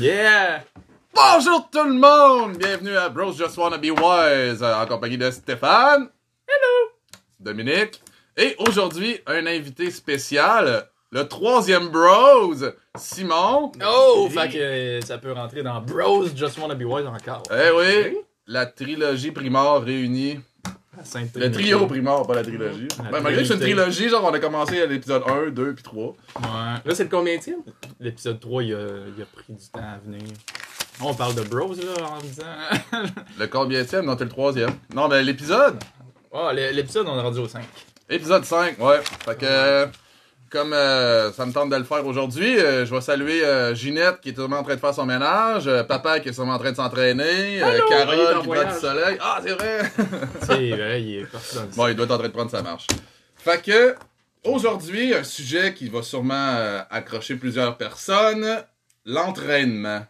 Yeah! 0.00 0.64
Bonjour 1.14 1.68
tout 1.70 1.84
le 1.84 1.94
monde! 1.94 2.56
Bienvenue 2.58 2.96
à 2.96 3.08
Bros 3.08 3.32
Just 3.32 3.56
Wanna 3.56 3.78
Be 3.78 3.90
Wise, 3.90 4.62
euh, 4.62 4.82
en 4.82 4.86
compagnie 4.86 5.18
de 5.18 5.30
Stéphane. 5.30 6.08
Hello! 6.46 6.92
Dominique. 7.40 8.00
Et 8.36 8.54
aujourd'hui, 8.58 9.20
un 9.26 9.46
invité 9.46 9.90
spécial, 9.90 10.88
le 11.10 11.26
troisième 11.26 11.88
Bros, 11.88 12.54
Simon. 12.96 13.72
Oh! 13.84 14.28
Fait 14.30 14.48
que 14.48 14.58
euh, 14.58 15.00
ça 15.00 15.18
peut 15.18 15.32
rentrer 15.32 15.62
dans 15.62 15.80
Bros 15.80 16.26
Just 16.26 16.58
Wanna 16.58 16.74
Be 16.74 16.82
Wise 16.82 17.06
encore. 17.06 17.42
Eh 17.50 17.70
oui, 17.76 18.16
la 18.46 18.66
trilogie 18.66 19.30
Primard 19.32 19.82
réunie. 19.82 20.40
Le 21.34 21.50
trio 21.50 21.86
Primard, 21.86 22.26
pas 22.26 22.36
la 22.36 22.42
trilogie. 22.44 22.86
La 23.02 23.10
Ben, 23.10 23.20
malgré 23.20 23.42
que 23.42 23.48
c'est 23.48 23.54
une 23.54 23.60
trilogie, 23.60 24.08
genre 24.08 24.24
on 24.24 24.32
a 24.32 24.38
commencé 24.38 24.80
à 24.80 24.86
l'épisode 24.86 25.22
1, 25.26 25.50
2 25.50 25.74
puis 25.74 25.82
3. 25.82 26.06
Ouais. 26.06 26.14
Là, 26.84 26.94
c'est 26.94 27.04
le 27.04 27.10
combien 27.10 27.36
de 27.36 27.42
L'épisode 27.98 28.38
3, 28.38 28.62
il 28.62 28.74
a, 28.74 28.78
il 29.16 29.22
a 29.22 29.26
pris 29.26 29.52
du 29.52 29.68
temps 29.72 29.80
à 29.80 29.98
venir. 30.04 30.22
On 31.00 31.12
parle 31.12 31.34
de 31.34 31.42
Bros, 31.42 31.74
là, 31.74 32.06
en 32.08 32.20
disant. 32.20 32.44
Le 33.38 33.46
combienième? 33.48 34.04
Non, 34.06 34.14
t'es 34.14 34.22
le 34.24 34.30
troisième. 34.30 34.70
Non, 34.94 35.08
mais 35.08 35.22
l'épisode? 35.24 35.76
oh, 36.30 36.50
l'é- 36.54 36.72
l'épisode, 36.72 37.08
on 37.08 37.18
est 37.18 37.22
rendu 37.22 37.40
au 37.40 37.48
5. 37.48 37.64
Épisode 38.08 38.44
5, 38.44 38.78
ouais. 38.78 39.00
Fait 39.24 39.36
que, 39.36 39.86
comme 40.54 40.72
euh, 40.72 41.32
ça 41.32 41.44
me 41.46 41.52
tente 41.52 41.68
de 41.70 41.74
le 41.76 41.82
faire 41.82 42.06
aujourd'hui, 42.06 42.56
euh, 42.60 42.86
je 42.86 42.94
vais 42.94 43.00
saluer 43.00 43.44
euh, 43.44 43.74
Ginette 43.74 44.20
qui 44.20 44.28
est 44.28 44.34
sûrement 44.34 44.58
en 44.58 44.62
train 44.62 44.76
de 44.76 44.80
faire 44.80 44.94
son 44.94 45.04
ménage, 45.04 45.66
euh, 45.66 45.82
Papa 45.82 46.20
qui 46.20 46.28
est 46.28 46.32
sûrement 46.32 46.54
en 46.54 46.58
train 46.60 46.70
de 46.70 46.76
s'entraîner, 46.76 47.60
euh, 47.60 47.80
Carole 47.88 48.40
qui 48.40 48.46
voit 48.46 48.64
du 48.64 48.78
soleil. 48.78 49.18
Ah, 49.20 49.40
c'est 49.44 49.50
vrai! 49.52 49.80
C'est 50.42 50.70
vrai, 50.70 51.02
il 51.02 51.14
est 51.16 51.20
le 51.22 51.28
bon, 51.74 51.88
il 51.88 51.96
doit 51.96 52.04
être 52.04 52.12
en 52.12 52.18
train 52.18 52.28
de 52.28 52.32
prendre 52.32 52.50
sa 52.52 52.62
marche. 52.62 52.86
Fait 53.36 53.60
que, 53.60 53.96
aujourd'hui, 54.44 55.12
un 55.12 55.24
sujet 55.24 55.74
qui 55.74 55.88
va 55.88 56.02
sûrement 56.02 56.34
euh, 56.56 56.80
accrocher 56.88 57.34
plusieurs 57.34 57.76
personnes, 57.76 58.46
l'entraînement. 59.04 60.06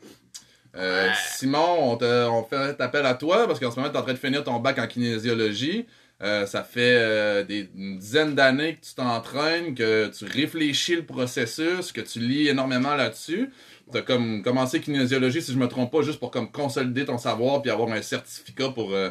Euh, 0.77 1.07
Ouais. 1.07 1.13
Simon, 1.37 1.93
on, 1.93 1.97
te, 1.97 2.27
on 2.29 2.43
fait 2.45 2.81
appel 2.83 3.07
à 3.07 3.15
toi 3.15 3.47
parce 3.47 3.61
qu'en 3.61 3.71
ce 3.71 3.77
moment, 3.77 3.89
tu 3.91 3.95
es 3.95 3.99
en 3.99 4.03
train 4.03 4.13
de 4.13 4.19
finir 4.19 4.43
ton 4.45 4.59
bac 4.59 4.77
en 4.79 4.87
kinésiologie. 4.89 5.87
Euh, 6.23 6.47
ça 6.47 6.63
fait 6.63 6.97
euh, 6.97 7.43
des, 7.45 7.69
une 7.75 7.99
dizaine 7.99 8.35
d'années 8.35 8.77
que 8.77 8.87
tu 8.87 8.95
t'entraînes, 8.95 9.75
que 9.75 10.09
tu 10.17 10.25
réfléchis 10.25 10.97
le 10.97 11.05
processus, 11.05 11.91
que 11.93 12.01
tu 12.01 12.21
lis 12.21 12.49
énormément 12.49 12.95
là-dessus. 12.95 13.51
Tu 13.93 13.99
as 13.99 14.03
comme 14.03 14.43
commencé 14.43 14.81
kinésiologie, 14.81 15.43
si 15.43 15.53
je 15.53 15.59
me 15.59 15.67
trompe 15.69 15.91
pas, 15.93 16.03
juste 16.03 16.21
pour 16.21 16.31
comme 16.31 16.51
consolider 16.51 17.05
ton 17.05 17.19
savoir 17.19 17.61
puis 17.63 17.71
avoir 17.71 17.91
un 17.91 18.01
certificat 18.01 18.71
pour 18.71 18.93
euh, 18.95 19.11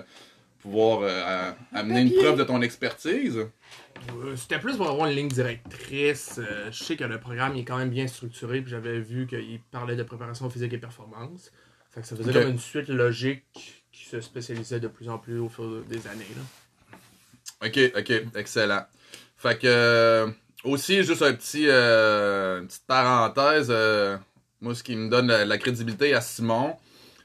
pouvoir 0.60 1.02
euh, 1.02 1.22
à- 1.74 1.78
amener 1.78 2.02
une 2.02 2.14
preuve 2.14 2.38
de 2.38 2.44
ton 2.46 2.62
expertise. 2.62 3.38
Euh, 3.38 4.36
C'était 4.36 4.60
plus 4.60 4.78
pour 4.78 4.90
avoir 4.90 5.08
une 5.08 5.16
ligne 5.16 5.28
directrice. 5.28 6.40
Euh, 6.40 6.72
je 6.72 6.84
sais 6.84 6.96
que 6.96 7.04
le 7.04 7.20
programme 7.20 7.54
il 7.56 7.62
est 7.62 7.66
quand 7.66 7.78
même 7.78 7.90
bien 7.92 8.08
structuré, 8.08 8.62
puis 8.62 8.72
j'avais 8.72 9.00
vu 9.00 9.28
qu'il 9.28 9.60
parlait 9.72 9.96
de 9.98 10.04
préparation 10.04 10.50
physique 10.50 10.74
et 10.74 10.78
performance. 10.78 11.52
Fait 11.92 12.02
que 12.02 12.08
ça 12.08 12.16
faisait 12.16 12.32
comme 12.34 12.50
une 12.52 12.60
suite 12.60 12.88
logique 12.88 13.44
qui 13.92 14.06
se 14.06 14.20
spécialisait 14.22 14.80
de 14.80 14.88
plus 14.88 15.10
en 15.10 15.18
plus 15.20 15.38
au 15.38 15.50
fil 15.50 15.84
des 15.88 16.08
années. 16.08 16.26
Là. 16.36 16.42
Ok, 17.66 17.80
ok, 17.98 18.12
excellent. 18.36 18.86
Fait 19.38 19.58
que 19.58 19.68
euh, 19.68 20.28
aussi 20.64 21.04
juste 21.04 21.22
un 21.22 21.34
petit 21.34 21.66
euh, 21.68 22.62
une 22.62 22.68
petite 22.68 22.86
parenthèse. 22.88 23.68
euh, 23.70 24.18
moi, 24.62 24.74
ce 24.76 24.84
qui 24.84 24.96
me 24.96 25.10
donne 25.10 25.28
la, 25.28 25.46
la 25.46 25.58
crédibilité 25.58 26.14
à 26.14 26.22
Simon, 26.22 26.76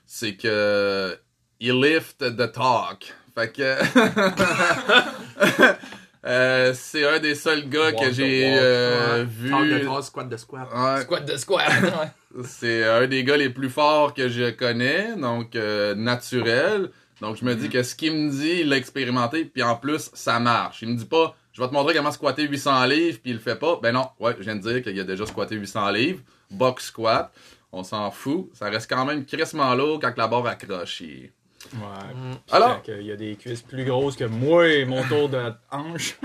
c'est 0.06 0.34
que 0.34 1.16
il 1.60 1.80
lift 1.80 2.18
the 2.18 2.50
talk. 2.52 3.14
Fait 3.34 3.52
que 3.52 3.62
euh, 6.26 6.72
c'est 6.74 7.06
un 7.08 7.18
des 7.20 7.34
seuls 7.34 7.68
gars 7.68 7.90
Walk 7.92 7.98
que 8.00 8.08
the 8.10 8.12
j'ai 8.12 8.56
euh, 8.58 9.24
vu. 9.28 9.50
Talk 9.50 9.68
de 9.68 10.02
squat 10.02 10.28
de 10.28 10.36
squat. 10.36 10.68
Ouais, 10.74 11.02
Squat 11.02 11.24
de 11.24 11.36
squat. 11.36 11.68
Ouais. 11.82 12.42
c'est 12.44 12.84
un 12.84 13.06
des 13.06 13.24
gars 13.24 13.36
les 13.36 13.50
plus 13.50 13.70
forts 13.70 14.14
que 14.14 14.28
je 14.28 14.50
connais, 14.50 15.14
donc 15.16 15.56
euh, 15.56 15.94
naturel. 15.94 16.90
Donc 17.20 17.36
je 17.36 17.44
me 17.44 17.54
dis 17.54 17.68
que 17.68 17.82
ce 17.82 17.94
qu'il 17.94 18.12
me 18.12 18.30
dit, 18.30 18.60
il 18.60 18.68
l'a 18.68 18.76
expérimenté, 18.76 19.44
puis 19.44 19.62
en 19.62 19.76
plus, 19.76 20.10
ça 20.14 20.38
marche. 20.38 20.82
Il 20.82 20.88
me 20.90 20.96
dit 20.96 21.04
pas, 21.04 21.34
je 21.52 21.60
vais 21.60 21.68
te 21.68 21.72
montrer 21.72 21.94
comment 21.94 22.12
squatter 22.12 22.44
800 22.46 22.84
livres, 22.86 23.18
puis 23.20 23.30
il 23.32 23.34
le 23.34 23.40
fait 23.40 23.56
pas. 23.56 23.78
Ben 23.82 23.92
non, 23.92 24.08
ouais, 24.20 24.34
je 24.38 24.44
viens 24.44 24.56
de 24.56 24.60
dire 24.60 24.82
qu'il 24.82 24.98
a 24.98 25.04
déjà 25.04 25.26
squatté 25.26 25.56
800 25.56 25.90
livres. 25.90 26.20
Box 26.50 26.86
squat, 26.86 27.32
on 27.72 27.82
s'en 27.82 28.10
fout. 28.10 28.50
Ça 28.54 28.70
reste 28.70 28.88
quand 28.88 29.04
même 29.04 29.24
crissement 29.24 29.74
lourd 29.74 29.98
quand 30.00 30.16
la 30.16 30.28
barre 30.28 30.46
accroche. 30.46 31.02
Ouais. 31.02 32.14
Mm. 32.14 32.34
Alors- 32.52 32.80
Il 32.86 33.02
y 33.06 33.12
a 33.12 33.16
des 33.16 33.34
cuisses 33.34 33.62
plus 33.62 33.84
grosses 33.84 34.14
que 34.16 34.24
moi 34.24 34.68
et 34.68 34.84
mon 34.84 35.02
tour 35.04 35.28
de 35.28 35.52
hanche. 35.72 36.16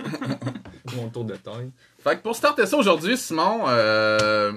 mon 0.96 1.10
tour 1.10 1.26
de 1.26 1.36
taille. 1.36 1.72
Fait 2.04 2.18
que 2.18 2.22
pour 2.22 2.36
starter 2.36 2.68
ça 2.68 2.78
aujourd'hui, 2.78 3.18
Simon, 3.18 3.64
euh, 3.68 4.54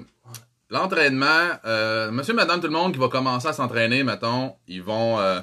l'entraînement, 0.69 1.49
euh, 1.65 2.11
monsieur, 2.11 2.33
madame, 2.33 2.59
tout 2.59 2.67
le 2.67 2.73
monde 2.73 2.93
qui 2.93 2.99
va 2.99 3.07
commencer 3.09 3.47
à 3.47 3.53
s'entraîner, 3.53 4.03
mettons, 4.03 4.55
ils 4.67 4.83
vont, 4.83 5.19
euh, 5.19 5.39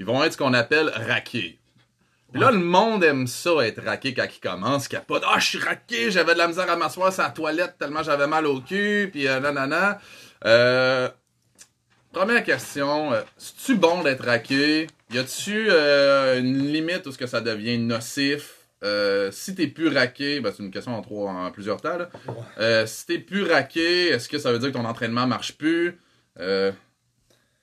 ils 0.00 0.06
vont 0.06 0.24
être 0.24 0.32
ce 0.32 0.38
qu'on 0.38 0.54
appelle 0.54 0.88
raqués. 0.88 1.58
Puis 2.32 2.40
là, 2.40 2.50
le 2.50 2.58
monde 2.58 3.04
aime 3.04 3.26
ça, 3.26 3.50
être 3.66 3.84
raqué 3.84 4.14
quand 4.14 4.24
ils 4.34 4.40
commencent, 4.40 4.88
capote. 4.88 5.22
Ah, 5.26 5.38
je 5.38 5.46
suis 5.46 5.58
raqué, 5.58 6.10
j'avais 6.10 6.32
de 6.32 6.38
la 6.38 6.48
misère 6.48 6.70
à 6.70 6.76
m'asseoir 6.76 7.12
sur 7.12 7.22
la 7.22 7.28
toilette 7.28 7.74
tellement 7.78 8.02
j'avais 8.02 8.26
mal 8.26 8.46
au 8.46 8.62
cul, 8.62 9.10
puis 9.12 9.28
euh, 9.28 9.40
nanana. 9.40 10.00
Euh, 10.46 11.10
première 12.14 12.42
question, 12.44 13.12
euh, 13.12 13.20
c'est-tu 13.36 13.74
bon 13.74 14.02
d'être 14.02 14.24
raqué? 14.24 14.86
Y 15.12 15.18
a-tu 15.18 15.66
euh, 15.68 16.38
une 16.38 16.72
limite 16.72 17.06
où 17.06 17.12
ce 17.12 17.18
que 17.18 17.26
ça 17.26 17.42
devient 17.42 17.76
nocif? 17.76 18.54
Euh, 18.82 19.30
si 19.30 19.54
t'es 19.54 19.66
plus 19.66 19.88
raqué, 19.88 20.40
ben 20.40 20.50
c'est 20.56 20.62
une 20.62 20.70
question 20.70 20.96
en 20.96 21.02
trois, 21.02 21.30
en 21.30 21.50
plusieurs 21.50 21.82
temps, 21.82 21.98
là. 21.98 22.08
Euh, 22.58 22.86
si 22.86 23.04
t'es 23.04 23.18
plus 23.18 23.42
raqué, 23.42 24.08
est-ce 24.08 24.30
que 24.30 24.38
ça 24.38 24.50
veut 24.50 24.60
dire 24.60 24.72
que 24.72 24.78
ton 24.78 24.86
entraînement 24.86 25.26
marche 25.26 25.58
plus? 25.58 26.00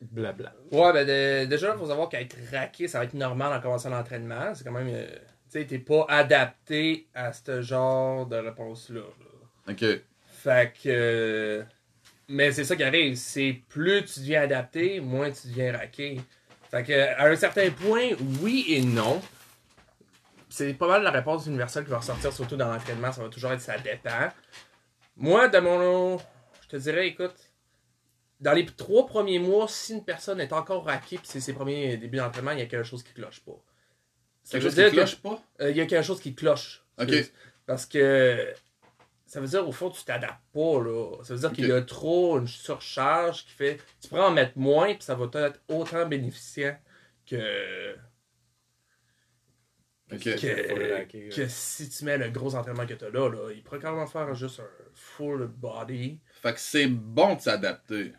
Blabla. 0.02 0.54
Ouais, 0.72 0.94
ben 0.94 1.08
de- 1.08 1.46
déjà, 1.50 1.74
il 1.74 1.80
faut 1.80 1.88
savoir 1.88 2.08
qu'être 2.10 2.36
raqué, 2.52 2.88
ça 2.88 3.00
va 3.00 3.06
être 3.06 3.14
normal 3.16 3.52
en 3.52 3.60
commençant 3.62 3.90
l'entraînement. 3.90 4.54
C'est 4.54 4.64
quand 4.64 4.72
même. 4.72 4.90
euh, 4.90 5.08
tu 5.50 5.60
sais, 5.60 5.66
t'es 5.66 5.80
pas 5.80 6.06
adapté 6.10 7.08
à 7.16 7.34
ce 7.34 7.62
genre 7.62 8.26
de 8.28 8.36
réponse-là. 8.38 9.00
là. 9.02 9.72
ok. 9.74 9.86
Fait 10.28 10.72
que. 10.74 10.90
euh, 10.90 11.64
Mais 12.28 12.52
c'est 12.52 12.64
ça 12.66 12.76
qui 12.76 12.84
arrive, 12.84 13.16
c'est 13.16 13.62
plus 13.70 14.04
tu 14.06 14.20
deviens 14.20 14.42
adapté, 14.44 15.00
moins 15.00 15.32
tu 15.32 15.48
deviens 15.48 15.76
raqué. 15.76 16.20
Fait 16.70 16.84
que, 16.84 16.94
à 16.94 17.26
un 17.28 17.36
certain 17.36 17.72
point, 17.72 18.10
oui 18.42 18.66
et 18.68 18.82
non. 18.82 19.22
C'est 20.50 20.74
pas 20.74 20.88
mal 20.88 21.04
la 21.04 21.12
réponse 21.12 21.46
universelle 21.48 21.84
qui 21.86 21.90
va 21.92 21.98
ressortir, 22.00 22.32
surtout 22.34 22.56
dans 22.56 22.72
l'entraînement, 22.72 23.12
ça 23.12 23.22
va 23.24 23.30
toujours 23.30 23.52
être 23.52 23.62
ça 23.62 23.78
dépend. 23.78 24.30
Moi, 25.16 25.48
de 25.48 25.58
mon. 25.60 26.18
Je 26.18 26.68
te 26.70 26.76
dirais, 26.78 27.08
écoute, 27.08 27.47
dans 28.40 28.54
les 28.54 28.66
trois 28.66 29.06
premiers 29.08 29.40
mois, 29.40 29.68
si 29.68 29.94
une 29.94 30.04
personne 30.06 30.40
est 30.40 30.54
encore 30.54 30.86
raquée, 30.86 31.18
puis 31.18 31.28
c'est 31.28 31.40
ses 31.40 31.54
premiers 31.54 31.98
débuts 31.98 32.18
d'entraînement, 32.18 32.52
il 32.52 32.60
y 32.60 32.62
a 32.62 32.66
quelque 32.68 32.84
chose 32.84 33.04
qui 33.04 33.14
cloche 33.14 33.40
pas. 33.42 33.60
Ça 34.44 34.52
Quelque 34.60 34.64
veut 34.64 34.70
chose 34.70 34.76
dire 34.76 34.86
qui 34.86 34.92
que- 34.92 34.96
cloche 34.98 35.16
pas? 35.18 35.44
euh, 35.62 35.72
il 35.72 35.78
y 35.78 35.82
a 35.82 35.86
quelque 35.86 36.06
chose 36.06 36.22
qui 36.22 36.36
cloche. 36.36 36.86
Ok. 37.00 37.12
Parce 37.66 37.86
que 37.86 38.54
ça 39.26 39.42
veut 39.42 39.48
dire 39.48 39.68
au 39.68 39.72
fond 39.74 39.90
tu 39.90 40.04
t'adaptes 40.06 40.40
pas 40.54 40.82
là. 40.82 41.18
Ça 41.24 41.34
veut 41.34 41.40
dire 41.42 41.52
qu'il 41.52 41.68
y 41.68 41.72
a 41.72 41.82
trop 41.82 42.38
une 42.40 42.48
surcharge 42.48 43.44
qui 43.46 43.52
fait 43.52 43.80
tu 44.02 44.08
pourrais 44.08 44.22
en 44.24 44.32
mettre 44.32 44.58
moins 44.58 44.94
puis 44.94 45.04
ça 45.04 45.16
va 45.16 45.26
être 45.34 45.60
autant 45.68 46.06
bénéficiant 46.08 46.78
que, 47.30 47.94
que 50.10 51.48
si 51.50 51.90
tu 51.90 52.06
mets 52.06 52.18
le 52.18 52.30
gros 52.30 52.56
entraînement 52.56 52.86
que 52.86 52.94
tu 52.94 53.04
as 53.06 53.10
là, 53.10 53.30
là, 53.30 53.52
il 53.54 53.62
pourrait 53.64 53.80
quand 53.80 53.96
même 53.96 54.08
faire 54.08 54.34
juste 54.36 54.62
un 54.62 54.70
full 54.94 55.48
body. 55.48 56.20
Fait 56.42 56.54
que 56.54 56.60
c'est 56.60 56.88
bon 56.88 57.36
de 57.36 57.42
s'adapter. 57.42 58.14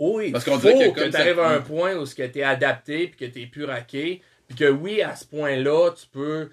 Oui, 0.00 0.30
Parce 0.30 0.44
qu'on 0.44 0.58
dirait 0.58 0.86
faut 0.86 0.92
que 0.92 1.08
tu 1.10 1.16
arrives 1.16 1.40
à 1.40 1.50
un 1.50 1.60
point 1.60 1.96
où 1.96 2.06
tu 2.06 2.22
es 2.22 2.42
adapté 2.44 3.08
puis 3.08 3.16
que 3.28 3.32
tu 3.32 3.42
es 3.42 3.46
plus 3.46 3.64
raqué. 3.64 4.22
Puis 4.46 4.56
que 4.56 4.70
oui, 4.70 5.02
à 5.02 5.16
ce 5.16 5.24
point-là, 5.26 5.90
tu 5.90 6.06
peux 6.06 6.50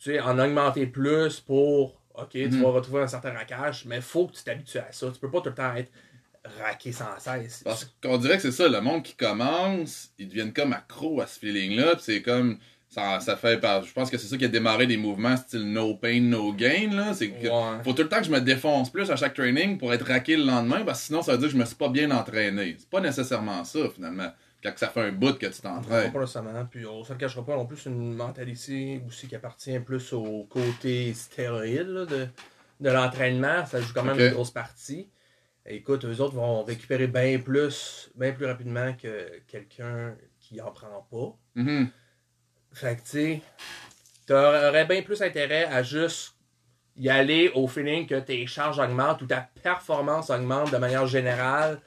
tu 0.00 0.10
sais, 0.12 0.20
en 0.20 0.38
augmenter 0.38 0.86
plus 0.86 1.40
pour. 1.40 2.00
Ok, 2.14 2.30
tu 2.32 2.48
Mhm. 2.48 2.62
vas 2.62 2.70
retrouver 2.70 3.02
un 3.02 3.06
certain 3.06 3.32
raquage, 3.32 3.84
mais 3.86 4.00
faut 4.00 4.26
que 4.26 4.34
tu 4.36 4.42
t'habitues 4.42 4.78
à 4.78 4.90
ça. 4.90 5.08
Tu 5.12 5.20
peux 5.20 5.30
pas 5.30 5.40
tout 5.40 5.50
le 5.50 5.54
temps 5.54 5.74
être 5.76 5.92
raqué 6.60 6.90
sans 6.90 7.16
cesse. 7.18 7.62
Parce 7.64 7.84
qu'on 8.02 8.18
dirait 8.18 8.36
que 8.36 8.42
c'est 8.42 8.52
ça, 8.52 8.68
le 8.68 8.80
monde 8.80 9.04
qui 9.04 9.14
commence, 9.14 10.10
ils 10.18 10.28
deviennent 10.28 10.52
comme 10.52 10.72
accro 10.72 11.20
à 11.20 11.26
ce 11.28 11.38
feeling-là, 11.38 11.94
c'est 12.00 12.22
comme. 12.22 12.58
Ça, 12.88 13.20
ça 13.20 13.36
fait 13.36 13.60
par. 13.60 13.84
Je 13.84 13.92
pense 13.92 14.10
que 14.10 14.16
c'est 14.16 14.28
ça 14.28 14.36
qui 14.38 14.46
a 14.46 14.48
démarré 14.48 14.86
des 14.86 14.96
mouvements 14.96 15.36
style 15.36 15.70
no 15.70 15.94
pain, 15.94 16.20
no 16.20 16.52
gain, 16.52 16.90
là. 16.92 17.12
C'est 17.12 17.28
que. 17.30 17.46
Ouais. 17.46 17.82
Faut 17.84 17.92
tout 17.92 18.02
le 18.02 18.08
temps 18.08 18.18
que 18.18 18.24
je 18.24 18.30
me 18.30 18.40
défonce 18.40 18.90
plus 18.90 19.10
à 19.10 19.16
chaque 19.16 19.34
training 19.34 19.76
pour 19.76 19.92
être 19.92 20.06
raqué 20.06 20.36
le 20.36 20.44
lendemain, 20.44 20.82
parce 20.84 21.00
que 21.00 21.06
sinon 21.06 21.22
ça 21.22 21.32
veut 21.32 21.38
dire 21.38 21.48
que 21.48 21.52
je 21.52 21.58
me 21.58 21.64
suis 21.66 21.76
pas 21.76 21.90
bien 21.90 22.10
entraîné. 22.10 22.76
C'est 22.78 22.88
pas 22.88 23.00
nécessairement 23.00 23.62
ça, 23.64 23.80
finalement. 23.94 24.32
Quand 24.62 24.72
ça 24.74 24.88
fait 24.88 25.02
un 25.02 25.12
bout 25.12 25.38
que 25.38 25.46
tu 25.46 25.60
t'entraînes. 25.60 26.12
Pas 26.12 26.18
nécessairement. 26.18 26.64
Puis 26.68 26.84
on 26.84 27.04
se 27.04 27.12
le 27.12 27.18
cachera 27.18 27.44
pas 27.44 27.54
non 27.54 27.66
plus, 27.66 27.86
une 27.86 28.14
mentalité 28.14 29.00
aussi 29.06 29.28
qui 29.28 29.36
appartient 29.36 29.78
plus 29.78 30.12
au 30.12 30.44
côté 30.50 31.12
stéroïde 31.14 31.86
là, 31.86 32.06
de, 32.06 32.26
de 32.80 32.90
l'entraînement. 32.90 33.64
Ça 33.66 33.80
joue 33.80 33.92
quand 33.94 34.02
même 34.02 34.18
une 34.18 34.32
grosse 34.32 34.50
partie. 34.50 35.08
Écoute, 35.64 36.06
eux 36.06 36.20
autres 36.20 36.34
vont 36.34 36.64
récupérer 36.64 37.06
bien 37.06 37.38
plus, 37.38 38.10
bien 38.16 38.32
plus 38.32 38.46
rapidement 38.46 38.94
que 38.94 39.42
quelqu'un 39.46 40.14
qu'il 40.40 40.60
en 40.62 40.72
prend 40.72 41.06
pas. 41.10 41.36
Mhm. 41.54 41.90
Fait 42.72 42.96
que, 42.96 43.00
tu 43.02 43.06
sais, 43.08 43.40
t'aurais 44.26 44.84
bien 44.84 45.02
plus 45.02 45.20
intérêt 45.22 45.64
à 45.64 45.82
juste 45.82 46.34
y 46.96 47.08
aller 47.08 47.50
au 47.54 47.66
feeling 47.68 48.06
que 48.06 48.16
tes 48.20 48.46
charges 48.46 48.78
augmentent 48.78 49.22
ou 49.22 49.26
ta 49.26 49.48
performance 49.62 50.30
augmente 50.30 50.72
de 50.72 50.76
manière 50.78 51.06
générale 51.06 51.80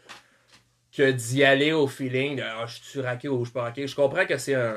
que 0.95 1.11
d'y 1.11 1.43
aller 1.43 1.71
au 1.71 1.87
feeling 1.87 2.37
de 2.37 2.43
ah, 2.43 2.65
je 2.65 2.81
suis 2.81 3.01
raqué 3.01 3.27
ou 3.29 3.39
je 3.39 3.45
suis 3.49 3.53
pas 3.53 3.63
raqué. 3.63 3.87
Je 3.87 3.95
comprends 3.95 4.25
que 4.25 4.37
c'est 4.37 4.55
un. 4.55 4.75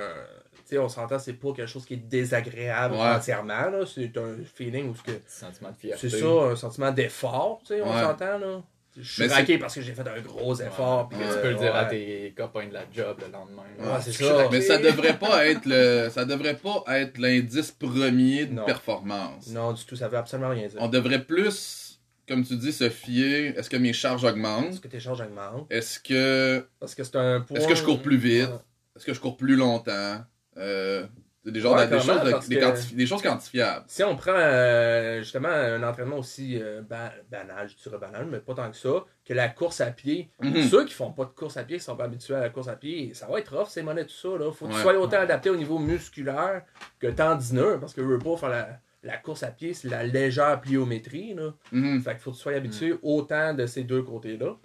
Tu 0.67 0.71
sais, 0.71 0.79
on 0.79 0.89
s'entend, 0.89 1.19
c'est 1.19 1.35
pas 1.35 1.53
quelque 1.53 1.67
chose 1.69 1.85
qui 1.85 1.95
est 1.95 1.97
désagréable 1.99 2.95
Ouais. 2.95 3.01
entièrement. 3.01 3.69
là. 3.71 3.85
C'est 3.93 4.17
un 4.17 4.37
feeling 4.55 4.89
où 4.91 4.95
ce 4.95 5.03
que. 5.03 5.13
Sentiment 5.27 5.71
de 5.71 5.77
fierté. 5.77 6.09
C'est 6.09 6.19
ça, 6.21 6.27
un 6.27 6.57
sentiment 6.57 6.91
d'effort, 6.91 7.61
tu 7.67 7.75
sais, 7.75 7.83
on 7.83 7.93
s'entend, 7.93 8.39
là. 8.39 8.63
Je 8.97 9.03
suis 9.03 9.27
raqué 9.27 9.59
parce 9.59 9.75
que 9.75 9.81
j'ai 9.81 9.93
fait 9.93 10.07
un 10.07 10.21
gros 10.21 10.55
effort. 10.61 11.09
puis 11.09 11.19
Tu 11.19 11.41
peux 11.43 11.51
le 11.51 11.57
dire 11.57 11.75
à 11.75 11.85
tes 11.87 12.33
copains 12.37 12.69
de 12.69 12.75
la 12.75 12.85
job 12.93 13.19
le 13.27 13.33
lendemain. 13.33 13.63
Ouais, 13.79 14.01
c'est 14.01 14.13
ça. 14.13 14.49
Mais 14.53 14.61
ça 14.61 14.79
devrait 14.79 15.19
pas 15.19 15.47
être 15.49 15.67
le, 15.67 16.09
ça 16.11 16.25
devrait 16.25 16.55
pas 16.57 16.85
être 17.01 17.19
l'indice 17.19 17.73
premier 17.73 18.47
de 18.47 18.55
Non. 18.55 18.65
performance. 18.65 19.49
Non, 19.49 19.73
du 19.73 19.85
tout, 19.85 19.97
ça 19.97 20.07
veut 20.09 20.17
absolument 20.19 20.51
rien 20.51 20.69
dire. 20.69 20.79
On 20.81 20.87
devrait 20.89 21.25
plus, 21.25 21.99
comme 22.29 22.45
tu 22.45 22.57
dis, 22.57 22.73
se 22.73 22.89
fier. 22.89 23.59
Est-ce 23.59 23.69
que 23.69 23.77
mes 23.77 23.93
charges 23.93 24.23
Est-ce 24.25 24.33
augmentent? 24.33 24.81
que 24.81 24.89
tes 24.89 25.01
charges 25.01 25.21
augmentent? 25.23 25.67
Est-ce 25.71 25.99
que, 25.99 26.65
Parce 26.79 26.95
que 26.95 27.03
c'est 27.03 27.17
un 27.17 27.41
point. 27.41 27.57
est-ce 27.59 27.67
que 27.67 27.75
je 27.75 27.83
cours 27.83 28.01
plus 28.01 28.17
vite? 28.17 28.49
Ouais. 28.49 28.55
Est-ce 28.97 29.05
que 29.07 29.13
je 29.15 29.19
cours 29.21 29.37
plus 29.37 29.57
longtemps? 29.57 30.19
Euh, 30.57 31.05
des, 31.51 31.61
genres 31.61 31.75
Ouais, 31.75 31.87
de- 31.87 31.95
des, 31.97 32.01
clairement, 32.03 32.31
choses, 32.31 32.49
des, 32.49 32.57
que- 32.57 32.61
quantifi- 32.65 32.95
des 32.97 33.07
choses 33.07 33.23
quantifiables. 33.23 33.85
Si 33.89 34.03
on 34.03 34.17
prend 34.17 34.33
euh, 34.35 35.19
justement 35.23 35.49
un 35.49 35.83
entraînement 35.83 36.17
aussi 36.19 36.59
euh, 36.61 36.81
ba- 36.83 37.13
banal, 37.31 37.69
je 37.69 37.77
dirais 37.83 37.99
banal, 37.99 38.27
mais 38.31 38.39
pas 38.39 38.55
tant 38.55 38.71
que 38.71 38.77
ça, 38.77 39.05
que 39.25 39.35
la 39.35 39.49
course 39.49 39.81
à 39.81 39.87
pied, 39.91 40.31
Mhm. 40.41 40.63
ceux 40.63 40.85
qui 40.85 40.95
font 40.95 41.13
pas 41.13 41.25
de 41.25 41.31
course 41.31 41.57
à 41.57 41.65
pied, 41.65 41.77
qui 41.79 41.85
sont 41.85 41.97
pas 41.97 42.05
habitués 42.05 42.35
à 42.35 42.41
la 42.41 42.51
course 42.51 42.69
à 42.69 42.77
pied, 42.77 43.13
ça 43.15 43.27
va 43.27 43.39
être 43.39 43.57
rough, 43.57 43.69
c'est 43.69 43.83
monnaie 43.83 44.05
tout 44.07 44.15
ça. 44.15 44.29
Là. 44.39 44.51
Faut 44.53 44.67
que 44.67 44.73
tu 44.73 44.79
sois 44.81 44.95
autant 44.99 45.21
adapté 45.21 45.51
au 45.51 45.57
niveau 45.57 45.79
musculaire 45.79 46.63
que 46.99 47.09
tendineux, 47.09 47.79
parce 47.81 47.93
que 47.95 48.01
veux 48.01 48.19
pas 48.19 48.37
faire 48.37 48.49
la, 48.51 48.69
la 49.03 49.17
course 49.19 49.43
à 49.43 49.49
pied, 49.49 49.75
c'est 49.75 49.89
la 49.89 50.03
légère 50.03 50.61
pliométrie. 50.61 51.35
Là. 51.35 51.53
Mhm. 51.73 52.01
Fait 52.03 52.11
qu'il 52.13 52.21
faut 52.21 52.31
que 52.31 52.37
tu 52.37 52.43
sois 52.43 52.53
habitué 52.55 52.95
autant 53.03 53.53
de 53.55 53.67
ces 53.67 53.85
deux 53.85 54.03
côtés-là. 54.03 54.57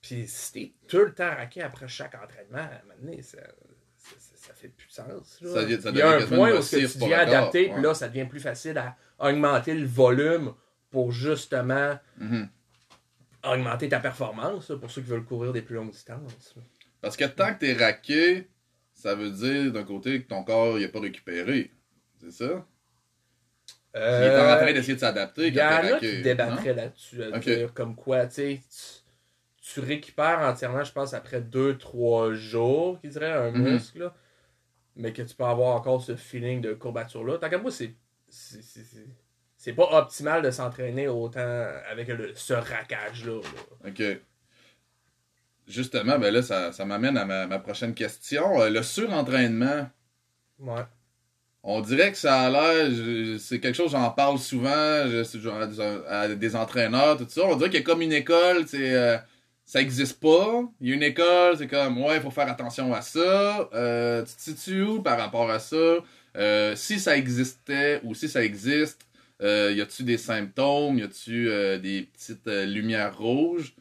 Puis 0.00 0.24
si 0.26 0.52
t'es 0.52 0.72
tout 0.86 0.98
le 1.04 1.12
temps 1.14 1.30
raqué 1.34 1.62
après 1.62 1.88
chaque 1.88 2.14
entraînement, 2.14 2.58
à 2.58 2.62
un 2.62 2.82
moment 2.82 3.00
donné, 3.02 3.22
ça, 3.22 3.38
là. 5.02 5.14
Ça 5.24 5.48
ça 5.52 5.62
Il 5.90 5.96
y 5.96 6.02
a 6.02 6.10
un 6.10 6.26
point 6.26 6.50
où 6.52 6.54
nocif 6.54 6.88
ce 6.88 6.94
que 6.94 6.98
tu 6.98 7.04
deviens 7.04 7.18
adapté, 7.20 7.68
puis 7.70 7.82
là, 7.82 7.94
ça 7.94 8.08
devient 8.08 8.26
plus 8.26 8.40
facile 8.40 8.78
à 8.78 8.96
augmenter 9.18 9.74
le 9.74 9.86
volume 9.86 10.52
pour 10.90 11.10
justement 11.12 11.98
Mhm. 12.18 12.48
augmenter 13.44 13.88
ta 13.88 14.00
performance, 14.00 14.70
là, 14.70 14.76
pour 14.76 14.90
ceux 14.90 15.02
qui 15.02 15.08
veulent 15.10 15.24
courir 15.24 15.52
des 15.52 15.62
plus 15.62 15.74
longues 15.76 15.90
distances. 15.90 16.54
là. 16.56 16.62
Parce 17.02 17.16
que 17.16 17.24
tant 17.24 17.52
que 17.52 17.58
t'es 17.58 17.74
raqué, 17.74 18.48
ça 18.94 19.14
veut 19.14 19.30
dire 19.30 19.72
d'un 19.72 19.84
côté 19.84 20.22
que 20.22 20.28
ton 20.28 20.42
corps 20.44 20.78
il 20.78 20.84
a 20.84 20.88
pas 20.88 21.00
récupéré. 21.00 21.70
C'est 22.20 22.30
ça? 22.30 22.64
Il 23.96 24.00
est 24.00 24.40
en 24.40 24.56
train 24.56 24.72
d'essayer 24.72 24.94
de 24.94 25.00
s'adapter 25.00 25.42
Euh, 25.42 25.48
Il 25.48 25.54
y 25.54 25.60
en 25.62 25.94
a 25.94 25.98
qui 26.00 26.22
débattraient 26.22 26.74
là-dessus, 26.74 27.22
comme 27.74 27.94
quoi, 27.94 28.26
tu 28.26 28.34
sais, 28.34 28.60
tu, 29.62 29.72
tu 29.74 29.80
récupères 29.80 30.40
entièrement, 30.40 30.82
je 30.82 30.92
pense, 30.92 31.14
après 31.14 31.40
2-3 31.40 32.32
jours, 32.34 33.00
qui 33.00 33.08
dirait, 33.08 33.30
un 33.32 33.50
Mhm. 33.52 33.72
muscle, 33.74 33.98
là, 34.00 34.14
mais 34.96 35.12
que 35.12 35.22
tu 35.22 35.34
peux 35.34 35.44
avoir 35.44 35.76
encore 35.76 36.02
ce 36.02 36.16
feeling 36.16 36.60
de 36.60 36.72
courbature-là. 36.74 37.38
Tant 37.38 37.48
qu'à 37.50 37.58
moi, 37.58 37.70
c'est. 37.70 37.94
c'est- 38.28 39.72
pas 39.72 39.88
optimal 39.98 40.42
de 40.42 40.50
s'entraîner 40.50 41.08
autant 41.08 41.66
avec 41.90 42.08
le- 42.08 42.32
ce 42.34 42.52
raquage-là. 42.52 43.40
là. 43.40 43.88
Ok. 43.90 44.02
Justement, 45.66 46.18
ben 46.18 46.32
là, 46.32 46.42
ça, 46.42 46.72
ça 46.72 46.84
m'amène 46.84 47.16
à 47.16 47.24
ma, 47.24 47.46
ma 47.46 47.58
prochaine 47.58 47.94
question. 47.94 48.60
Euh, 48.60 48.68
le 48.68 48.82
surentraînement, 48.82 49.88
Ouais. 50.58 50.82
on 51.62 51.80
dirait 51.80 52.12
que 52.12 52.18
ça 52.18 52.42
a 52.42 52.50
l'air, 52.50 53.38
c'est 53.40 53.60
quelque 53.60 53.74
chose, 53.74 53.92
j'en 53.92 54.10
parle 54.10 54.38
souvent 54.38 54.68
je- 55.06 55.66
des- 55.66 56.06
à 56.08 56.28
des 56.28 56.54
entraîneurs, 56.56 57.16
tout 57.16 57.26
ça. 57.28 57.44
On 57.46 57.56
dirait 57.56 57.70
qu'il 57.70 57.80
y 57.80 57.82
a 57.82 57.86
comme 57.86 58.02
une 58.02 58.12
école, 58.12 58.68
c'est, 58.68 58.94
euh, 58.94 59.16
ça 59.74 59.80
existe 59.80 60.20
pas. 60.20 60.62
Il 60.80 60.88
y 60.88 60.92
a 60.92 60.94
une 60.94 61.02
école, 61.02 61.58
c'est 61.58 61.66
comme, 61.66 62.00
ouais, 62.00 62.14
il 62.14 62.22
faut 62.22 62.30
faire 62.30 62.48
attention 62.48 62.94
à 62.94 63.00
ça. 63.00 63.68
Euh, 63.74 64.24
tu 64.24 64.32
te 64.36 64.40
situes 64.40 64.84
où 64.84 65.02
par 65.02 65.18
rapport 65.18 65.50
à 65.50 65.58
ça? 65.58 65.96
Euh, 66.36 66.76
si 66.76 67.00
ça 67.00 67.16
existait 67.16 68.00
ou 68.04 68.14
si 68.14 68.28
ça 68.28 68.44
existe, 68.44 69.04
euh, 69.42 69.72
y 69.72 69.80
a-tu 69.80 70.04
des 70.04 70.16
symptômes? 70.16 71.00
Y 71.00 71.02
a-tu 71.02 71.50
euh, 71.50 71.80
des 71.80 72.02
petites 72.02 72.46
lumières 72.46 73.18
rouges 73.18 73.74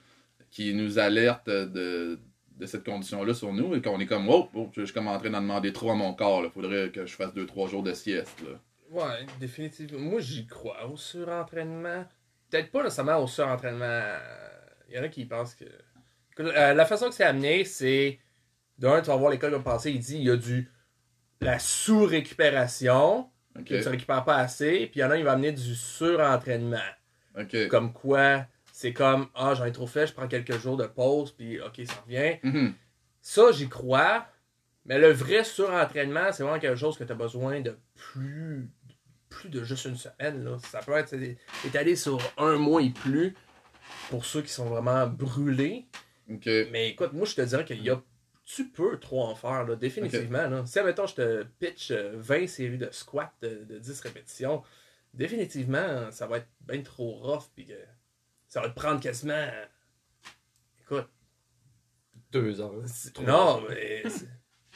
qui 0.49 0.73
nous 0.73 0.97
alertent 0.97 1.47
de, 1.47 2.17
de 2.57 2.65
cette 2.65 2.85
condition-là 2.85 3.35
sur 3.35 3.53
nous? 3.53 3.75
Et 3.75 3.81
qu'on 3.83 3.99
est 3.99 4.07
comme, 4.07 4.27
oh, 4.29 4.49
oh, 4.55 4.71
je 4.75 4.85
suis 4.85 4.93
comme 4.95 5.07
en 5.07 5.19
train 5.19 5.29
d'en 5.29 5.41
demander 5.41 5.73
trop 5.73 5.91
à 5.91 5.95
mon 5.95 6.15
corps. 6.15 6.41
Il 6.43 6.49
faudrait 6.49 6.89
que 6.89 7.05
je 7.05 7.13
fasse 7.13 7.35
2-3 7.35 7.69
jours 7.69 7.83
de 7.83 7.93
sieste. 7.93 8.41
Là. 8.41 8.57
Ouais, 8.89 9.27
définitivement. 9.39 9.99
Moi, 9.99 10.21
j'y 10.21 10.47
crois 10.47 10.87
au 10.91 10.97
surentraînement. 10.97 12.03
Peut-être 12.49 12.71
pas 12.71 12.81
nécessairement 12.81 13.23
au 13.23 13.27
surentraînement. 13.27 14.01
Il 14.89 14.95
y 14.95 14.99
en 14.99 15.03
a 15.03 15.07
qui 15.09 15.25
pensent 15.25 15.55
que. 15.55 15.65
Euh, 16.39 16.73
la 16.73 16.85
façon 16.85 17.09
que 17.09 17.15
c'est 17.15 17.23
amené, 17.23 17.65
c'est. 17.65 18.19
D'un, 18.79 19.01
tu 19.01 19.07
vas 19.07 19.15
voir 19.15 19.31
l'école 19.31 19.51
comme 19.51 19.63
passé, 19.63 19.91
il 19.91 19.99
dit 19.99 20.17
il 20.17 20.23
y 20.23 20.29
a 20.31 20.35
du. 20.35 20.69
La 21.41 21.59
sous-récupération, 22.23 23.29
Ok. 23.57 23.65
que 23.65 23.81
tu 23.83 23.89
récupères 23.89 24.23
pas 24.23 24.37
assez, 24.37 24.87
puis 24.87 24.99
il 24.99 24.99
y 24.99 25.03
en 25.03 25.11
a, 25.11 25.17
il 25.17 25.23
va 25.23 25.33
amener 25.33 25.51
du 25.51 25.75
surentraînement. 25.75 26.77
Ok. 27.39 27.67
Comme 27.67 27.93
quoi, 27.93 28.45
c'est 28.71 28.93
comme 28.93 29.27
Ah, 29.35 29.53
j'en 29.55 29.65
ai 29.65 29.71
trop 29.71 29.87
fait, 29.87 30.07
je 30.07 30.13
prends 30.13 30.27
quelques 30.27 30.57
jours 30.57 30.77
de 30.77 30.85
pause, 30.87 31.31
puis 31.31 31.59
ok, 31.61 31.81
ça 31.85 32.01
revient. 32.05 32.37
Mhm. 32.43 32.73
Ça, 33.21 33.51
j'y 33.51 33.69
crois. 33.69 34.27
Mais 34.85 34.99
le 34.99 35.11
vrai 35.11 35.43
surentraînement, 35.45 36.31
c'est 36.33 36.43
vraiment 36.43 36.59
quelque 36.59 36.77
chose 36.77 36.97
que 36.97 37.03
tu 37.05 37.11
as 37.11 37.15
besoin 37.15 37.61
de 37.61 37.77
plus, 37.95 38.69
plus 39.29 39.49
de 39.49 39.63
juste 39.63 39.85
une 39.85 39.95
semaine. 39.95 40.43
Là. 40.43 40.57
Ça 40.59 40.79
peut 40.79 40.91
être 40.93 41.15
étalé 41.65 41.95
sur 41.95 42.19
un 42.37 42.57
mois 42.57 42.81
et 42.81 42.89
plus 42.89 43.33
pour 44.13 44.25
ceux 44.25 44.43
qui 44.43 44.51
sont 44.51 44.69
vraiment 44.69 45.07
brûlés. 45.07 45.87
Ok. 46.29 46.45
Mais 46.71 46.89
écoute, 46.89 47.13
moi, 47.13 47.25
je 47.25 47.33
te 47.33 47.41
dirais 47.41 47.65
qu'il 47.65 47.81
y 47.81 47.89
a. 47.89 47.99
Tu 48.45 48.69
peux 48.69 48.99
trop 48.99 49.23
en 49.23 49.33
faire, 49.33 49.65
là, 49.65 49.75
définitivement. 49.75 50.47
Là. 50.47 50.63
Si, 50.67 50.77
admettons, 50.77 51.07
je 51.07 51.15
te 51.15 51.43
pitch 51.57 51.89
euh, 51.89 52.11
20 52.17 52.45
séries 52.45 52.77
de 52.77 52.89
squats 52.91 53.33
de, 53.41 53.63
de 53.63 53.79
10 53.79 54.01
répétitions, 54.01 54.61
définitivement, 55.15 56.11
ça 56.11 56.27
va 56.27 56.37
être 56.37 56.47
bien 56.61 56.83
trop 56.83 57.13
rough. 57.13 57.45
Puis 57.55 57.65
que 57.65 57.73
ça 58.47 58.61
va 58.61 58.69
te 58.69 58.75
prendre 58.75 58.99
quasiment. 59.01 59.47
Écoute, 60.81 61.09
Deux 62.31 62.61
heures. 62.61 62.83
Non, 63.25 63.33
heures. 63.33 63.67
mais. 63.67 64.03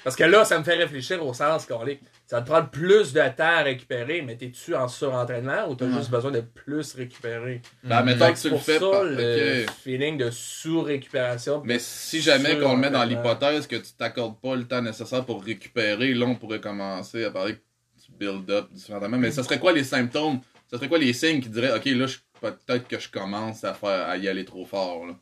Parce 0.07 0.15
que 0.15 0.23
là, 0.23 0.45
ça 0.45 0.57
me 0.57 0.63
fait 0.63 0.75
réfléchir 0.75 1.21
au 1.25 1.33
sens 1.33 1.65
qu'on 1.65 1.85
est. 1.85 1.99
Ça 2.25 2.41
te 2.41 2.47
prendre 2.49 2.69
plus 2.69 3.11
de 3.11 3.19
temps 3.35 3.43
à 3.43 3.61
récupérer, 3.61 4.21
mais 4.21 4.37
t'es-tu 4.37 4.73
en 4.73 4.87
surentraînement 4.87 5.67
ou 5.67 5.75
t'as 5.75 5.91
juste 5.91 6.09
besoin 6.09 6.31
de 6.31 6.39
plus 6.39 6.93
récupérer? 6.93 7.61
Ben, 7.83 8.03
mettons 8.03 8.27
Fait 8.27 8.31
que 8.31 8.35
tu 8.37 8.41
c'est 8.43 8.47
le 8.47 8.53
pour 8.55 8.63
fais 8.63 8.79
ça 8.79 9.03
le 9.03 9.65
feeling 9.83 10.17
de 10.17 10.29
sous-récupération. 10.31 11.61
Mais 11.65 11.77
si 11.77 12.21
jamais 12.21 12.57
qu'on 12.57 12.75
le 12.75 12.79
met 12.79 12.89
dans 12.89 13.03
l'hypothèse 13.03 13.67
que 13.67 13.75
tu 13.75 13.91
t'accordes 13.97 14.39
pas 14.39 14.55
le 14.55 14.65
temps 14.65 14.81
nécessaire 14.81 15.25
pour 15.25 15.43
récupérer, 15.43 16.13
là, 16.13 16.25
on 16.25 16.35
pourrait 16.35 16.61
commencer 16.61 17.25
à 17.25 17.31
parler 17.31 17.55
que 17.55 17.59
tu 18.05 18.09
build 18.17 18.49
up 18.49 18.69
différemment. 18.71 19.17
Mais 19.17 19.31
ce 19.31 19.43
serait 19.43 19.59
quoi 19.59 19.73
les 19.73 19.83
symptômes? 19.83 20.39
Ce 20.71 20.77
serait 20.77 20.87
quoi 20.87 20.99
les 20.99 21.11
signes 21.11 21.41
qui 21.41 21.49
diraient, 21.49 21.75
OK, 21.75 21.83
là, 21.83 22.07
je- 22.07 22.17
peut-être 22.39 22.87
que 22.87 22.97
je 22.97 23.09
commence 23.09 23.65
à 23.65 23.73
faire 23.73 24.07
à 24.07 24.15
y 24.15 24.29
aller 24.29 24.45
trop 24.45 24.65
fort, 24.65 25.05
là? 25.05 25.15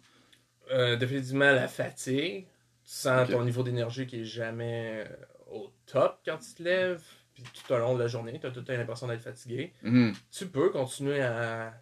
Euh, 0.74 0.96
définitivement 0.96 1.52
la 1.52 1.68
fatigue. 1.68 2.46
Tu 2.86 2.92
sens 2.94 3.30
ton 3.30 3.44
niveau 3.44 3.64
d'énergie 3.64 4.06
qui 4.06 4.22
est 4.22 4.26
jamais 4.26 5.06
euh, 5.10 5.16
au 5.52 5.72
top 5.86 6.20
quand 6.26 6.38
tu 6.38 6.54
te 6.54 6.64
lèves. 6.64 7.02
Puis 7.34 7.44
tout 7.54 7.74
au 7.74 7.78
long 7.78 7.96
de 7.96 8.00
la 8.02 8.08
journée, 8.08 8.38
tu 8.40 8.46
as 8.48 8.52
tout 8.52 8.60
le 8.60 8.66
temps 8.66 8.74
l'impression 8.74 9.08
d'être 9.08 9.22
fatigué. 9.24 9.74
Mhm. 9.82 10.14
Tu 10.32 10.46
peux 10.48 10.70
continuer 10.70 11.22
à 11.22 11.74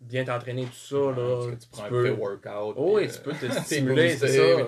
bien 0.00 0.24
t'entraîner, 0.24 0.66
tout 0.66 0.72
ça. 0.74 0.96
Là. 1.20 1.50
tu 1.60 1.66
prends 1.72 1.84
un 1.84 1.88
peux- 1.88 2.02
pré-workout. 2.02 2.74
Oh, 2.76 2.96
oui, 2.96 3.06
puis, 3.08 3.16
tu 3.16 3.22
peux 3.22 3.32
te 3.32 3.38
t'es 3.46 3.60
stimuler, 3.60 4.16
c'est 4.16 4.28
ça. 4.28 4.66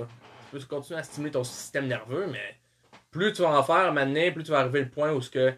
Tu 0.51 0.59
peux 0.59 0.65
continuer 0.67 0.99
à 0.99 1.03
stimuler 1.03 1.31
ton 1.33 1.45
système 1.45 1.87
nerveux, 1.87 2.27
mais 2.31 2.57
plus 3.11 3.33
tu 3.33 3.43
vas 3.43 3.59
en 3.59 3.63
faire 3.63 3.93
maintenant, 3.93 4.33
plus 4.33 4.43
tu 4.43 4.51
vas 4.51 4.61
arriver 4.61 4.83
au 4.83 4.87
point 4.87 5.13
où 5.13 5.21
ce 5.21 5.31
que, 5.31 5.53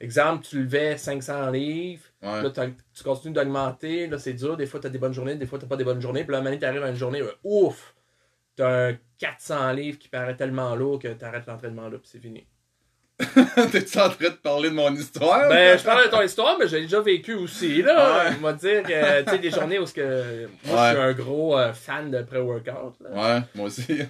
exemple, 0.00 0.44
tu 0.46 0.62
levais 0.62 0.96
500 0.98 1.50
livres, 1.50 2.02
Ouais. 2.22 2.42
là, 2.42 2.50
tu 2.50 3.02
continues 3.04 3.32
d'augmenter, 3.34 4.08
là, 4.08 4.18
c'est 4.18 4.34
dur, 4.34 4.56
des 4.56 4.66
fois, 4.66 4.78
tu 4.80 4.88
as 4.88 4.90
des 4.90 4.98
bonnes 4.98 5.14
journées, 5.14 5.36
des 5.36 5.46
fois, 5.46 5.58
tu 5.58 5.66
pas 5.66 5.76
des 5.76 5.84
bonnes 5.84 6.00
journées, 6.02 6.24
puis 6.24 6.32
là, 6.32 6.40
maintenant, 6.42 6.58
tu 6.58 6.64
arrives 6.66 6.82
à 6.82 6.90
une 6.90 6.96
journée, 6.96 7.20
euh, 7.22 7.32
ouf, 7.44 7.94
tu 8.58 8.64
as 8.64 8.88
un 8.88 8.98
400 9.18 9.72
livres 9.72 9.98
qui 9.98 10.08
paraît 10.08 10.36
tellement 10.36 10.74
lourd 10.74 10.98
que 10.98 11.06
tu 11.08 11.24
arrêtes 11.24 11.46
l'entraînement 11.46 11.88
là, 11.88 11.98
puis 11.98 12.08
c'est 12.10 12.18
fini. 12.18 12.44
T'es-tu 13.72 13.98
en 13.98 14.10
train 14.10 14.30
de 14.30 14.34
parler 14.34 14.70
de 14.70 14.74
mon 14.74 14.92
histoire? 14.94 15.48
Ben, 15.48 15.78
je 15.78 15.84
parle 15.84 16.04
de 16.06 16.10
ton 16.10 16.22
histoire, 16.22 16.56
mais 16.58 16.68
j'ai 16.68 16.80
déjà 16.82 17.00
vécu 17.00 17.34
aussi, 17.34 17.82
là. 17.82 18.28
Ouais. 18.30 18.36
On 18.38 18.42
va 18.42 18.52
dire 18.52 18.82
que, 18.82 19.22
tu 19.22 19.30
sais, 19.30 19.38
des 19.38 19.50
journées 19.50 19.78
où 19.78 19.84
que, 19.86 20.48
moi, 20.66 20.90
je 20.90 20.94
suis 20.94 21.02
un 21.04 21.12
gros 21.12 21.58
euh, 21.58 21.72
fan 21.72 22.10
de 22.12 22.22
pré-workout. 22.22 22.94
Ouais, 23.12 23.40
moi 23.56 23.66
aussi. 23.66 23.86
ouais. 23.92 24.06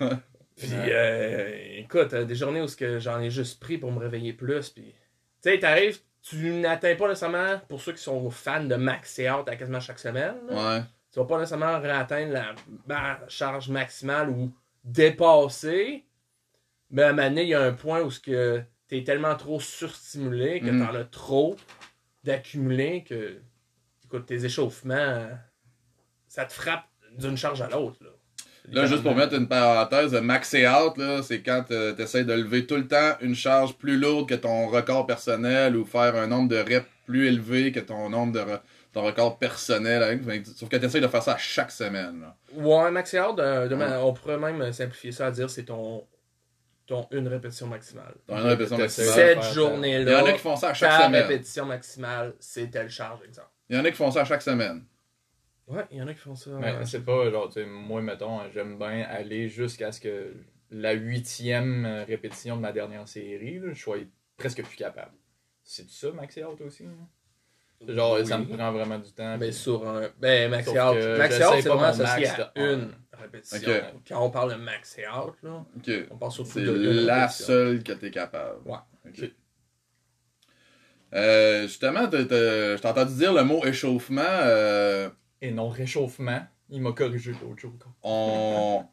Puis, 0.57 0.71
euh, 0.73 1.79
écoute, 1.79 2.13
euh, 2.13 2.25
des 2.25 2.35
journées 2.35 2.61
où 2.61 2.67
que 2.67 2.99
j'en 2.99 3.21
ai 3.21 3.31
juste 3.31 3.61
pris 3.61 3.79
pour 3.79 3.93
me 3.93 3.99
réveiller 3.99 4.35
plus. 4.35 4.69
Puis, 4.71 4.95
tu 5.43 5.51
sais, 5.51 5.59
t'arrives, 5.59 5.99
tu 6.23 6.51
n'atteins 6.51 6.95
pas 6.95 7.09
nécessairement, 7.09 7.61
pour 7.69 7.81
ceux 7.81 7.93
qui 7.93 8.03
sont 8.03 8.29
fans 8.31 8.65
de 8.65 8.75
max 8.75 9.19
et 9.19 9.31
out 9.31 9.49
à 9.49 9.57
quasiment 9.57 9.81
chaque 9.81 9.99
semaine, 10.01 10.35
là, 10.51 10.55
Ouais. 10.77 10.83
Tu 11.19 11.23
vas 11.23 11.29
pas 11.29 11.39
nécessairement 11.41 11.75
atteindre 11.75 12.33
la, 12.87 13.21
charge 13.29 13.69
maximale 13.69 14.31
ou 14.31 14.53
dépasser. 14.85 16.05
Mais 16.91 17.03
à 17.03 17.09
un 17.09 17.13
moment 17.13 17.29
donné, 17.29 17.43
il 17.43 17.49
y 17.49 17.55
a 17.55 17.63
un 17.63 17.73
point 17.73 18.01
où 18.03 18.11
tu 18.13 18.33
es 18.37 19.05
tellement 19.05 19.35
trop 19.35 19.59
surstimulé 19.61 20.61
que 20.61 20.71
Mm. 20.71 20.87
t'en 20.87 20.95
as 20.95 21.05
trop 21.05 21.57
d'accumuler 22.23 23.05
que 23.05 23.39
écoute, 24.05 24.27
tes 24.27 24.45
échauffements, 24.45 25.29
ça 26.29 26.45
te 26.45 26.53
frappe 26.53 26.85
d'une 27.19 27.37
charge 27.37 27.63
à 27.63 27.69
l'autre. 27.69 27.97
Là, 28.03 28.11
Là, 28.71 28.87
juste 28.87 29.03
pour 29.03 29.15
mettre 29.15 29.35
une 29.35 29.49
parenthèse, 29.49 30.13
le 30.13 30.21
maxé 30.21 30.69
out, 30.69 30.99
là, 30.99 31.23
c'est 31.23 31.41
quand 31.43 31.65
tu 31.69 32.03
essaies 32.03 32.25
de 32.25 32.35
lever 32.35 32.67
tout 32.67 32.77
le 32.77 32.87
temps 32.87 33.15
une 33.23 33.35
charge 33.35 33.75
plus 33.75 33.97
lourde 33.99 34.29
que 34.29 34.35
ton 34.35 34.69
record 34.69 35.07
personnel 35.07 35.75
ou 35.75 35.85
faire 35.87 36.15
un 36.17 36.27
nombre 36.27 36.49
de 36.51 36.59
reps 36.59 36.87
plus 37.07 37.27
élevé 37.27 37.73
que 37.73 37.81
ton 37.81 38.11
nombre 38.11 38.35
de 38.35 38.41
re- 38.41 38.61
ton 39.01 39.07
record 39.07 39.39
personnel. 39.39 40.21
Fait 40.25 40.43
que- 40.43 40.49
Sauf 40.49 40.69
que 40.69 40.77
tu 40.77 40.85
essaies 40.85 41.01
de 41.01 41.09
faire 41.09 41.23
ça 41.23 41.35
à 41.35 41.39
chaque 41.39 41.71
semaine. 41.71 42.21
là. 42.21 42.37
Ouais, 42.55 42.91
max 42.91 43.15
out, 43.15 43.37
de- 43.37 43.69
de- 43.69 43.75
Ouais. 43.75 43.97
on 44.03 44.13
pourrait 44.13 44.39
même 44.39 44.73
simplifier 44.73 45.13
ça 45.13 45.27
à 45.27 45.31
dire 45.31 45.49
c'est 45.51 45.65
ton, 45.65 46.07
ton 46.87 47.07
une 47.13 47.29
répétition 47.29 47.67
maximale. 47.67 48.15
Une 48.29 48.35
répétition 48.37 48.79
maximale. 48.79 49.11
Cette 49.11 49.15
faire- 49.15 49.33
Il 49.35 49.37
y 49.37 49.49
en 49.49 49.53
journée-là, 49.53 50.19
a 50.27 50.33
qui 50.33 50.39
font 50.39 50.57
ça 50.57 50.71
à 50.71 50.75
chaque 50.75 50.91
ta 50.91 51.07
semaine. 51.07 51.23
répétition 51.27 51.65
maximale, 51.67 52.35
c'est 52.41 52.71
telle 52.71 52.89
charge, 52.91 53.21
exemple. 53.25 53.51
Il 53.71 53.77
y 53.77 53.81
en 53.81 53.85
a 53.85 53.91
qui 53.91 53.97
font 53.97 54.11
ça 54.11 54.23
à 54.23 54.25
chaque 54.25 54.43
semaine. 54.43 54.85
Ouais, 55.67 55.85
il 55.91 55.99
y 55.99 56.03
en 56.03 56.09
a 56.09 56.15
qui 56.15 56.21
font 56.21 56.35
ça. 56.35 56.51
Mais 56.53 56.73
ouais. 56.79 56.87
c'est 56.87 57.05
pas, 57.05 57.31
genre, 57.31 57.49
tu 57.49 57.61
sais, 57.61 57.67
moi, 57.67 58.01
mettons, 58.01 58.41
j'aime 58.55 58.79
bien 58.79 59.03
aller 59.03 59.49
jusqu'à 59.49 59.93
ce 59.93 60.01
que 60.01 60.33
la 60.71 60.93
huitième 60.93 61.85
euh, 61.85 62.05
répétition 62.05 62.57
de 62.57 62.63
ma 62.63 62.73
dernière 62.73 63.07
série, 63.07 63.59
là, 63.59 63.69
je 63.75 63.81
sois 63.81 63.99
presque 64.39 64.63
plus 64.65 64.77
capable. 64.77 65.13
C'est 65.63 65.89
ça, 65.91 66.11
Maxi 66.13 66.43
Out 66.43 66.61
aussi? 66.63 66.85
hein? 66.87 67.07
Genre, 67.87 68.27
ça 68.27 68.39
me 68.39 68.45
prend 68.47 68.73
vraiment 68.73 68.99
du 68.99 69.13
temps. 69.13 69.37
Mais 69.39 69.47
puis- 69.49 69.55
sur 69.55 69.87
un. 69.89 70.09
Ben, 70.21 70.51
max 70.51 70.67
Sauf 70.67 70.77
out. 70.77 70.97
Max 71.19 71.37
out, 71.37 71.43
c'est 71.63 71.69
vraiment 71.69 71.83
associé 71.85 72.27
à 72.27 72.53
une 72.57 72.91
répétition. 73.13 73.73
Quand 74.09 74.25
on 74.27 74.31
parle 74.31 74.51
de 74.53 74.57
max 74.57 74.97
out, 74.99 75.35
là, 75.43 75.65
on 76.11 76.17
parle 76.17 76.33
surtout 76.33 76.51
C'est 76.55 76.63
de 76.63 76.75
une 76.77 77.07
la 77.07 77.21
répétition. 77.23 77.47
seule 77.47 77.83
que 77.85 77.93
t'es 77.93 78.11
capable. 78.11 78.59
Ouais. 78.67 78.79
Ok. 79.07 79.31
Euh, 81.15 81.63
justement, 81.63 82.07
t'as- 82.09 82.25
t'as- 82.25 82.77
je 82.77 82.83
t'ai 82.83 82.89
entendu 82.89 83.15
dire 83.15 83.33
le 83.33 83.43
mot 83.45 83.65
échauffement. 83.65 84.21
euh, 84.27 85.09
Et 85.41 85.51
non 85.51 85.69
réchauffement. 85.69 86.41
Il 86.69 86.83
m'a 86.83 86.93
corrigé 86.93 87.33
l'autre 87.41 87.59
jour. 87.61 87.73
on... 88.03 88.85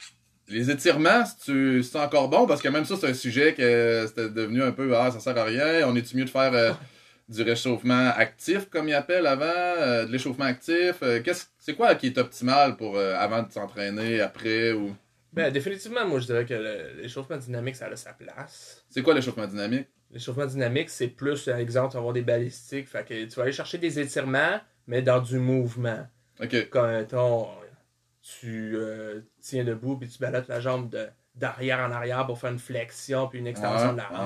Les 0.47 0.69
étirements, 0.69 1.23
c'est 1.25 1.81
c'est 1.81 1.97
encore 1.99 2.29
bon? 2.29 2.45
Parce 2.45 2.61
que 2.61 2.69
même 2.69 2.85
ça, 2.85 2.95
c'est 2.97 3.07
un 3.09 3.13
sujet 3.15 3.55
que 3.55 4.05
c'était 4.07 4.29
devenu 4.29 4.61
un 4.61 4.71
peu 4.71 4.95
ah, 4.95 5.09
ça 5.09 5.19
sert 5.19 5.35
à 5.35 5.43
rien. 5.43 5.87
On 5.89 5.95
est-tu 5.95 6.15
mieux 6.17 6.25
de 6.25 6.29
faire 6.29 6.53
euh, 6.53 6.71
du 7.27 7.41
réchauffement 7.41 8.09
actif, 8.15 8.69
comme 8.69 8.87
ils 8.87 8.93
appellent 8.93 9.25
avant, 9.27 9.43
euh, 9.45 10.05
de 10.05 10.11
l'échauffement 10.11 10.45
actif 10.45 10.95
Euh, 11.01 11.21
qu'est-ce- 11.21 11.47
C'est 11.57 11.73
quoi 11.75 11.95
qui 11.95 12.07
est 12.07 12.17
optimal 12.17 12.77
pour 12.77 12.97
euh, 12.97 13.15
avant 13.15 13.41
de 13.43 13.51
s'entraîner, 13.51 14.21
après 14.21 14.71
ou? 14.73 14.95
Ben, 15.33 15.51
définitivement, 15.51 16.05
moi, 16.07 16.19
je 16.19 16.27
dirais 16.27 16.45
que 16.45 16.53
le- 16.53 17.01
l'échauffement 17.01 17.37
dynamique, 17.37 17.75
ça 17.75 17.87
a 17.87 17.95
sa 17.95 18.13
place. 18.13 18.85
C'est 18.89 19.01
quoi 19.01 19.13
l'échauffement 19.13 19.47
dynamique? 19.47 19.87
L'échauffement 20.11 20.45
dynamique, 20.45 20.89
c'est 20.89 21.07
plus, 21.07 21.43
par 21.45 21.57
exemple, 21.57 21.97
avoir 21.97 22.13
des 22.13 22.21
balistiques. 22.21 22.87
Fait 22.87 23.03
que 23.03 23.25
tu 23.25 23.35
vas 23.35 23.43
aller 23.43 23.51
chercher 23.51 23.77
des 23.79 23.99
étirements, 23.99 24.61
mais 24.87 25.01
dans 25.01 25.19
du 25.19 25.39
mouvement. 25.39 26.07
Ok. 26.41 26.69
Quand 26.69 26.87
mettons, 26.87 27.47
tu 28.21 28.77
tiens 29.41 29.63
debout 29.63 29.97
puis 29.97 30.07
tu 30.07 30.19
balottes 30.19 30.47
la 30.47 30.59
jambe 30.59 30.89
de- 30.89 31.07
d'arrière 31.35 31.79
en 31.79 31.91
arrière 31.91 32.25
pour 32.25 32.39
faire 32.39 32.51
une 32.51 32.59
flexion 32.59 33.27
puis 33.27 33.39
une 33.39 33.47
extension 33.47 33.87
Ouais, 33.89 33.93
de 33.93 33.97
la 33.97 34.09
ouais. 34.11 34.17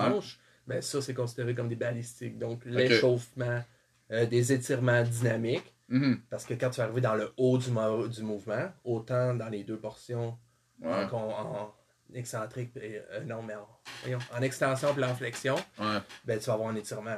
Hanche, 0.70 0.76
ben 0.76 0.82
ça, 0.82 1.02
c'est 1.02 1.14
considéré 1.14 1.54
comme 1.56 1.68
des 1.70 1.76
balistiques. 1.76 2.38
Donc, 2.38 2.62
l'échauffement, 2.66 3.64
euh, 4.12 4.26
des 4.26 4.54
étirements 4.54 5.04
dynamiques. 5.04 5.74
Mhm. 5.90 6.22
Parce 6.30 6.46
que 6.46 6.54
quand 6.54 6.70
tu 6.70 6.78
vas 6.78 6.84
arriver 6.86 7.02
dans 7.02 7.16
le 7.16 7.32
haut 7.38 7.58
du, 7.58 7.72
mo- 7.72 8.08
du 8.08 8.22
mouvement, 8.22 8.70
autant 8.84 9.34
dans 9.34 9.50
les 9.50 9.64
deux 9.64 9.78
portions, 9.78 10.38
Ouais. 10.82 11.06
en, 11.12 11.18
en 11.18 11.74
excentrique, 12.14 12.72
et, 12.78 13.02
euh, 13.12 13.22
non, 13.26 13.42
mais 13.42 13.54
en, 13.56 13.68
voyons, 14.04 14.20
en 14.34 14.42
extension 14.42 14.94
puis 14.94 15.04
en 15.04 15.14
flexion, 15.14 15.56
Ouais. 15.80 15.98
ben 16.26 16.40
tu 16.40 16.46
vas 16.46 16.54
avoir 16.54 16.70
un 16.70 16.76
étirement. 16.76 17.18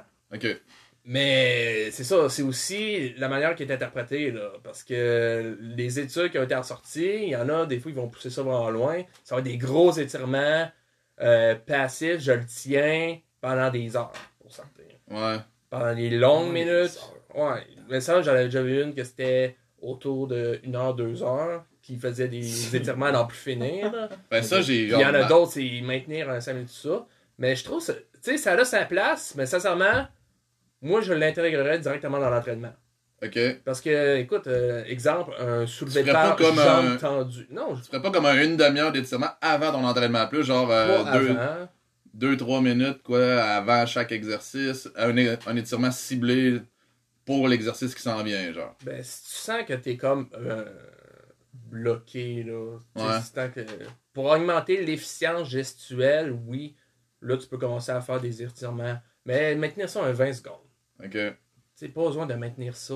Mais 1.03 1.89
c'est 1.91 2.03
ça, 2.03 2.29
c'est 2.29 2.43
aussi 2.43 3.13
la 3.17 3.27
manière 3.27 3.55
qui 3.55 3.63
est 3.63 3.72
interprétée, 3.72 4.31
là. 4.31 4.51
Parce 4.63 4.84
que 4.84 5.58
les 5.60 6.00
études 6.00 6.31
qui 6.31 6.38
ont 6.38 6.43
été 6.43 6.55
ressorties, 6.55 7.24
il 7.24 7.29
y 7.29 7.36
en 7.36 7.50
a, 7.50 7.65
des 7.65 7.79
fois, 7.79 7.91
ils 7.91 7.98
vont 7.98 8.08
pousser 8.08 8.29
ça 8.29 8.43
vraiment 8.43 8.70
loin. 8.70 9.01
Ça 9.24 9.36
va 9.36 9.39
être 9.41 9.46
des 9.46 9.58
gros 9.58 9.91
étirements 9.93 10.70
euh, 11.22 11.55
passifs, 11.55 12.20
je 12.20 12.31
le 12.34 12.46
tiens 12.46 13.17
pendant 13.41 13.69
des 13.69 13.95
heures, 13.98 14.12
pour 14.39 14.51
certains. 14.51 14.83
Ouais. 15.10 15.38
Pendant 15.69 15.93
des 15.95 16.10
longues 16.12 16.51
minutes. 16.53 17.00
Ouais. 17.36 17.65
Mais 17.89 18.00
ça, 18.01 18.21
j'en 18.21 18.31
avais 18.31 18.45
déjà 18.45 18.62
vu 18.62 18.81
une 18.83 18.93
que 18.93 19.03
c'était 19.03 19.55
autour 19.81 20.27
de 20.27 20.60
1 20.65 20.75
heure, 20.75 20.93
2 20.93 21.24
heures, 21.24 21.63
qui 21.81 21.98
faisait 21.98 22.27
des 22.27 22.75
étirements 22.75 23.07
à 23.07 23.12
n'en 23.12 23.25
plus 23.25 23.38
finir. 23.38 23.91
là. 23.91 24.10
Ben 24.29 24.43
ça, 24.43 24.62
j'ai. 24.62 24.83
Il 24.83 24.89
y 24.89 24.95
en 25.05 25.13
a 25.13 25.24
d'autres, 25.24 25.53
c'est 25.53 25.81
maintenir 25.83 26.29
un 26.29 26.39
5 26.39 26.53
minutes, 26.53 26.69
tout 26.69 26.89
ça. 26.89 27.05
Mais 27.38 27.55
je 27.55 27.63
trouve, 27.63 27.81
ça- 27.81 27.93
tu 27.93 28.01
sais, 28.21 28.38
ça 28.38 28.53
a 28.53 28.63
sa 28.65 28.86
place, 28.86 29.33
mais 29.36 29.45
sincèrement, 29.48 30.05
moi, 30.81 31.01
je 31.01 31.13
l'intégrerais 31.13 31.79
directement 31.79 32.19
dans 32.19 32.29
l'entraînement. 32.29 32.74
Ok. 33.24 33.38
Parce 33.65 33.81
que, 33.81 34.17
écoute, 34.17 34.48
euh, 34.48 34.83
exemple, 34.86 35.33
un 35.39 35.65
soulevé 35.67 36.03
de 36.03 36.12
pas 36.12 36.36
terre, 36.36 36.36
comme 36.36 36.55
jambe 36.55 36.86
un- 36.86 36.95
tendue. 36.98 37.48
Non, 37.51 37.75
je 37.75 37.81
Tu 37.81 37.88
ferais 37.88 38.01
pas 38.01 38.10
comme 38.12 38.25
un 38.25 38.41
une 38.43 38.57
demi-heure 38.57 38.91
d'étirement 38.91 39.29
avant 39.41 39.71
ton 39.71 39.83
entraînement 39.86 40.27
plus, 40.27 40.43
genre 40.43 40.67
euh, 40.71 41.03
deux, 41.13 41.29
avant. 41.31 41.67
Deux, 42.13 42.35
trois 42.37 42.61
minutes 42.61 43.01
quoi, 43.03 43.41
avant 43.43 43.85
chaque 43.85 44.11
exercice, 44.11 44.89
un, 44.95 45.15
étirement 45.55 45.91
ciblé 45.91 46.61
pour 47.25 47.47
l'exercice 47.47 47.95
qui 47.95 48.01
s'en 48.01 48.21
vient, 48.23 48.51
genre. 48.51 48.75
Ben, 48.83 49.01
si 49.03 49.23
tu 49.23 49.29
sens 49.37 49.63
que 49.65 49.73
t'es 49.73 49.95
comme 49.97 50.29
euh, 50.33 50.65
bloqué, 51.53 52.43
là, 52.43 52.77
Ouais. 52.95 53.21
si 53.21 53.31
que- 53.33 53.65
pour 54.13 54.25
augmenter 54.25 54.83
l'efficience 54.83 55.49
gestuelle, 55.49 56.31
oui, 56.45 56.75
là, 57.21 57.37
tu 57.37 57.47
peux 57.47 57.57
commencer 57.57 57.91
à 57.91 58.01
faire 58.01 58.19
des 58.19 58.43
étirements. 58.43 58.97
Mais 59.25 59.55
maintenir 59.55 59.87
ça 59.89 60.03
un 60.03 60.11
20 60.11 60.33
secondes. 60.33 60.67
Ok. 61.03 61.17
C'est 61.75 61.89
pas 61.89 62.05
besoin 62.05 62.25
de 62.25 62.33
maintenir 62.33 62.75
ça 62.75 62.95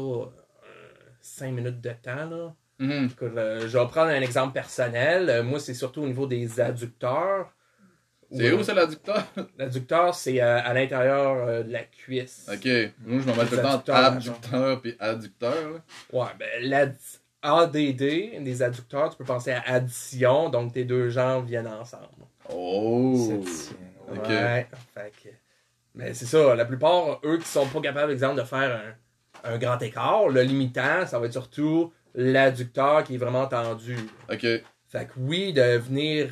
5 1.22 1.51
minutes 1.51 1.81
de 1.81 1.91
temps, 1.91 2.29
là. 2.29 2.55
Mhm. 2.79 3.05
Écoute, 3.12 3.31
euh, 3.38 3.67
je 3.67 3.77
vais 3.77 3.88
prendre 3.88 4.10
un 4.12 4.22
exemple 4.22 4.53
personnel. 4.53 5.29
Euh, 5.29 5.43
moi, 5.43 5.60
c'est 5.60 5.74
surtout 5.74 6.01
au 6.01 6.07
niveau 6.07 6.27
des 6.27 6.60
adducteurs. 6.60 7.53
C'est 8.32 8.51
où 8.51 8.63
ça 8.63 8.74
l'adducteur? 8.74 9.24
L'adducteur, 9.58 10.15
c'est 10.15 10.41
euh, 10.41 10.60
à 10.63 10.74
l'intérieur 10.74 11.48
euh, 11.48 11.63
de 11.63 11.72
la 11.72 11.84
cuisse. 11.84 12.50
Ok. 12.51 12.65
Moi, 13.05 13.22
je 13.22 13.27
m'en 13.27 13.36
mets 13.36 13.46
tout 13.46 13.55
le 13.55 13.62
temps 13.62 13.94
abducteur 13.94 14.82
puis 14.82 14.96
adducteur. 15.00 15.53
là. 15.72 15.79
Ouais, 16.12 16.27
ben, 16.39 16.48
l'ad- 16.62 16.96
ADD, 17.41 18.01
les 18.41 18.63
adducteurs, 18.63 19.10
tu 19.12 19.17
peux 19.17 19.24
penser 19.24 19.51
à 19.51 19.62
addition, 19.67 20.50
donc 20.50 20.74
tes 20.74 20.84
deux 20.84 21.10
jambes 21.10 21.46
viennent 21.46 21.67
ensemble. 21.67 22.08
Oh! 22.51 23.44
Ok. 24.12 24.27
Ouais, 24.27 24.67
fait 24.94 25.12
que- 25.24 25.29
Mais 25.94 26.13
c'est 26.15 26.25
ça, 26.25 26.55
la 26.55 26.65
plupart, 26.65 27.20
eux 27.24 27.38
qui 27.38 27.48
sont 27.48 27.67
pas 27.67 27.82
capables, 27.82 28.12
exemple, 28.12 28.38
de 28.39 28.44
faire 28.46 28.82
un, 29.44 29.53
un 29.53 29.58
grand 29.60 29.77
écart, 29.82 30.27
le 30.29 30.41
limitant, 30.41 31.05
ça 31.05 31.20
va 31.20 31.27
être 31.27 31.34
surtout 31.34 31.94
l'adducteur 32.15 33.03
qui 33.03 33.15
est 33.15 33.17
vraiment 33.20 33.46
tendu. 33.48 33.96
Ok. 34.32 34.41
Fait 34.41 35.05
que 35.05 35.13
oui, 35.17 35.53
de 35.53 35.77
venir 35.77 36.27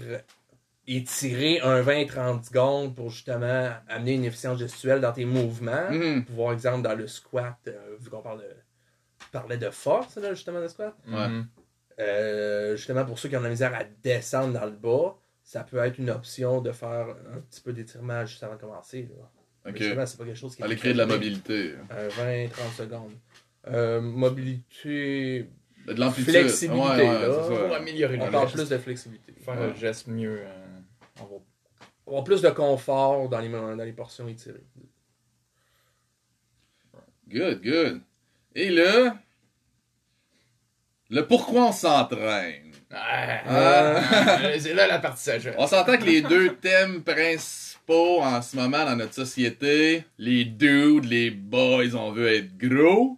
étirer 0.87 1.59
un 1.61 1.81
20-30 1.81 2.43
secondes 2.47 2.95
pour 2.95 3.09
justement 3.09 3.69
amener 3.87 4.13
une 4.13 4.25
efficience 4.25 4.59
gestuelle 4.59 4.99
dans 5.01 5.13
tes 5.13 5.25
mouvements. 5.25 5.89
Mhm. 5.89 6.25
Pour 6.25 6.35
voir 6.35 6.53
exemple 6.53 6.81
dans 6.81 6.95
le 6.95 7.07
squat, 7.07 7.57
euh, 7.67 7.95
vu 7.99 8.09
qu'on 8.09 8.21
parle 8.21 8.39
de 8.39 8.49
parlait 9.31 9.57
de 9.57 9.69
force 9.69 10.17
là, 10.17 10.33
justement 10.33 10.59
le 10.59 10.67
squat. 10.67 10.93
Ouais. 11.07 11.27
Mhm. 11.27 11.47
Euh, 11.99 12.75
justement 12.75 13.05
pour 13.05 13.17
ceux 13.19 13.29
qui 13.29 13.35
ont 13.35 13.39
de 13.39 13.45
la 13.45 13.49
misère 13.51 13.73
à 13.75 13.83
descendre 14.03 14.53
dans 14.59 14.65
le 14.65 14.71
bas, 14.71 15.15
ça 15.43 15.63
peut 15.63 15.77
être 15.77 15.97
une 15.99 16.09
option 16.09 16.59
de 16.61 16.71
faire 16.71 17.07
un 17.35 17.39
petit 17.49 17.61
peu 17.61 17.71
d'étirement 17.73 18.25
juste 18.25 18.43
avant 18.43 18.55
de 18.55 18.59
commencer. 18.61 19.07
Là. 19.65 19.71
Justement, 19.75 20.05
c'est 20.05 20.17
pas 20.17 20.25
quelque 20.25 20.37
chose 20.37 20.55
qui 20.55 20.63
Aller 20.63 20.75
créer 20.75 20.93
de 20.93 20.97
la 20.97 21.05
mobilité. 21.05 21.73
Un 21.89 22.07
20-30 22.09 22.49
secondes. 22.77 23.11
Euh, 23.67 24.01
mobilité. 24.01 25.47
De 25.87 25.93
l'amplitude. 25.93 26.31
Flexibilité, 26.31 26.87
Ouais, 26.87 27.09
ouais, 27.09 27.27
là. 27.27 27.65
Pour 27.67 27.75
améliorer 27.75 28.17
On 28.21 28.25
le 28.25 28.31
parle 28.31 28.47
geste. 28.47 28.55
plus 28.57 28.69
de 28.69 28.77
flexibilité. 28.77 29.33
Faire 29.43 29.59
Ouais. 29.59 29.67
le 29.67 29.75
geste 29.75 30.07
mieux. 30.07 30.39
euh, 30.41 30.62
on 31.21 31.25
va- 31.25 31.41
avoir 32.07 32.23
plus 32.23 32.41
de 32.41 32.49
confort 32.49 33.29
dans 33.29 33.39
les, 33.39 33.49
dans 33.49 33.75
les 33.75 33.93
portions 33.93 34.27
étirées. 34.27 34.65
Good, 37.29 37.61
good. 37.63 38.01
Et 38.55 38.69
là, 38.69 39.17
le 41.09 41.25
pourquoi 41.25 41.67
on 41.67 41.71
s'entraîne. 41.71 42.71
Ah, 42.91 43.41
Ah. 43.47 44.59
c'est 44.59 44.73
là 44.73 44.85
la 44.87 44.99
partie 44.99 45.23
sagesse. 45.23 45.55
On 45.57 45.65
s'entend 45.65 45.97
que 45.97 46.03
les 46.03 46.21
deux 46.21 46.55
thèmes 46.57 47.01
principaux 47.03 48.21
en 48.21 48.41
ce 48.41 48.55
moment 48.55 48.85
dans 48.85 48.95
notre 48.95 49.13
société, 49.15 50.05
les 50.19 50.45
dudes, 50.45 51.05
les 51.05 51.31
boys, 51.31 51.95
on 51.95 52.11
veut 52.11 52.27
être 52.31 52.55
gros. 52.57 53.17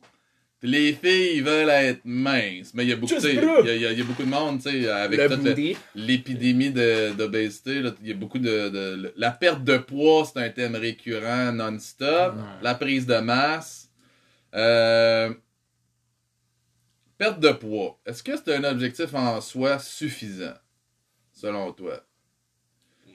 Les 0.65 0.93
filles, 0.93 1.41
veulent 1.41 1.69
être 1.69 2.01
minces. 2.05 2.73
Mais 2.73 2.83
il 2.83 2.89
y 2.89 2.93
a 2.93 2.95
beaucoup, 2.95 3.13
Just 3.13 3.25
tu 3.25 3.35
sais, 3.35 3.41
gros. 3.41 3.61
il 3.61 3.67
y, 3.67 3.69
a- 3.69 3.75
il 3.75 3.81
y 3.81 3.85
a- 3.85 3.91
il 3.91 3.97
y 3.99 4.01
a 4.01 4.05
beaucoup 4.05 4.23
de 4.23 4.29
monde, 4.29 4.61
tu 4.61 4.69
sais, 4.71 4.89
avec 4.89 5.19
l'épidémie 5.95 6.71
de- 6.71 7.13
d'obésité, 7.13 7.81
il 8.01 8.07
y 8.09 8.11
a 8.11 8.15
beaucoup 8.15 8.39
de, 8.39 8.69
de- 8.69 9.13
La 9.17 9.31
perte 9.31 9.63
de 9.63 9.77
poids, 9.77 10.25
c'est 10.25 10.39
un 10.39 10.49
thème 10.49 10.75
récurrent 10.75 11.51
non-stop. 11.51 12.33
La 12.61 12.75
prise 12.75 13.05
de 13.05 13.17
masse. 13.17 13.89
Euh, 14.53 15.33
Perte 17.17 17.39
de 17.39 17.51
poids. 17.51 17.97
Est-ce 18.05 18.21
que 18.21 18.35
c'est 18.35 18.55
un 18.55 18.63
objectif 18.65 19.13
en 19.13 19.39
soi 19.39 19.79
suffisant, 19.79 20.53
selon 21.31 21.71
toi? 21.71 22.03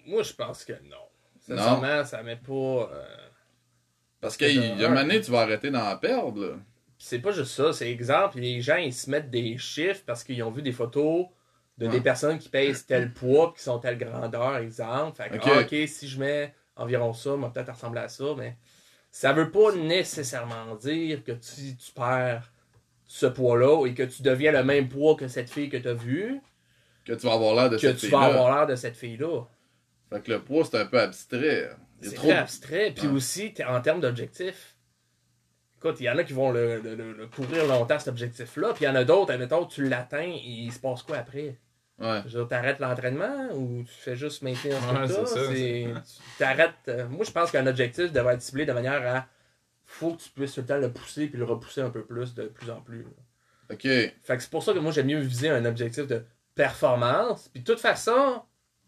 Moi, 0.06 0.22
je 0.22 0.32
pense 0.32 0.64
que 0.64 0.72
non. 0.72 0.96
Sincèrement, 1.46 2.04
ça 2.04 2.22
met 2.22 2.36
pas. 2.36 2.52
euh, 2.52 3.16
Parce 4.20 4.36
qu'il 4.38 4.54
y 4.54 4.58
a 4.58 4.88
une 4.88 4.96
année, 4.96 5.20
tu 5.20 5.30
vas 5.30 5.40
arrêter 5.40 5.70
d'en 5.70 5.96
perdre. 5.98 6.46
là. 6.46 6.52
C'est 7.02 7.20
pas 7.20 7.32
juste 7.32 7.52
ça, 7.52 7.72
c'est 7.72 7.90
exemple, 7.90 8.38
les 8.40 8.60
gens 8.60 8.76
ils 8.76 8.92
se 8.92 9.08
mettent 9.08 9.30
des 9.30 9.56
chiffres 9.56 10.02
parce 10.04 10.22
qu'ils 10.22 10.42
ont 10.42 10.50
vu 10.50 10.60
des 10.60 10.70
photos 10.72 11.28
de 11.78 11.86
Ouais. 11.86 11.92
des 11.92 12.00
personnes 12.02 12.38
qui 12.38 12.50
pèsent 12.50 12.84
tel 12.84 13.14
poids, 13.14 13.54
qui 13.56 13.62
sont 13.62 13.78
telle 13.78 13.96
grandeur, 13.96 14.58
exemple. 14.58 15.16
Fait 15.16 15.30
que, 15.30 15.36
Ok. 15.36 15.42
ah, 15.46 15.60
ok, 15.60 15.88
si 15.88 16.06
je 16.08 16.20
mets 16.20 16.54
environ 16.76 17.14
ça, 17.14 17.36
moi 17.36 17.50
peut-être 17.50 17.72
ressembler 17.72 18.02
à 18.02 18.08
ça, 18.08 18.34
mais 18.36 18.58
ça 19.10 19.32
veut 19.32 19.50
pas 19.50 19.72
nécessairement 19.72 20.74
dire 20.76 21.24
que 21.24 21.32
tu, 21.32 21.74
tu 21.74 21.92
perds 21.92 22.52
ce 23.06 23.24
poids-là 23.24 23.86
et 23.86 23.94
que 23.94 24.02
tu 24.02 24.22
deviens 24.22 24.52
le 24.52 24.62
même 24.62 24.90
poids 24.90 25.14
que 25.16 25.26
cette 25.26 25.48
fille 25.48 25.70
que 25.70 25.78
tu 25.78 25.88
as 25.88 25.94
vue, 25.94 26.38
Que 27.06 27.14
tu 27.14 27.26
vas 27.26 27.32
avoir 27.32 27.54
l'air 27.54 27.70
de 27.70 27.76
que 27.76 27.80
cette 27.80 27.96
tu 27.96 28.08
vas 28.08 28.24
avoir 28.26 28.54
l'air 28.54 28.66
de 28.66 28.76
cette 28.76 28.96
fille-là. 28.96 29.44
Fait 30.10 30.20
que 30.22 30.32
le 30.32 30.42
poids, 30.44 30.66
c'est 30.66 30.76
un 30.78 30.84
peu 30.84 31.00
abstrait. 31.00 31.70
C'est 32.02 32.14
trop 32.14 32.30
abstrait. 32.30 32.92
Puis 32.94 33.06
aussi, 33.08 33.54
en 33.66 33.80
termes 33.80 34.00
d'objectifs, 34.00 34.76
écoute, 35.82 35.96
il 36.00 36.04
y 36.04 36.10
en 36.10 36.18
a 36.18 36.24
qui 36.24 36.32
vont 36.32 36.50
le, 36.52 36.80
le- 36.80 36.94
le- 36.94 37.12
le 37.12 37.26
courir 37.26 37.66
longtemps, 37.66 37.98
cet 37.98 38.08
objectif-là. 38.08 38.72
Puis 38.74 38.84
il 38.84 38.88
y 38.88 38.90
en 38.90 38.94
a 38.94 39.04
d'autres, 39.04 39.32
admettons, 39.32 39.64
tu 39.66 39.88
l'atteins, 39.88 40.30
et 40.30 40.40
il 40.44 40.72
se 40.72 40.78
passe 40.78 41.02
quoi 41.02 41.16
après? 41.18 41.58
Ouais. 41.98 42.22
Je 42.26 42.40
t'arrêtes 42.40 42.78
l'entraînement 42.78 43.48
ou 43.54 43.82
tu 43.84 43.92
fais 43.92 44.16
juste 44.16 44.40
maintenir 44.42 44.74
ce 44.78 45.12
Ouais, 45.12 45.26
c'est 45.26 45.94
ça, 45.94 46.02
t'arrêtes. 46.38 46.72
euh, 46.88 47.06
Moi, 47.08 47.24
je 47.26 47.30
pense 47.30 47.50
qu'un 47.50 47.66
objectif 47.66 48.10
devrait 48.12 48.34
être 48.34 48.42
ciblé 48.42 48.64
de 48.64 48.72
manière 48.72 49.06
à. 49.06 49.26
Faut 49.84 50.12
que 50.14 50.22
tu 50.22 50.30
puisses 50.30 50.54
tout 50.54 50.60
le 50.60 50.66
temps 50.66 50.78
le 50.78 50.90
pousser 50.92 51.26
puis 51.26 51.38
le 51.38 51.44
repousser 51.44 51.80
un 51.82 51.90
peu 51.90 52.04
plus, 52.04 52.32
de 52.34 52.44
plus 52.44 52.70
en 52.70 52.80
plus. 52.80 53.02
là. 53.02 53.08
Ok. 53.72 53.82
Fait 53.82 54.12
que 54.36 54.38
c'est 54.40 54.50
pour 54.50 54.62
ça 54.62 54.72
que 54.72 54.78
moi, 54.78 54.92
j'aime 54.92 55.06
mieux 55.08 55.18
viser 55.18 55.50
un 55.50 55.64
objectif 55.64 56.06
de 56.06 56.24
performance. 56.54 57.48
Puis 57.52 57.60
de 57.62 57.66
toute 57.72 57.80
façon, 57.80 58.42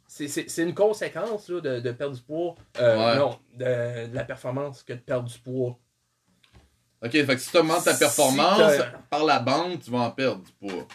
c'est- 0.06 0.62
une 0.62 0.74
conséquence 0.74 1.48
là, 1.48 1.60
de, 1.60 1.80
de 1.80 1.92
perdre 1.92 2.14
du 2.16 2.22
poids. 2.22 2.54
Euh, 2.80 2.96
Ouais. 2.96 3.18
Non, 3.18 3.38
de, 3.54 4.06
de 4.08 4.14
la 4.14 4.24
performance 4.24 4.82
que 4.82 4.92
de 4.92 4.98
perdre 5.00 5.28
du 5.28 5.38
poids. 5.38 5.78
Ok, 7.02 7.10
fait 7.10 7.26
que 7.26 7.38
si 7.38 7.50
tu 7.50 7.56
augmentes 7.58 7.84
ta 7.84 7.94
performance, 7.94 8.74
par 9.10 9.24
la 9.24 9.40
bande, 9.40 9.80
tu 9.82 9.90
vas 9.90 10.00
en 10.00 10.10
perdre 10.10 10.42
du 10.42 10.52
poids. 10.52 10.86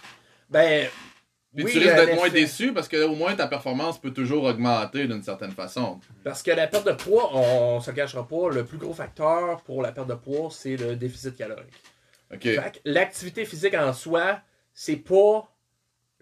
Ben. 0.49 0.87
Puis 1.55 1.65
oui, 1.65 1.71
tu 1.71 1.79
risques 1.79 1.95
d'être 1.95 2.15
moins 2.15 2.29
déçu 2.29 2.71
parce 2.71 2.87
que 2.87 3.03
au 3.03 3.15
moins 3.15 3.35
ta 3.35 3.47
performance 3.47 3.99
peut 3.99 4.11
toujours 4.11 4.43
augmenter 4.43 5.07
d'une 5.07 5.23
certaine 5.23 5.51
façon. 5.51 5.99
Parce 6.23 6.43
que 6.43 6.51
la 6.51 6.67
perte 6.67 6.85
de 6.85 6.91
poids, 6.91 7.35
on, 7.35 7.79
se 7.81 7.91
cachera 7.91 8.27
pas, 8.27 8.49
le 8.49 8.63
plus 8.63 8.77
gros 8.77 8.93
facteur 8.93 9.61
pour 9.63 9.81
la 9.81 9.91
perte 9.91 10.07
de 10.07 10.13
poids, 10.13 10.49
c'est 10.51 10.77
le 10.77 10.95
déficit 10.95 11.35
calorique. 11.35 11.73
Ok. 12.31 12.43
Fait 12.43 12.71
que 12.73 12.79
l'activité 12.85 13.43
physique 13.43 13.73
en 13.73 13.91
soi, 13.93 14.39
c'est 14.73 14.97
pas 14.97 15.49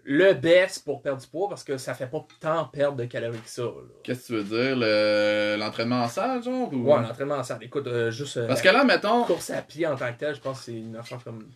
le 0.08 0.34
best 0.34 0.84
pour 0.84 1.02
perdre 1.02 1.20
du 1.20 1.26
poids 1.26 1.48
parce 1.48 1.64
que 1.64 1.76
ça 1.78 1.92
fait 1.92 2.06
pas 2.06 2.24
tant 2.38 2.64
perdre 2.66 2.96
de 2.96 3.04
calories 3.06 3.40
que 3.40 3.48
ça. 3.48 3.64
Qu'est-ce 4.04 4.20
que 4.22 4.26
tu 4.26 4.32
veux 4.34 4.44
dire? 4.44 4.76
le- 4.76 5.56
L'entraînement 5.58 6.02
en 6.02 6.08
salle, 6.08 6.42
genre? 6.44 6.72
ou- 6.72 6.84
Ouais, 6.84 7.02
l'entraînement 7.02 7.34
en 7.36 7.42
salle. 7.42 7.58
Écoute, 7.62 7.86
euh, 7.88 8.10
juste 8.12 8.36
euh, 8.36 8.46
Parce 8.46 8.62
que 8.62 8.68
là, 8.68 8.84
mettons, 8.84 9.24
course 9.24 9.50
à 9.50 9.62
pied 9.62 9.86
en 9.86 9.96
tant 9.96 10.12
que 10.12 10.18
tel, 10.18 10.34
je 10.34 10.40
pense 10.40 10.58
que 10.60 10.64
c'est 10.66 10.74
une 10.78 10.94
affaire 10.96 11.22
comme. 11.24 11.48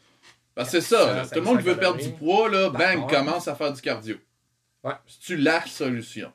parce 0.54 0.72
que 0.72 0.80
c'est 0.80 0.94
ça, 0.96 1.06
là, 1.14 1.24
500 1.24 1.28
tout 1.34 1.40
le 1.40 1.44
monde 1.46 1.58
qui 1.58 1.64
veut 1.68 1.76
perdre 1.76 1.98
du 2.02 2.10
poids, 2.10 2.48
là, 2.50 2.70
bang, 2.70 3.08
commence 3.08 3.46
à 3.46 3.54
faire 3.54 3.72
du 3.72 3.80
cardio. 3.80 4.16
Ouais. 4.82 4.94
C'est-tu 5.06 5.36
la 5.36 5.64
solution? 5.66 6.32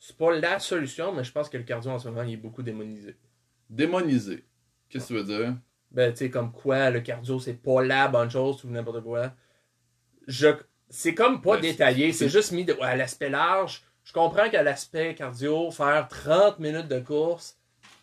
C'est 0.00 0.16
pas 0.16 0.32
la 0.34 0.58
solution, 0.58 1.12
mais 1.12 1.22
je 1.22 1.32
pense 1.32 1.48
que 1.48 1.56
le 1.58 1.64
cardio 1.64 1.90
en 1.90 1.98
ce 1.98 2.08
moment, 2.08 2.22
il 2.22 2.32
est 2.32 2.36
beaucoup 2.38 2.62
démonisé. 2.62 3.14
Démoniser. 3.68 4.44
Qu'est-ce 4.88 5.08
que 5.08 5.20
tu 5.20 5.20
veux 5.20 5.24
dire? 5.38 5.54
Ben, 5.90 6.10
tu 6.12 6.18
sais, 6.20 6.30
comme 6.30 6.50
quoi, 6.50 6.88
le 6.90 7.00
cardio, 7.00 7.38
c'est 7.38 7.54
pas 7.54 7.82
la 7.82 8.08
bonne 8.08 8.30
chose 8.30 8.64
ou 8.64 8.68
n'importe 8.70 9.02
quoi. 9.02 9.32
Je... 10.26 10.48
C'est 10.94 11.14
comme 11.14 11.40
pas 11.40 11.54
Ben, 11.56 11.62
détaillé, 11.62 12.12
c'est- 12.12 12.28
juste 12.28 12.52
mis 12.52 12.64
de- 12.64 12.76
à 12.82 12.94
l'aspect 12.96 13.30
large. 13.30 13.82
Je 14.04 14.12
comprends 14.12 14.50
qu'à 14.50 14.62
l'aspect 14.62 15.14
cardio, 15.14 15.70
faire 15.70 16.06
30 16.08 16.58
minutes 16.58 16.88
de 16.88 17.00
course, 17.00 17.56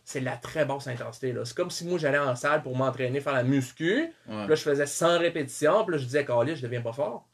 c'est 0.03 0.22
de 0.22 0.25
la 0.25 0.38
très 0.38 0.65
basse 0.65 0.88
intensité. 0.88 1.31
là. 1.34 1.46
C'est 1.46 1.55
comme 1.55 1.69
si 1.69 1.86
moi, 1.86 2.00
j'allais 2.00 2.17
en 2.17 2.36
salle 2.36 2.63
pour 2.63 2.75
m'entraîner, 2.75 3.22
faire 3.22 3.34
la 3.34 3.43
muscu. 3.43 4.00
Ouais. 4.01 4.12
Puis 4.25 4.36
là, 4.47 4.56
je 4.56 4.62
faisais 4.63 4.86
100 4.88 5.19
répétitions. 5.19 5.84
Puis 5.86 5.91
là, 5.93 5.97
je 5.99 6.06
disais, 6.06 6.25
Calais, 6.25 6.56
je 6.56 6.62
deviens 6.63 6.82
pas 6.82 6.93
fort. 6.93 7.28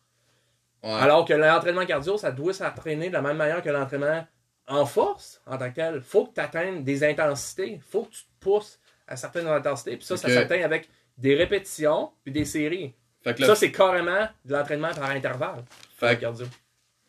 Ouais. 0.84 0.92
Alors 0.92 1.26
que 1.26 1.34
l'entraînement 1.34 1.86
cardio, 1.86 2.18
ça 2.18 2.32
doit 2.32 2.54
s'entraîner 2.54 3.08
de 3.08 3.14
la 3.14 3.22
même 3.22 3.38
manière 3.38 3.62
que 3.62 3.70
l'entraînement 3.70 4.26
en 4.68 4.86
force, 4.86 5.42
en 5.46 5.58
tant 5.58 5.70
que 5.70 5.76
tel. 5.76 6.02
faut 6.02 6.26
que 6.26 6.34
tu 6.34 6.42
atteignes 6.42 6.84
des 6.84 7.04
intensités. 7.04 7.80
faut 7.90 8.04
que 8.04 8.12
tu 8.14 8.24
te 8.24 8.30
pousses 8.40 8.80
à 9.08 9.16
certaines 9.16 9.48
intensités. 9.48 9.96
Puis 9.98 10.06
ça, 10.06 10.18
ça 10.18 10.28
s'atteint 10.42 10.62
avec 10.64 10.90
des 11.18 11.36
répétitions 11.36 12.12
puis 12.24 12.34
des 12.34 12.46
séries. 12.46 12.94
Fait 13.26 13.36
que, 13.36 13.42
le- 13.42 13.48
Ça, 13.48 13.56
c'est 13.56 13.72
carrément 13.74 14.28
de 14.46 14.54
l'entraînement 14.54 14.94
par 14.94 15.10
intervalle. 15.10 15.64
fait 15.98 16.12
le 16.12 16.16
cardio. 16.16 16.46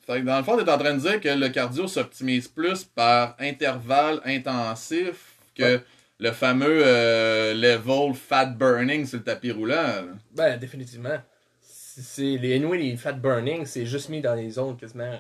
fait 0.07 0.20
que 0.20 0.24
dans 0.26 0.38
le 0.38 0.42
fond, 0.44 0.57
t'es 0.57 0.68
en 0.68 0.79
train 0.79 0.94
de 0.94 1.00
dire 1.00 1.20
que 1.20 1.29
le 1.29 1.48
cardio 1.50 1.87
s'optimise 1.87 2.48
plus 2.48 2.83
par 2.85 3.37
intervalle 3.38 4.20
intensif 4.24 5.35
que 5.55 5.62
Ouais. 5.76 5.83
le 6.18 6.33
fameux 6.33 6.83
euh, 6.85 7.55
level 7.55 8.14
fat 8.14 8.46
burning 8.46 9.05
sur 9.07 9.18
le 9.18 9.24
tapis 9.24 9.52
roulant. 9.52 9.74
là. 9.74 10.02
Ben, 10.33 10.59
définitivement. 10.59 11.18
C'est 11.61 12.22
les, 12.37 12.55
anyway, 12.57 12.79
les 12.79 12.96
fat 12.96 13.12
burning, 13.12 13.64
c'est 13.66 13.87
juste 13.87 14.09
mis 14.11 14.20
dans 14.20 14.35
les 14.35 14.50
zones 14.50 14.76
quasiment. 14.76 15.18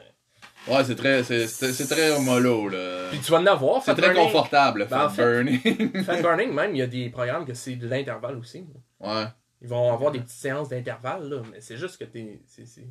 Ouais, 0.68 0.82
c'est 0.84 0.94
très, 0.96 1.22
c'est, 1.22 1.46
c'est, 1.46 1.72
c'est 1.72 1.86
très 1.86 2.18
mollo, 2.20 2.68
là. 2.68 3.08
Puis 3.10 3.20
tu 3.20 3.30
vas 3.30 3.38
en 3.38 3.46
avoir. 3.46 3.82
C'est 3.82 3.94
très 3.94 4.08
burning. 4.08 4.24
confortable, 4.24 4.80
le 4.80 4.84
Ben, 4.86 4.96
fat 4.98 5.06
en 5.06 5.10
fait- 5.10 5.22
burning. 5.22 6.02
Fat 6.04 6.16
burning, 6.22 6.52
même, 6.52 6.74
il 6.74 6.78
y 6.78 6.82
a 6.82 6.86
des 6.86 7.08
programmes 7.08 7.46
que 7.46 7.54
c'est 7.54 7.76
de 7.76 7.86
l'intervalle 7.88 8.36
aussi. 8.36 8.64
ouais. 9.00 9.24
Ils 9.66 9.70
vont 9.70 9.92
avoir 9.92 10.12
des 10.12 10.20
petites 10.20 10.38
séances 10.38 10.68
d'intervalle, 10.68 11.28
là, 11.28 11.42
mais 11.50 11.60
c'est 11.60 11.76
juste 11.76 11.98
que 11.98 12.04
t'es. 12.04 12.40
c'est- 12.46 12.66
c'est- 12.66 12.86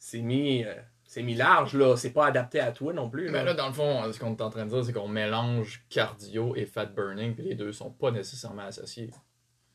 C'est 0.00 0.20
mis. 0.20 0.64
euh, 0.64 0.74
c'est 1.04 1.22
mis 1.22 1.34
large, 1.34 1.74
là. 1.74 1.96
C'est 1.96 2.10
pas 2.10 2.26
adapté 2.26 2.58
à 2.60 2.72
toi 2.72 2.92
non 2.92 3.08
plus. 3.08 3.30
Mais 3.30 3.44
Là. 3.44 3.54
dans 3.54 3.68
le 3.68 3.72
fond, 3.72 4.12
ce 4.12 4.18
qu'on 4.18 4.34
est 4.34 4.40
en 4.42 4.50
train 4.50 4.64
de 4.64 4.70
dire, 4.70 4.84
c'est 4.84 4.92
qu'on 4.92 5.06
mélange 5.08 5.84
cardio 5.88 6.54
et 6.56 6.66
fat 6.66 6.86
burning, 6.86 7.34
puis 7.34 7.44
les 7.44 7.54
deux 7.54 7.72
sont 7.72 7.90
pas 7.90 8.10
nécessairement 8.10 8.62
associés. 8.62 9.10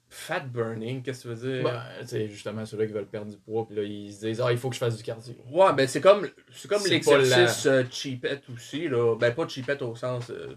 Fat 0.09 0.41
burning, 0.41 1.01
qu'est-ce 1.01 1.23
que 1.27 1.33
tu 1.33 1.35
veux 1.35 1.53
dire? 1.55 1.63
Ben, 1.63 1.81
c'est 2.05 2.27
justement 2.27 2.65
ceux-là 2.65 2.85
qui 2.87 2.93
veulent 2.93 3.07
perdre 3.07 3.31
du 3.31 3.37
poids, 3.37 3.65
puis 3.65 3.75
là, 3.75 3.83
ils 3.83 4.13
se 4.13 4.25
disent, 4.27 4.41
ah, 4.41 4.51
il 4.51 4.57
faut 4.57 4.69
que 4.69 4.75
je 4.75 4.79
fasse 4.79 4.95
du 4.95 5.01
cardio. 5.03 5.33
Ouais, 5.51 5.73
ben 5.73 5.87
c'est 5.87 6.01
comme, 6.01 6.27
c'est 6.51 6.67
comme 6.67 6.83
l'exercice 6.85 7.65
euh, 7.65 7.83
cheapette 7.89 8.43
aussi, 8.53 8.87
là. 8.89 9.15
Ben 9.15 9.33
pas 9.33 9.47
cheapette 9.47 9.81
au 9.81 9.95
sens. 9.95 10.29
euh, 10.29 10.55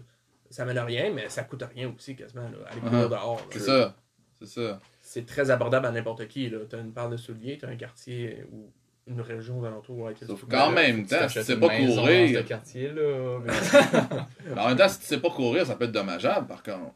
ça 0.49 0.63
mène 0.63 0.77
à 0.77 0.85
rien, 0.85 1.11
mais 1.11 1.27
ça 1.29 1.43
coûte 1.43 1.63
rien 1.73 1.91
aussi, 1.93 2.15
quasiment, 2.15 2.43
là. 2.49 2.67
Aller 2.69 2.79
courir 2.81 3.07
Uh-huh. 3.07 3.09
dehors. 3.09 3.41
C'est 3.51 3.59
ça. 3.59 3.95
C'est 4.39 4.47
ça. 4.47 4.79
C'est 5.09 5.25
très 5.25 5.49
abordable 5.51 5.85
à 5.85 5.91
n'importe 5.91 6.27
qui, 6.27 6.49
là. 6.49 6.57
T'as 6.69 6.79
une 6.79 6.91
paire 6.91 7.07
de 7.09 7.15
souliers, 7.15 7.57
t'as 7.57 7.69
un 7.69 7.77
quartier 7.77 8.43
ou 8.51 8.69
une 9.09 9.21
région 9.21 9.59
aux 9.61 9.65
alentours. 9.65 9.97
Ouais, 9.99 10.13
Sauf 10.25 10.41
tu 10.41 10.45
qu'en 10.47 10.69
même 10.71 11.03
Tu 11.03 11.15
temps, 11.15 11.29
si 11.29 11.39
tu 11.39 11.45
sais 11.45 11.55
pas 11.57 11.69
courir. 11.69 12.45
quartier-là. 12.45 13.39
Mais 13.45 13.53
en 14.61 14.67
même 14.67 14.77
temps, 14.77 14.89
si 14.89 14.99
tu 14.99 15.05
sais 15.05 15.19
pas 15.19 15.29
courir, 15.29 15.65
ça 15.65 15.75
peut 15.75 15.85
être 15.85 15.93
dommageable, 15.93 16.45
par 16.47 16.61
contre. 16.61 16.93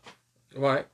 Ouais. 0.57 0.85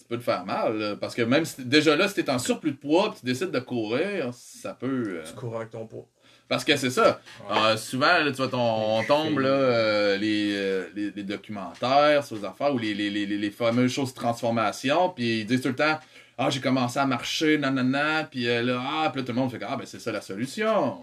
Tu 0.00 0.04
peux 0.08 0.18
te 0.18 0.24
faire 0.24 0.44
mal, 0.44 0.76
là, 0.78 0.96
parce 0.96 1.14
que 1.14 1.22
même 1.22 1.44
si 1.44 1.64
déjà 1.64 1.94
là, 1.94 2.08
si 2.08 2.14
t'es 2.14 2.28
en 2.30 2.40
surplus 2.40 2.72
de 2.72 2.76
poids, 2.76 3.14
tu 3.18 3.24
décides 3.24 3.52
de 3.52 3.60
courir, 3.60 4.30
ça 4.32 4.74
peut. 4.74 5.04
euh, 5.20 5.22
Tu 5.24 5.34
cours 5.34 5.54
avec 5.56 5.70
ton 5.70 5.86
poids. 5.86 6.08
Parce 6.48 6.64
que 6.64 6.76
c'est 6.76 6.88
ça. 6.90 7.20
Ouais. 7.50 7.56
Euh, 7.56 7.76
souvent, 7.76 8.06
là, 8.06 8.30
tu 8.30 8.38
vois, 8.38 8.48
ton- 8.48 8.98
on 8.98 9.04
tombe 9.04 9.38
là, 9.38 9.48
euh, 9.50 10.16
les, 10.16 10.52
euh, 10.56 10.88
les, 10.96 11.10
les 11.10 11.22
documentaires 11.22 12.24
sur 12.24 12.36
les 12.36 12.44
affaires 12.46 12.74
ou 12.74 12.78
les, 12.78 12.94
les, 12.94 13.10
les, 13.10 13.26
les 13.26 13.50
fameuses 13.50 13.92
choses 13.92 14.10
de 14.14 14.18
transformation, 14.18 15.10
puis 15.10 15.40
ils 15.40 15.46
disent 15.46 15.60
tout 15.60 15.68
le 15.68 15.76
temps 15.76 15.98
Ah, 16.38 16.50
j'ai 16.50 16.60
commencé 16.60 16.98
à 16.98 17.04
marcher, 17.06 17.58
nanana, 17.58 18.24
puis 18.24 18.48
euh, 18.48 18.62
là, 18.62 18.80
ah, 18.82 19.10
puis 19.10 19.20
là, 19.20 19.26
tout 19.26 19.32
le 19.32 19.38
monde 19.40 19.50
fait 19.50 19.58
que, 19.58 19.64
Ah, 19.68 19.76
ben 19.76 19.84
c'est 19.86 19.98
ça 19.98 20.12
la 20.12 20.20
solution. 20.20 21.02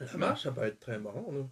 La 0.00 0.16
marche, 0.16 0.42
ça 0.42 0.50
peut 0.50 0.64
être 0.64 0.80
très 0.80 0.98
bon, 0.98 1.12
là. 1.32 1.46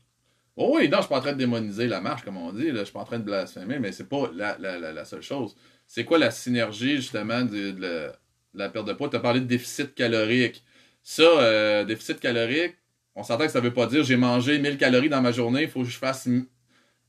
Oh 0.56 0.72
oui, 0.76 0.88
non, 0.88 0.98
je 0.98 1.02
suis 1.02 1.08
pas 1.08 1.18
en 1.18 1.20
train 1.20 1.32
de 1.32 1.38
démoniser 1.38 1.86
la 1.86 2.00
marche, 2.00 2.22
comme 2.24 2.36
on 2.36 2.52
dit, 2.52 2.70
là, 2.70 2.80
je 2.80 2.84
suis 2.84 2.92
pas 2.92 3.00
en 3.00 3.04
train 3.04 3.18
de 3.18 3.24
blasphémer, 3.24 3.78
mais 3.78 3.92
c'est 3.92 4.08
pas 4.08 4.30
la, 4.34 4.56
la, 4.58 4.78
la, 4.78 4.92
la 4.92 5.04
seule 5.04 5.22
chose. 5.22 5.56
C'est 5.86 6.04
quoi 6.04 6.18
la 6.18 6.30
synergie, 6.30 6.96
justement, 6.96 7.42
de, 7.42 7.70
de 7.70 7.80
la, 7.80 8.08
de 8.08 8.58
la 8.58 8.68
perte 8.68 8.86
de 8.86 8.92
poids? 8.92 9.08
Tu 9.08 9.16
as 9.16 9.20
parlé 9.20 9.40
de 9.40 9.46
déficit 9.46 9.94
calorique. 9.94 10.62
Ça, 11.02 11.22
euh, 11.22 11.84
déficit 11.84 12.20
calorique, 12.20 12.76
on 13.14 13.22
s'entend 13.22 13.44
que 13.46 13.52
ça 13.52 13.60
veut 13.60 13.72
pas 13.72 13.86
dire 13.86 14.04
j'ai 14.04 14.16
mangé 14.16 14.58
1000 14.58 14.78
calories 14.78 15.08
dans 15.08 15.20
ma 15.22 15.32
journée, 15.32 15.62
il 15.62 15.68
faut 15.68 15.82
que 15.82 15.88
je 15.88 15.98
fasse 15.98 16.28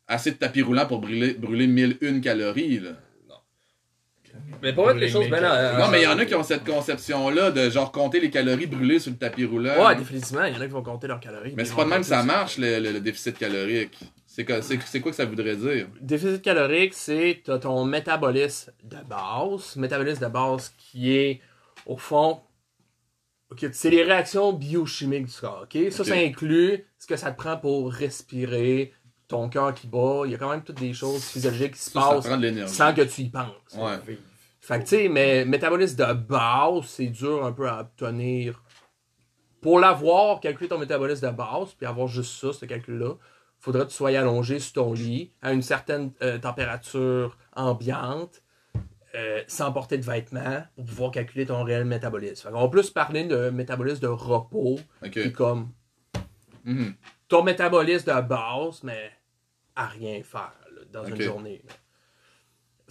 assez 0.07 0.31
de 0.31 0.35
tapis 0.37 0.61
roulant 0.61 0.85
pour 0.85 0.99
brûler, 0.99 1.33
brûler 1.33 1.67
1001 1.67 2.19
calories. 2.21 2.79
Là. 2.79 2.91
Mais 4.61 4.73
pour 4.73 4.87
mettre 4.87 4.99
les 4.99 5.09
choses 5.09 5.27
bien 5.27 5.39
là. 5.41 5.77
non, 5.79 5.87
mais 5.89 6.01
il 6.01 6.03
y 6.03 6.07
en 6.07 6.17
a 6.17 6.25
qui 6.25 6.35
ont 6.35 6.43
cette 6.43 6.63
conception-là 6.65 7.51
de 7.51 7.69
genre 7.69 7.91
compter 7.91 8.19
les 8.19 8.29
calories 8.29 8.67
brûlées 8.67 8.99
sur 8.99 9.11
le 9.11 9.17
tapis 9.17 9.45
roulant. 9.45 9.85
Ouais, 9.85 9.95
définitivement, 9.95 10.43
il 10.45 10.53
y 10.53 10.57
en 10.57 10.61
a 10.61 10.65
qui 10.65 10.71
vont 10.71 10.83
compter 10.83 11.07
leurs 11.07 11.19
calories. 11.19 11.53
mais 11.55 11.65
c'est 11.65 11.75
pas 11.75 11.85
de 11.85 11.89
même 11.89 12.01
que 12.01 12.05
ça 12.07 12.23
marche, 12.23 12.57
le, 12.57 12.79
le- 12.79 12.91
le 12.91 12.99
déficit 12.99 13.37
calorique. 13.37 13.97
C'est 14.25 14.45
quoi, 14.45 14.59
que 14.61 15.11
ça 15.11 15.25
voudrait 15.25 15.55
dire? 15.55 15.87
Déficit 16.01 16.41
calorique, 16.41 16.93
c'est 16.95 17.41
t'as 17.45 17.59
ton 17.59 17.85
métabolisme 17.85 18.71
de 18.83 18.97
base. 19.07 19.75
Métabolisme 19.75 20.23
de 20.25 20.31
base 20.31 20.73
qui 20.77 21.15
est, 21.15 21.41
au 21.85 21.97
fond, 21.97 22.41
ok, 23.51 23.67
c'est 23.71 23.91
les 23.91 24.03
réactions 24.03 24.51
biochimiques 24.53 25.27
du 25.27 25.33
corps. 25.39 25.65
ok? 25.71 25.91
Ça, 25.91 26.03
ça 26.03 26.15
inclut 26.15 26.83
ce 26.97 27.05
que 27.05 27.15
ça 27.15 27.31
te 27.31 27.37
prend 27.37 27.57
pour 27.57 27.91
respirer, 27.91 28.93
ton 29.27 29.49
cœur 29.49 29.73
qui 29.73 29.87
bat. 29.87 30.23
Il 30.25 30.31
y 30.31 30.35
a 30.35 30.37
quand 30.39 30.49
même 30.49 30.63
toutes 30.63 30.79
des 30.79 30.93
choses 30.93 31.23
physiologiques 31.23 31.73
qui 31.73 31.79
se 31.81 31.91
Ça, 31.91 31.99
passent 31.99 32.25
sans 32.71 32.93
que 32.93 33.01
tu 33.03 33.21
y 33.21 33.29
penses. 33.29 33.47
Ouais. 33.77 34.15
Fait 34.65 34.79
que, 34.79 34.83
tu 34.83 34.89
sais, 34.95 35.09
mais 35.09 35.43
métabolisme 35.43 35.97
de 35.97 36.13
base, 36.13 36.85
c'est 36.85 37.07
dur 37.07 37.45
un 37.45 37.51
peu 37.51 37.67
à 37.67 37.81
obtenir. 37.81 38.63
Pour 39.61 39.77
l'avoir, 39.79 40.39
calculer 40.39 40.69
ton 40.69 40.77
métabolisme 40.79 41.27
de 41.29 41.35
base, 41.35 41.73
puis 41.73 41.85
avoir 41.85 42.07
juste 42.07 42.39
ça, 42.39 42.53
ce 42.53 42.65
calcul-là, 42.65 43.15
faudrait 43.59 43.83
que 43.83 43.89
tu 43.89 43.95
sois 43.95 44.17
allongé 44.17 44.59
sur 44.59 44.73
ton 44.83 44.93
lit 44.93 45.31
à 45.41 45.51
une 45.53 45.61
certaine 45.61 46.11
euh, 46.21 46.37
température 46.37 47.37
ambiante. 47.55 48.41
euh, 49.15 49.43
sans 49.45 49.71
porter 49.71 49.99
de 49.99 50.03
vêtements 50.03 50.63
pour 50.75 50.85
pouvoir 50.85 51.11
calculer 51.11 51.45
ton 51.45 51.61
réel 51.63 51.85
métabolisme. 51.85 52.49
Fait 52.49 52.55
On 52.55 52.61
va 52.61 52.67
plus 52.67 52.89
parler 52.89 53.25
de 53.25 53.51
métabolisme 53.51 53.99
de 53.99 54.07
repos, 54.07 54.79
Ok. 55.03 55.11
qui 55.11 55.19
est 55.19 55.31
comme 55.31 55.69
Mhm. 56.65 56.95
ton 57.27 57.43
métabolisme 57.43 58.11
de 58.11 58.21
base, 58.21 58.81
mais 58.81 59.11
à 59.75 59.85
rien 59.85 60.23
faire 60.23 60.53
là, 60.73 60.81
dans 60.91 61.05
une 61.05 61.21
journée. 61.21 61.61
là. 61.67 61.73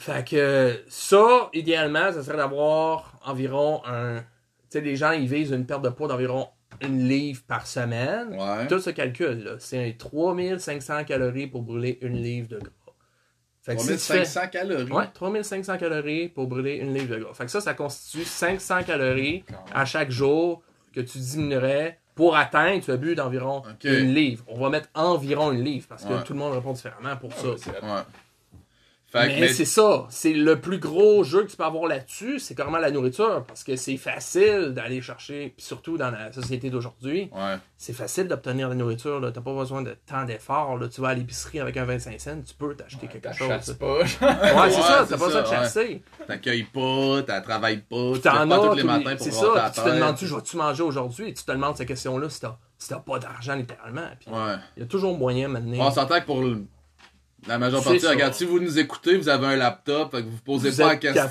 Fait 0.02 0.26
que 0.28 0.82
ça, 0.88 1.48
idéalement, 1.52 2.10
ça 2.12 2.22
serait 2.24 2.36
d'avoir 2.36 3.14
environ 3.24 3.82
un. 3.86 4.18
Tu 4.18 4.24
sais, 4.70 4.80
les 4.80 4.96
gens, 4.96 5.12
ils 5.12 5.28
visent 5.28 5.52
une 5.52 5.64
perte 5.66 5.82
de 5.82 5.90
poids 5.90 6.08
d'environ 6.08 6.48
une 6.80 7.06
livre 7.06 7.42
par 7.46 7.66
semaine. 7.68 8.34
Ouais. 8.34 8.66
Tout 8.66 8.80
se 8.80 8.90
calcule, 8.90 9.44
là. 9.44 9.52
C'est 9.58 9.84
un 9.88 9.92
3500 9.92 11.04
calories 11.04 11.46
pour 11.46 11.62
brûler 11.62 11.98
une 12.02 12.20
livre 12.20 12.48
de 12.48 12.58
gras. 12.58 12.68
Fait 13.62 13.76
que 13.76 13.80
si 13.82 13.88
tu 13.88 13.92
fais- 13.98 14.24
3500 14.24 14.48
calories? 14.50 14.90
Ouais, 14.92 15.04
3500 15.14 15.78
calories 15.78 16.28
pour 16.28 16.48
brûler 16.48 16.76
une 16.78 16.92
livre 16.92 17.14
de 17.14 17.22
gras. 17.22 17.34
Fait 17.34 17.44
que 17.44 17.50
ça, 17.52 17.60
ça 17.60 17.74
constitue 17.74 18.24
500 18.24 18.82
calories 18.82 19.44
à 19.72 19.84
chaque 19.84 20.10
jour 20.10 20.62
que 20.92 21.00
tu 21.00 21.18
diminuerais 21.18 22.00
pour 22.16 22.36
atteindre 22.36 22.82
ce 22.82 22.92
but 22.92 23.14
d'environ 23.14 23.58
Ok. 23.58 23.84
une 23.84 24.12
livre. 24.14 24.44
On 24.48 24.58
va 24.58 24.68
mettre 24.68 24.88
environ 24.94 25.52
une 25.52 25.62
livre 25.62 25.86
parce 25.88 26.04
que 26.04 26.12
Ouais. 26.12 26.24
tout 26.24 26.32
le 26.32 26.40
monde 26.40 26.54
répond 26.54 26.72
différemment 26.72 27.16
pour 27.16 27.32
ça. 27.34 27.48
Fait 29.12 29.26
mais 29.28 29.40
mais- 29.40 29.48
c'est 29.52 29.66
ça. 29.66 30.06
C'est 30.08 30.32
le 30.32 30.58
plus 30.58 30.78
gros 30.78 31.22
jeu 31.22 31.42
que 31.44 31.50
tu 31.50 31.56
peux 31.58 31.64
avoir 31.64 31.86
là-dessus, 31.86 32.38
c'est 32.38 32.54
carrément 32.54 32.78
la 32.78 32.90
nourriture 32.90 33.44
parce 33.46 33.62
que 33.62 33.76
c'est 33.76 33.98
facile 33.98 34.72
d'aller 34.74 35.02
chercher, 35.02 35.52
puis 35.54 35.64
surtout 35.64 35.98
dans 35.98 36.10
la 36.10 36.32
société 36.32 36.70
d'aujourd'hui, 36.70 37.28
Ouais. 37.34 37.56
c'est 37.76 37.92
facile 37.92 38.26
d'obtenir 38.26 38.70
la 38.70 38.74
nourriture. 38.74 39.20
là. 39.20 39.30
T'as 39.30 39.42
pas 39.42 39.52
besoin 39.52 39.82
de 39.82 39.94
tant 40.06 40.24
d'efforts. 40.24 40.78
Tu 40.90 41.00
vas 41.02 41.08
à 41.08 41.14
l'épicerie 41.14 41.60
avec 41.60 41.76
un 41.76 41.84
25 41.84 42.18
cents, 42.20 42.40
tu 42.40 42.54
peux 42.54 42.74
t'acheter 42.74 43.06
quelque 43.06 43.32
chose. 43.34 43.76
Pas. 43.78 43.86
Ouais, 44.02 44.06
c'est 44.08 44.54
Ouais, 44.54 44.70
ça, 44.70 45.04
c'est 45.04 45.10
t'as 45.14 45.18
pas 45.18 45.26
besoin 45.26 45.42
de 45.42 45.46
chasser. 45.46 46.02
T'accueilles 46.26 46.64
pas, 46.72 47.22
t'as 47.26 47.40
travailles 47.42 47.82
pas, 47.82 48.12
tu 48.14 48.20
t'en 48.22 48.48
pas 48.48 48.56
as 48.56 48.68
tous 48.70 48.74
les 48.76 48.82
matins 48.84 49.16
pour 49.16 49.24
C'est 49.24 49.30
ça, 49.32 49.70
tu 49.74 49.80
te 49.80 49.84
tête. 49.84 49.94
demandes-tu, 49.94 50.26
je 50.26 50.34
vais-tu 50.34 50.56
manger 50.56 50.82
aujourd'hui? 50.82 51.28
Et 51.28 51.34
tu 51.34 51.44
te 51.44 51.52
demandes 51.52 51.76
cette 51.76 51.88
question-là 51.88 52.30
si 52.30 52.40
t'as 52.40 52.56
si 52.78 52.92
pas 53.06 53.18
d'argent, 53.18 53.54
littéralement. 53.56 54.08
Il 54.76 54.80
y 54.80 54.82
a 54.82 54.86
toujours 54.86 55.16
moyen 55.18 55.48
maintenant. 55.48 55.86
On 55.86 55.90
s'entend 55.90 56.18
que 56.20 56.24
pour 56.26 56.40
le- 56.42 56.64
la 57.48 57.58
majeure 57.58 57.82
partie, 57.82 58.00
ça. 58.00 58.10
regarde, 58.10 58.34
si 58.34 58.44
vous 58.44 58.60
nous 58.60 58.78
écoutez, 58.78 59.16
vous 59.16 59.28
avez 59.28 59.46
un 59.46 59.56
laptop, 59.56 60.10
fait 60.12 60.22
que 60.22 60.28
vous 60.28 60.38
posez 60.44 60.70
Vous 60.70 60.76
pas 60.78 60.88
la 60.88 60.96
question 60.96 61.28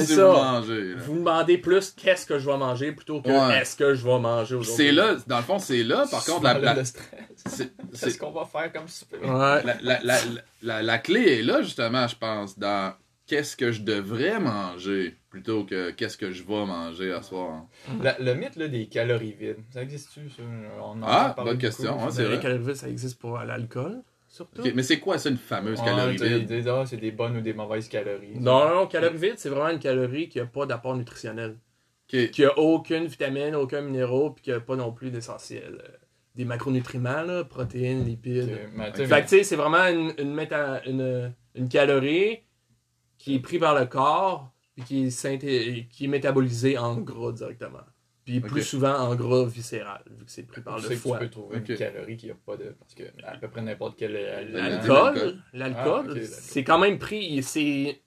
si 0.00 0.06
c'est 0.06 0.14
vous 0.14 0.16
ça. 0.16 0.22
mangez. 0.28 0.94
là. 0.94 1.00
Vous 1.06 1.14
demandez 1.14 1.58
plus 1.58 1.90
qu'est-ce 1.92 2.26
que 2.26 2.38
je 2.38 2.46
vais 2.50 2.56
manger 2.58 2.92
plutôt 2.92 3.20
que 3.22 3.28
Ouais. 3.28 3.58
est-ce 3.60 3.76
que 3.76 3.94
je 3.94 4.04
vais 4.04 4.18
manger 4.18 4.54
aujourd'hui. 4.56 4.84
C'est 4.86 4.92
là, 4.92 5.16
dans 5.26 5.38
le 5.38 5.42
fond, 5.42 5.58
c'est 5.58 5.82
là, 5.82 6.04
par 6.10 6.24
contre, 6.24 6.42
la, 6.44 6.58
la- 6.58 6.84
c'est- 6.84 6.98
Qu'est-ce 7.44 7.70
c'est- 7.92 8.18
qu'on 8.18 8.30
va 8.30 8.44
faire 8.44 8.72
comme 8.72 8.88
super? 8.88 9.20
Ouais. 9.22 9.62
la, 9.64 9.76
la, 9.82 10.00
la, 10.02 10.18
la, 10.62 10.82
la 10.82 10.98
clé 10.98 11.38
est 11.38 11.42
là, 11.42 11.62
justement, 11.62 12.06
je 12.08 12.16
pense, 12.16 12.58
dans 12.58 12.92
qu'est-ce 13.26 13.56
que 13.56 13.72
je 13.72 13.80
devrais 13.80 14.38
manger 14.38 15.16
plutôt 15.30 15.64
que 15.64 15.90
qu'est-ce 15.92 16.18
que 16.18 16.30
je 16.30 16.42
vais 16.44 16.66
manger 16.66 17.10
à 17.12 17.22
soir. 17.22 17.64
La- 18.02 18.16
le 18.20 18.34
mythe 18.34 18.56
là, 18.56 18.68
des 18.68 18.86
calories 18.86 19.32
vides, 19.38 19.56
ça 19.72 19.82
existe-tu? 19.82 20.28
Ça? 20.30 20.42
On 20.82 21.02
en 21.02 21.06
Ah, 21.06 21.34
bonne 21.36 21.56
question, 21.58 21.96
ouais, 22.04 22.10
c'est 22.12 22.22
Les 22.22 22.28
vrai. 22.28 22.40
calories 22.40 22.64
vides, 22.66 22.76
ça 22.76 22.88
existe 22.88 23.18
pour 23.18 23.38
l'alcool, 23.38 24.02
surtout. 24.34 24.62
Mais 24.74 24.82
c'est 24.82 25.00
quoi 25.00 25.18
ça, 25.18 25.30
une 25.30 25.36
fameuse 25.36 25.78
Ouais, 25.78 25.84
calorie 25.84 26.16
vide? 26.16 26.68
ah, 26.68 26.84
c'est 26.86 26.96
des 26.96 27.12
bonnes 27.12 27.36
ou 27.36 27.40
des 27.40 27.54
mauvaises 27.54 27.88
calories. 27.88 28.38
Non, 28.38 28.68
non, 28.68 28.86
calorie 28.86 29.16
vide, 29.16 29.34
c'est 29.38 29.48
vraiment 29.48 29.70
une 29.70 29.78
calorie 29.78 30.28
qui 30.28 30.40
a 30.40 30.46
pas 30.46 30.66
d'apport 30.66 30.96
nutritionnel. 30.96 31.58
Qui 32.06 32.44
a 32.44 32.58
aucune 32.58 33.06
vitamine, 33.06 33.54
aucun 33.54 33.80
minéraux, 33.80 34.30
puis 34.30 34.44
qui 34.44 34.52
a 34.52 34.60
pas 34.60 34.76
non 34.76 34.92
plus 34.92 35.10
d'essentiel. 35.10 35.82
euh, 35.82 35.96
Des 36.34 36.44
macronutriments, 36.44 37.22
là, 37.22 37.44
protéines, 37.44 38.04
lipides. 38.04 38.52
Ok, 38.52 38.70
mais 38.74 38.92
t'sais, 38.92 39.06
Fait 39.06 39.16
que, 39.22 39.28
tu 39.28 39.36
sais, 39.38 39.44
c'est 39.44 39.56
vraiment 39.56 39.86
une, 39.86 40.12
une, 40.18 40.34
méta- 40.34 40.82
une, 40.88 41.34
une 41.54 41.68
calorie 41.68 42.40
qui 43.18 43.36
est 43.36 43.40
prise 43.40 43.60
par 43.60 43.74
le 43.78 43.86
corps 43.86 44.52
puis 44.74 44.84
qui 44.84 45.04
est, 45.04 45.10
synthé- 45.10 45.88
qui 45.88 46.04
est 46.04 46.08
métabolisée 46.08 46.76
en 46.78 46.96
gras 46.98 47.32
directement. 47.32 47.86
Puis 48.24 48.40
plus 48.40 48.62
souvent 48.62 48.94
en 48.94 49.14
gras 49.14 49.44
viscéral, 49.44 50.02
vu 50.10 50.24
que 50.24 50.30
c'est 50.30 50.44
pris 50.44 50.62
par 50.62 50.76
le 50.78 50.82
foie. 50.96 51.18
tu 51.18 51.24
peux 51.24 51.30
trouver 51.30 51.56
Ok. 51.58 51.68
une 51.68 51.76
calorie 51.76 52.16
qui 52.16 52.30
a 52.30 52.34
pas 52.34 52.56
de. 52.56 52.74
Parce 52.78 52.94
que 52.94 53.02
à 53.22 53.36
peu 53.36 53.48
près 53.48 53.60
n'importe 53.62 53.98
quel. 53.98 54.12
L'alcool, 54.52 55.36
Ah, 55.36 55.48
l'alcool. 55.52 56.22
c'est 56.24 56.64
quand 56.64 56.78
même 56.78 56.98
pris. 56.98 57.42
C'est 57.42 58.00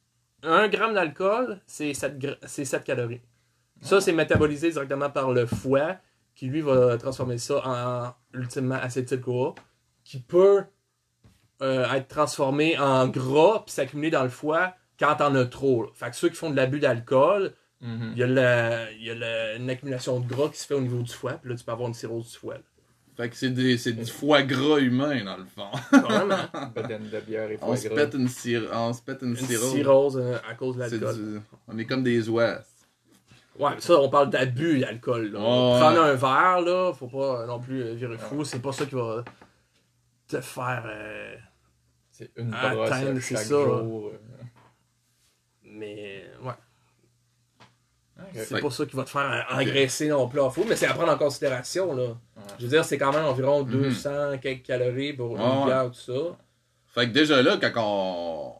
1 0.44 0.68
gramme 0.70 0.94
d'alcool, 0.96 1.60
c'est 1.68 1.94
7, 1.94 2.18
gra- 2.18 2.38
c'est 2.48 2.66
7 2.66 2.84
calories. 2.84 3.22
Ça, 3.82 4.02
c'est 4.02 4.12
métabolisé 4.12 4.72
directement 4.72 5.10
par 5.12 5.32
le 5.32 5.46
foie, 5.46 5.98
qui 6.34 6.48
lui 6.48 6.62
va 6.62 6.98
transformer 6.98 7.38
ça 7.38 7.62
en 8.34 8.38
ultimement 8.40 8.76
acétyl-CoA, 8.76 9.54
qui 10.04 10.20
peut 10.20 10.64
euh, 11.62 11.92
être 11.94 12.08
transformé 12.08 12.78
en 12.78 13.08
gras 13.08 13.64
puis 13.66 13.74
s'accumuler 13.74 14.12
dans 14.12 14.24
le 14.24 14.30
foie 14.30 14.74
quand 15.00 15.16
t'en 15.16 15.34
as 15.36 15.46
trop. 15.46 15.84
là. 15.84 15.90
Fait 15.94 16.10
que 16.10 16.16
ceux 16.16 16.30
qui 16.30 16.36
font 16.36 16.50
de 16.52 16.56
l'abus 16.56 16.80
d'alcool, 16.80 17.54
Mhm. 17.82 18.12
il 18.14 18.18
y 18.20 18.24
a, 18.24 18.28
la- 18.28 18.92
il 18.92 19.04
y 19.04 19.10
a 19.12 19.16
la- 19.16 19.56
une 19.56 19.70
accumulation 19.70 20.20
de 20.20 20.28
gras 20.28 20.50
qui 20.50 20.58
se 20.60 20.66
fait 20.66 20.74
au 20.74 20.82
niveau 20.82 21.02
du 21.02 21.14
foie, 21.14 21.34
puis 21.34 21.50
là, 21.52 21.56
tu 21.56 21.64
peux 21.64 21.72
avoir 21.72 21.88
une 21.88 21.94
cirrhose 21.94 22.32
du 22.32 22.38
foie. 22.38 22.56
là. 22.56 22.62
Fait 23.16 23.30
que 23.30 23.36
c'est 23.36 23.50
des- 23.50 23.78
c'est 23.80 23.94
du 23.94 24.06
foie 24.06 24.44
gras 24.44 24.78
humain, 24.80 25.24
dans 25.24 25.38
le 25.38 25.46
fond. 25.46 25.70
Vraiment. 25.92 26.36
Bedaine 26.76 27.10
de 27.10 27.20
bière 27.20 27.50
et 27.50 27.58
On 27.62 27.76
se 27.76 27.88
pète 27.88 28.14
une, 28.14 28.28
on 28.74 28.94
se 28.94 29.02
pète 29.02 29.22
une, 29.24 29.30
une 29.30 29.36
cirrhose. 29.38 29.72
cirrhose 29.74 30.18
euh, 30.18 30.38
à 30.48 30.54
cause 30.54 30.76
de 30.76 30.82
l'alcool. 30.82 31.16
du- 31.16 31.40
On 31.68 31.78
est 31.80 31.86
comme 31.86 32.04
des 32.04 32.30
oies. 32.30 32.60
Ouais, 33.58 33.72
mais 33.74 33.82
ça, 33.82 34.00
on 34.00 34.08
parle 34.10 34.30
d'abus 34.30 34.78
d'alcool. 34.80 35.32
là. 35.32 35.40
Ouais. 35.40 35.80
Prendre 35.80 36.00
un 36.02 36.14
verre, 36.14 36.62
là, 36.62 36.94
faut 36.94 37.08
pas 37.08 37.48
non 37.48 37.60
plus 37.60 37.82
euh, 37.82 37.94
virer 37.96 38.20
fou. 38.20 38.44
C'est 38.46 38.62
pas 38.62 38.72
ça 38.72 38.86
qui 38.86 38.94
va 38.94 39.24
te 40.28 40.40
faire. 40.42 40.84
euh, 40.86 41.36
C'est 42.12 42.30
une 42.38 42.54
Atteindre, 42.54 43.12
brosse 43.14 43.24
chaque 43.24 43.38
ça. 43.40 43.46
jour. 43.48 44.12
euh. 44.14 44.20
Mais 45.64 46.24
ouais. 46.44 46.52
C'est 48.38 48.56
Fait- 48.56 48.62
pas 48.62 48.70
ça 48.70 48.86
qui 48.86 48.96
va 48.96 49.04
te 49.04 49.10
faire 49.10 49.46
euh, 49.52 49.56
engraisser 49.62 50.08
non 50.10 50.28
plus 50.28 50.40
en 50.40 50.50
fou. 50.50 50.66
Mais 50.68 50.76
c'est 50.76 50.88
à 50.88 50.94
prendre 50.94 51.12
en 51.12 51.18
considération. 51.18 51.94
là. 51.96 52.04
Ouais. 52.04 52.44
Je 52.60 52.64
veux 52.64 52.70
dire, 52.70 52.86
c'est 52.86 52.98
quand 52.98 53.12
même 53.14 53.26
environ 53.26 53.64
Mhm. 53.64 53.72
200 53.72 54.38
quelques 54.40 54.64
calories 54.66 55.14
pour 55.14 55.36
une 55.36 55.42
Ouais. 55.42 55.66
bière, 55.66 55.88
tout 55.92 55.94
ça. 56.00 56.38
Fait 56.94 57.08
que 57.08 57.12
déjà 57.14 57.42
là, 57.42 57.58
quand 57.62 57.72
on. 57.78 58.54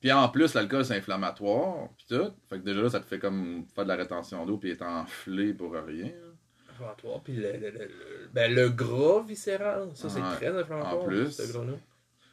Puis 0.00 0.10
en 0.12 0.28
plus, 0.28 0.54
l'alcool 0.54 0.84
c'est 0.84 0.96
inflammatoire, 0.96 1.88
pis 1.96 2.06
tout. 2.08 2.30
Fait 2.50 2.58
que 2.58 2.64
déjà 2.64 2.82
là, 2.82 2.90
ça 2.90 2.98
te 3.00 3.06
fait 3.06 3.18
comme 3.20 3.64
faire 3.74 3.84
de 3.84 3.88
la 3.88 3.96
rétention 3.96 4.44
d'eau, 4.44 4.56
puis 4.58 4.72
être 4.72 4.82
enflé 4.82 5.54
pour 5.54 5.72
rien. 5.74 6.10
Inflammatoire. 6.70 7.20
Puis 7.22 7.34
le, 7.34 7.52
le, 7.52 7.70
le- 7.70 7.90
ben, 8.32 8.52
le 8.52 8.68
gras 8.70 9.22
viscéral, 9.26 9.90
ça, 9.94 10.08
c'est 10.08 10.20
Ouais. 10.20 10.36
très 10.36 10.48
inflammatoire. 10.48 11.02
En 11.04 11.06
plus. 11.06 11.30
ce 11.30 11.52
gras-là. 11.52 11.74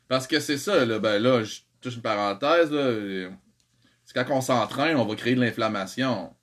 Parce 0.07 0.25
que 0.25 0.39
c'est 0.39 0.57
ça, 0.57 0.83
là, 0.85 0.97
ben 0.97 1.19
là, 1.21 1.43
je 1.43 1.59
touche 1.79 1.97
une 1.97 2.01
parenthèse, 2.01 2.71
là. 2.71 2.79
euh, 2.81 3.29
C'est 4.11 4.25
quand 4.25 4.35
on 4.35 4.41
s'entraîne, 4.41 4.97
on 4.97 5.05
va 5.05 5.13
créer 5.15 5.35
de 5.35 5.39
l'inflammation 5.39 6.33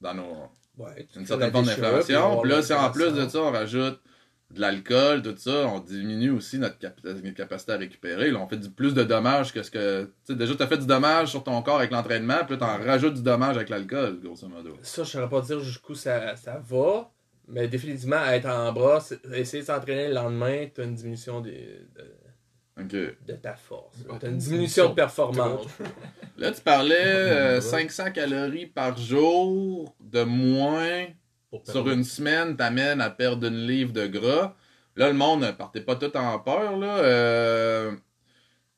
dans 0.00 0.14
nos. 0.14 0.36
Ouais, 0.78 1.06
tu 1.12 1.18
Une 1.18 1.26
certaine 1.26 1.50
forme 1.52 1.66
d'inflammation. 1.66 2.40
Puis 2.40 2.50
là, 2.50 2.62
si 2.62 2.72
en 2.72 2.90
plus 2.90 3.12
de 3.12 3.28
ça, 3.28 3.40
on 3.42 3.50
rajoute 3.50 4.00
de 4.50 4.60
l'alcool, 4.62 5.20
tout 5.20 5.34
ça, 5.36 5.66
on 5.68 5.80
diminue 5.80 6.30
aussi 6.30 6.58
notre, 6.58 6.78
cap- 6.78 6.98
notre 7.04 7.20
capacité 7.34 7.72
à 7.72 7.76
récupérer. 7.76 8.30
Là, 8.30 8.38
on 8.40 8.48
fait 8.48 8.56
du 8.56 8.70
plus 8.70 8.94
de 8.94 9.02
dommages 9.04 9.52
que 9.52 9.62
ce 9.62 9.70
que. 9.70 10.04
Tu 10.04 10.32
sais, 10.32 10.34
déjà, 10.34 10.54
tu 10.54 10.62
as 10.62 10.66
fait 10.66 10.78
du 10.78 10.86
dommage 10.86 11.28
sur 11.28 11.44
ton 11.44 11.60
corps 11.60 11.76
avec 11.76 11.90
l'entraînement, 11.90 12.38
puis 12.46 12.56
là, 12.56 12.78
t'en 12.78 12.82
rajoutes 12.82 13.14
du 13.14 13.22
dommage 13.22 13.56
avec 13.56 13.68
l'alcool, 13.68 14.18
grosso 14.22 14.48
modo. 14.48 14.78
Ça, 14.80 15.02
je 15.04 15.10
saurais 15.10 15.28
pas 15.28 15.42
dire 15.42 15.60
jusqu'où 15.60 15.94
ça, 15.94 16.36
ça 16.36 16.58
va, 16.66 17.10
mais 17.48 17.68
définitivement, 17.68 18.24
être 18.24 18.48
en 18.48 18.72
bras, 18.72 19.04
essayer 19.34 19.62
de 19.62 19.66
s'entraîner 19.66 20.08
le 20.08 20.14
lendemain, 20.14 20.66
t'as 20.74 20.84
une 20.84 20.94
diminution 20.94 21.42
des- 21.42 21.82
de, 21.94 22.04
De 22.84 23.32
ta 23.40 23.54
force. 23.54 23.96
Bah, 24.08 24.16
T'as 24.20 24.28
une 24.28 24.38
diminution 24.38 24.90
de 24.90 24.94
performance. 24.94 25.66
Là, 26.38 26.52
tu 26.52 26.60
parlais 26.60 26.94
euh, 27.00 27.54
Ouais. 27.56 27.60
500 27.60 28.12
calories 28.12 28.66
par 28.66 28.96
jour 28.96 29.94
de 30.00 30.22
moins 30.22 31.06
sur 31.64 31.88
une 31.90 32.04
semaine 32.04 32.56
t'amène 32.56 33.00
à 33.00 33.10
perdre 33.10 33.46
une 33.48 33.66
livre 33.66 33.92
de 33.92 34.06
gras. 34.06 34.54
Là, 34.96 35.08
le 35.08 35.14
monde, 35.14 35.40
ne 35.42 35.50
partez 35.50 35.80
pas 35.80 35.96
tout 35.96 36.14
en 36.16 36.38
peur, 36.38 36.76
là. 36.76 36.98
Euh, 36.98 37.92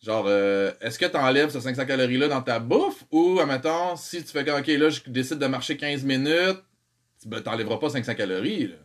genre, 0.02 0.24
euh, 0.28 0.72
est-ce 0.80 0.98
que 0.98 1.06
t'enlèves 1.06 1.50
ces 1.50 1.60
500 1.60 1.84
calories-là 1.84 2.28
dans 2.28 2.42
ta 2.42 2.58
bouffe? 2.58 3.04
Ou, 3.10 3.38
admettons, 3.40 3.96
si 3.96 4.24
tu 4.24 4.30
fais 4.30 4.44
comme, 4.44 4.60
OK, 4.60 4.66
là, 4.68 4.88
je 4.88 5.00
décide 5.08 5.38
de 5.38 5.46
marcher 5.46 5.76
15 5.76 6.04
minutes, 6.04 6.62
tu- 7.20 7.28
ben, 7.28 7.40
t'enlèveras 7.42 7.78
pas 7.78 7.90
500 7.90 8.14
calories, 8.14 8.68
là. 8.68 8.76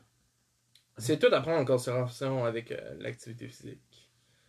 C'est 0.97 1.19
tout 1.19 1.28
à 1.34 1.41
prendre 1.41 1.60
en 1.60 1.65
considération 1.65 2.45
avec 2.45 2.71
euh, 2.71 2.95
l'activité 2.99 3.47
physique. 3.47 3.82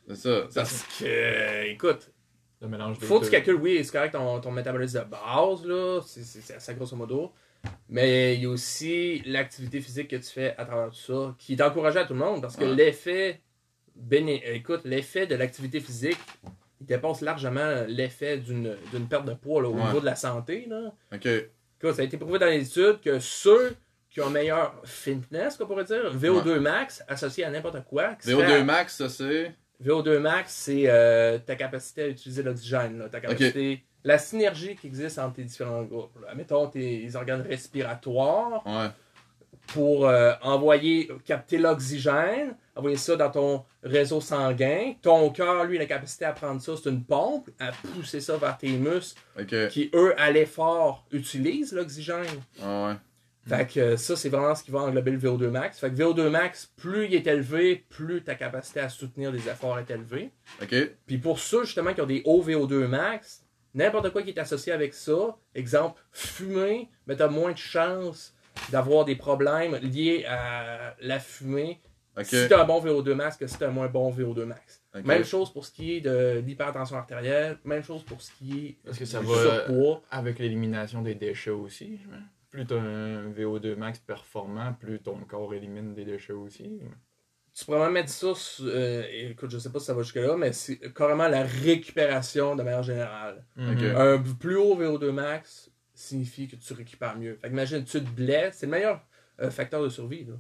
C'est 0.09 0.15
ça. 0.17 0.43
Parce 0.55 0.85
que, 0.99 1.67
écoute, 1.69 2.11
Le 2.61 2.69
mélange 2.69 2.99
faut 3.01 3.21
que 3.21 3.27
tu 3.27 3.31
calcules, 3.31 3.55
oui, 3.57 3.85
c'est 3.85 3.93
correct 3.93 4.13
ton, 4.13 4.41
ton 4.41 4.51
métabolisme 4.51 5.01
de 5.01 5.05
base, 5.05 5.65
là, 5.67 6.01
c'est- 6.07 6.59
ça 6.59 6.75
grosso 6.75 6.97
modo. 6.97 7.33
Mais 7.89 8.35
il 8.37 8.43
y 8.43 8.47
a 8.47 8.49
aussi 8.51 9.23
l'activité 9.27 9.81
physique 9.81 10.09
que 10.09 10.17
tu 10.17 10.31
fais 10.31 10.55
à 10.57 10.65
travers 10.65 10.91
tout 10.91 10.97
ça, 10.97 11.35
qui 11.39 11.55
est 11.55 11.61
encouragé 11.63 11.99
à 11.99 12.05
tout 12.05 12.15
le 12.15 12.21
monde, 12.21 12.41
parce 12.41 12.57
que 12.57 12.65
Ouais. 12.65 12.75
l'effet, 12.75 13.41
béné- 13.95 14.43
écoute, 14.55 14.83
l'effet 14.85 15.27
de 15.27 15.35
l'activité 15.35 15.81
physique, 15.81 16.19
il 16.81 16.87
dépasse 16.87 17.21
largement 17.23 17.85
l'effet 17.89 18.39
d'une 18.39 18.77
d'une 18.93 19.09
perte 19.09 19.25
de 19.27 19.35
poids 19.35 19.61
là, 19.63 19.69
au 19.69 19.75
Ouais. 19.75 19.85
niveau 19.85 20.01
de 20.01 20.05
la 20.07 20.15
santé. 20.17 20.67
Là. 20.69 20.93
OK. 21.13 21.27
Écoute, 21.27 21.95
ça 21.95 22.03
a 22.03 22.05
été 22.05 22.17
prouvé 22.17 22.39
dans 22.39 22.47
les 22.47 22.67
études 22.67 23.01
que 23.01 23.19
ceux 23.19 23.75
qui 24.09 24.21
ont 24.21 24.31
meilleur 24.31 24.81
fitness, 24.85 25.57
qu'on 25.57 25.67
pourrait 25.67 25.85
dire. 25.85 26.11
VO2 26.15 26.59
max 26.61 27.03
associé 27.09 27.45
à 27.45 27.51
n'importe 27.51 27.85
quoi. 27.85 28.15
qui 28.15 28.29
VO2 28.31 28.47
serait- 28.49 28.65
max, 28.65 28.97
ça 28.97 29.09
c'est. 29.11 29.55
VO2 29.85 30.19
max, 30.19 30.53
c'est 30.53 30.85
euh, 30.87 31.39
ta 31.39 31.55
capacité 31.57 32.03
à 32.03 32.09
utiliser 32.09 32.43
l'oxygène, 32.43 33.09
ta 33.11 33.21
capacité, 33.21 33.85
la 34.05 34.19
synergie 34.19 34.77
qui 34.77 34.87
existe 34.87 35.19
entre 35.19 35.35
tes 35.37 35.45
différents 35.45 35.83
groupes. 35.83 36.17
Là. 36.25 36.35
Mettons 36.35 36.67
tes 36.69 37.15
organes 37.15 37.43
respiratoires 37.43 38.63
Ouais. 38.67 38.89
pour 39.69 40.07
euh, 40.07 40.33
envoyer, 40.43 41.11
capter 41.25 41.59
l'oxygène, 41.59 42.55
envoyer 42.77 42.97
ça 42.97 43.17
dans 43.17 43.31
ton 43.31 43.65
réseau 43.83 44.21
sanguin. 44.21 44.95
Ton 45.03 45.31
cœur, 45.31 45.65
lui, 45.65 45.77
a 45.77 45.81
la 45.81 45.87
capacité 45.87 46.25
à 46.25 46.33
prendre 46.33 46.61
ça, 46.61 46.73
c'est 46.77 46.89
une 46.89 47.03
pompe, 47.05 47.51
à 47.59 47.73
pousser 47.73 48.21
ça 48.21 48.37
vers 48.37 48.57
tes 48.57 48.71
muscles 48.71 49.21
qui, 49.71 49.91
eux, 49.95 50.15
à 50.19 50.31
l'effort, 50.31 51.05
utilisent 51.11 51.73
l'oxygène. 51.73 52.27
Ah 52.63 52.89
ouais. 52.89 52.95
Fait 53.49 53.67
que 53.67 53.81
euh, 53.81 53.97
ça, 53.97 54.17
c'est 54.17 54.29
vraiment 54.29 54.55
ce 54.55 54.65
qui 54.65 54.71
va 54.73 54.81
englober 54.81 55.13
le 55.13 55.19
VO2 55.19 55.49
max. 55.49 55.79
Fait 55.79 55.91
que 55.91 55.95
VO2 55.95 56.29
max, 56.31 56.67
plus 56.77 57.07
il 57.07 57.15
est 57.15 57.27
élevé, 57.27 57.85
plus 57.89 58.23
ta 58.23 58.35
capacité 58.35 58.81
à 58.81 58.89
soutenir 58.89 59.31
les 59.31 59.49
efforts 59.49 59.79
est 59.79 59.91
élevée. 59.91 60.31
Ok. 60.63 60.75
Puis 61.07 61.19
pour 61.19 61.39
ceux 61.39 61.65
justement 61.65 61.95
qui 61.95 62.01
ont 62.01 62.07
des 62.07 62.23
hauts 62.25 62.43
VO2 62.43 62.87
max, 62.87 63.45
n'importe 63.75 64.11
quoi 64.11 64.23
qui 64.23 64.31
est 64.31 64.39
associé 64.39 64.73
avec 64.73 64.95
ça, 64.95 65.37
exemple, 65.55 66.03
fumer, 66.13 66.89
mais 67.07 67.15
t'as 67.17 67.29
moins 67.29 67.53
de 67.53 67.59
chances 67.59 68.35
d'avoir 68.71 69.05
des 69.05 69.17
problèmes 69.17 69.77
liés 69.77 70.25
à 70.27 70.97
la 71.01 71.21
fumée 71.21 71.81
si 72.23 72.49
t'as 72.49 72.63
un 72.63 72.65
bon 72.65 72.81
VO2 72.83 73.13
max 73.13 73.37
que 73.37 73.47
si 73.47 73.59
t'as 73.59 73.69
un 73.69 73.73
moins 73.73 73.89
bon 73.89 74.11
VO2 74.11 74.45
max. 74.45 74.83
Même 75.05 75.25
chose 75.25 75.53
pour 75.53 75.67
ce 75.67 75.71
qui 75.71 75.97
est 75.97 76.01
de 76.01 76.43
l'hypertension 76.45 76.97
artérielle, 76.97 77.59
même 77.65 77.83
chose 77.85 78.03
pour 78.03 78.23
ce 78.23 78.31
qui 78.33 78.79
est 78.87 78.89
Est-ce 78.91 78.99
que 78.99 79.05
ça 79.05 79.21
du 79.21 79.27
va 79.27 79.35
surpoids. 79.67 80.03
avec 80.11 80.39
l'élimination 80.39 81.03
des 81.03 81.15
déchets 81.15 81.51
aussi? 81.51 81.99
Plus 82.57 82.65
tu 82.67 82.73
as 82.73 82.79
un 82.79 83.29
VO2 83.33 83.77
max 83.77 83.99
performant, 83.99 84.73
plus 84.73 84.99
ton 84.99 85.19
corps 85.29 85.53
élimine 85.53 85.93
des 85.93 86.07
déchets 86.07 86.33
aussi. 86.33 86.81
Tu 87.53 87.67
pourrais 87.67 87.81
même 87.81 87.93
mettre 87.93 88.09
ça, 88.09 88.33
euh, 88.63 89.05
écoute, 89.11 89.51
je 89.51 89.59
sais 89.59 89.71
pas 89.71 89.79
si 89.79 89.85
ça 89.85 89.93
va 89.93 90.01
jusque-là, 90.01 90.39
mais 90.39 90.55
c'est 90.55 90.79
carrément 90.95 91.29
la 91.29 91.43
récupération 91.43 92.57
de 92.57 92.63
manière 92.63 92.83
générale. 92.83 93.45
Ok. 93.59 93.83
Un 93.83 94.23
plus 94.41 94.57
haut 94.57 94.75
VO2 94.75 95.11
max 95.11 95.71
signifie 95.93 96.49
que 96.49 96.57
tu 96.57 96.73
récupères 96.73 97.19
mieux. 97.19 97.37
Fait 97.37 97.49
que 97.49 97.53
imagine, 97.53 97.85
tu 97.85 98.03
te 98.03 98.11
blesses, 98.11 98.57
c'est 98.57 98.67
le 98.67 98.73
meilleur 98.73 99.05
euh, 99.43 99.51
facteur 99.51 99.83
de 99.83 99.91
survie. 99.91 100.25
Là. 100.25 100.35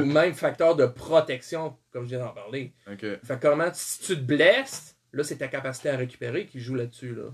Ou 0.00 0.06
même 0.06 0.32
facteur 0.32 0.74
de 0.74 0.86
protection, 0.86 1.76
comme 1.90 2.04
je 2.04 2.16
viens 2.16 2.20
d'en 2.20 2.32
parler. 2.32 2.72
Fait 2.86 2.96
que 2.96 3.34
carrément, 3.34 3.68
si 3.74 4.00
tu 4.00 4.14
te 4.16 4.22
blesses, 4.22 4.96
là, 5.12 5.22
c'est 5.22 5.36
ta 5.36 5.48
capacité 5.48 5.90
à 5.90 5.98
récupérer 5.98 6.46
qui 6.46 6.60
joue 6.60 6.76
là-dessus. 6.76 7.14
Là. 7.14 7.24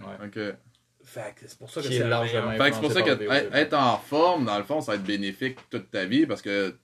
Ouais. 0.00 0.54
Fait 1.04 1.34
que 1.34 1.46
c'est 1.46 1.58
pour 1.58 1.68
ça 1.70 1.80
que 1.82 1.88
c'est 1.88 2.08
largement. 2.08 2.52
Fait 2.52 2.70
que 2.70 2.74
c'est 2.76 2.80
pour 2.80 2.92
ça 2.92 3.02
que 3.02 3.10
être- 3.10 3.22
VO2. 3.22 3.54
être 3.56 3.74
en 3.74 3.98
forme, 3.98 4.44
dans 4.44 4.56
le 4.58 4.64
fond, 4.64 4.80
ça 4.80 4.92
va 4.92 4.96
être 4.96 5.04
bénéfique 5.04 5.58
toute 5.70 5.90
ta 5.90 6.04
vie 6.04 6.26
parce 6.26 6.42
que, 6.42 6.70
tu 6.70 6.76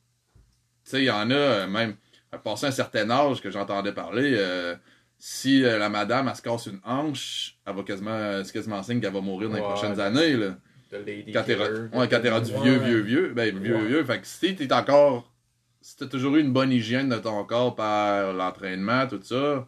sais, 0.84 0.98
il 1.02 1.04
y 1.04 1.10
en 1.10 1.30
a, 1.30 1.34
euh, 1.34 1.66
même, 1.66 1.94
à 2.32 2.38
passer 2.38 2.66
un 2.66 2.70
certain 2.72 3.08
âge 3.10 3.40
que 3.40 3.50
j'entendais 3.50 3.92
parler, 3.92 4.34
euh, 4.36 4.74
si 5.18 5.64
euh, 5.64 5.78
la 5.78 5.88
madame, 5.88 6.28
elle 6.28 6.36
se 6.36 6.42
casse 6.42 6.66
une 6.66 6.80
hanche, 6.84 7.56
elle 7.66 7.74
va 7.74 7.82
quasiment, 7.82 8.44
c'est 8.44 8.52
quasiment 8.52 8.82
signe 8.82 9.00
qu'elle 9.00 9.12
va 9.12 9.20
mourir 9.20 9.48
dans 9.48 9.54
les 9.56 9.60
Ouais. 9.62 9.66
prochaines 9.68 9.98
années, 10.00 10.36
là. 10.36 10.56
Lady 10.90 11.32
Quand 11.32 11.42
t'es 11.44 11.54
Killer, 11.54 11.68
re- 11.68 11.96
ouais, 11.98 12.08
quand 12.08 12.20
t'es 12.20 12.30
rendu 12.30 12.50
vieux, 12.62 12.78
vieux, 12.78 13.00
vieux, 13.00 13.32
ben, 13.34 13.58
vieux, 13.58 13.76
Ouais. 13.76 13.86
vieux. 13.86 14.04
Fait 14.04 14.20
que 14.20 14.26
si 14.26 14.56
t'es 14.56 14.72
encore, 14.72 15.32
si 15.80 15.96
t'as 15.96 16.06
toujours 16.06 16.36
eu 16.36 16.40
une 16.40 16.52
bonne 16.52 16.72
hygiène 16.72 17.08
de 17.10 17.16
ton 17.16 17.44
corps 17.44 17.74
par 17.76 18.32
l'entraînement, 18.32 19.06
tout 19.06 19.20
ça, 19.22 19.66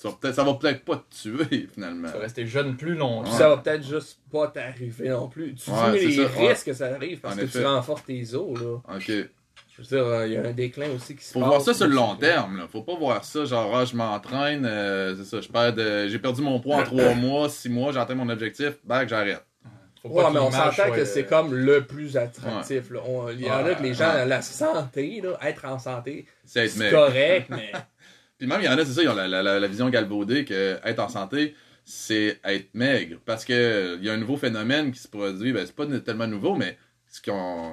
ça 0.00 0.08
va 0.08 0.14
peut-être, 0.20 0.34
ça 0.34 0.44
va 0.44 0.54
peut-être 0.54 0.84
pas 0.84 0.96
te 0.96 1.14
tuer, 1.22 1.68
finalement. 1.74 2.08
Tu 2.08 2.14
vas 2.14 2.20
rester 2.20 2.46
jeune 2.46 2.76
plus 2.76 2.94
longtemps. 2.94 3.30
Ça 3.32 3.48
va 3.48 3.56
peut-être 3.58 3.84
juste 3.86 4.20
pas 4.32 4.46
t'arriver 4.48 5.08
non 5.10 5.28
plus. 5.28 5.54
Tu 5.54 5.70
Ouais, 5.70 5.92
les 5.98 6.12
ça, 6.16 6.22
ouais. 6.22 6.48
risques 6.48 6.66
que 6.66 6.72
ça 6.72 6.86
arrive 6.94 7.20
parce 7.20 7.34
En 7.34 7.38
que 7.38 7.42
effet. 7.44 7.58
tu 7.60 7.66
renforces 7.66 8.04
tes 8.04 8.34
os. 8.34 8.60
Là. 8.60 8.76
Ok. 8.96 9.06
Je 9.80 9.82
veux 9.82 9.96
dire, 9.96 10.06
euh, 10.06 10.26
il 10.26 10.32
y 10.32 10.36
a 10.36 10.40
un 10.42 10.52
déclin 10.52 10.88
aussi 10.96 11.14
qui 11.14 11.24
se 11.24 11.32
Faut 11.32 11.38
passe. 11.40 11.48
voir 11.48 11.60
ça 11.60 11.72
sur 11.74 11.86
le 11.86 11.94
long 11.94 12.16
terme, 12.16 12.56
là. 12.56 12.66
Faut 12.70 12.82
pas 12.82 12.96
voir 12.96 13.24
ça, 13.24 13.44
genre, 13.44 13.76
ah, 13.76 13.84
je 13.84 13.94
m'entraîne, 13.94 14.66
euh, 14.66 15.14
c'est 15.16 15.24
ça, 15.24 15.40
je 15.40 15.48
perds 15.48 15.72
de- 15.74 16.08
j'ai 16.08 16.18
perdu 16.18 16.42
mon 16.42 16.58
poids 16.58 16.76
en 16.78 16.82
trois 16.84 17.14
mois, 17.14 17.48
six 17.48 17.68
mois, 17.68 17.92
j'ai 17.92 17.98
atteint 18.00 18.16
mon 18.16 18.28
objectif, 18.28 18.72
bac, 18.84 19.08
j'arrête. 19.08 19.44
Faut 20.02 20.08
Ouais, 20.10 20.24
mais 20.32 20.38
on 20.38 20.50
s'entend 20.50 20.90
que 20.92 21.00
euh, 21.00 21.04
c'est 21.04 21.24
comme 21.26 21.54
le 21.54 21.84
plus 21.84 22.16
attractif. 22.16 22.90
là. 22.90 23.00
On- 23.06 23.28
Il 23.30 23.40
y 23.40 23.50
en 23.50 23.54
a 23.54 23.62
Ouais, 23.64 23.74
que 23.76 23.82
les 23.82 23.94
gens, 23.94 24.12
ouais. 24.14 24.26
la 24.26 24.42
santé, 24.42 25.20
là, 25.22 25.36
être 25.42 25.64
en 25.64 25.78
santé, 25.78 26.26
C'est 26.44 26.68
correct, 26.90 27.46
mais 27.50 27.70
Puis 28.38 28.46
même, 28.46 28.60
il 28.60 28.64
y 28.64 28.68
en 28.68 28.72
a, 28.78 28.84
c'est 28.84 28.92
ça, 28.92 29.02
ils 29.02 29.08
ont 29.08 29.14
la, 29.14 29.26
la- 29.28 29.42
la- 29.42 29.66
vision 29.66 29.88
galvaudée 29.90 30.44
que 30.44 30.78
être 30.84 31.00
en 31.00 31.08
santé, 31.08 31.54
c'est 31.84 32.38
être 32.44 32.68
maigre. 32.74 33.18
Parce 33.26 33.44
que 33.44 33.96
il 33.98 34.04
y 34.04 34.10
a 34.10 34.12
un 34.12 34.16
nouveau 34.18 34.36
phénomène 34.36 34.92
qui 34.92 35.00
se 35.00 35.08
produit, 35.08 35.52
ben, 35.52 35.66
c'est 35.66 35.74
pas 35.74 35.86
tellement 36.00 36.26
nouveau, 36.28 36.54
mais 36.54 36.78
ce 37.10 37.20
qu'ils 37.20 37.32
ont, 37.32 37.72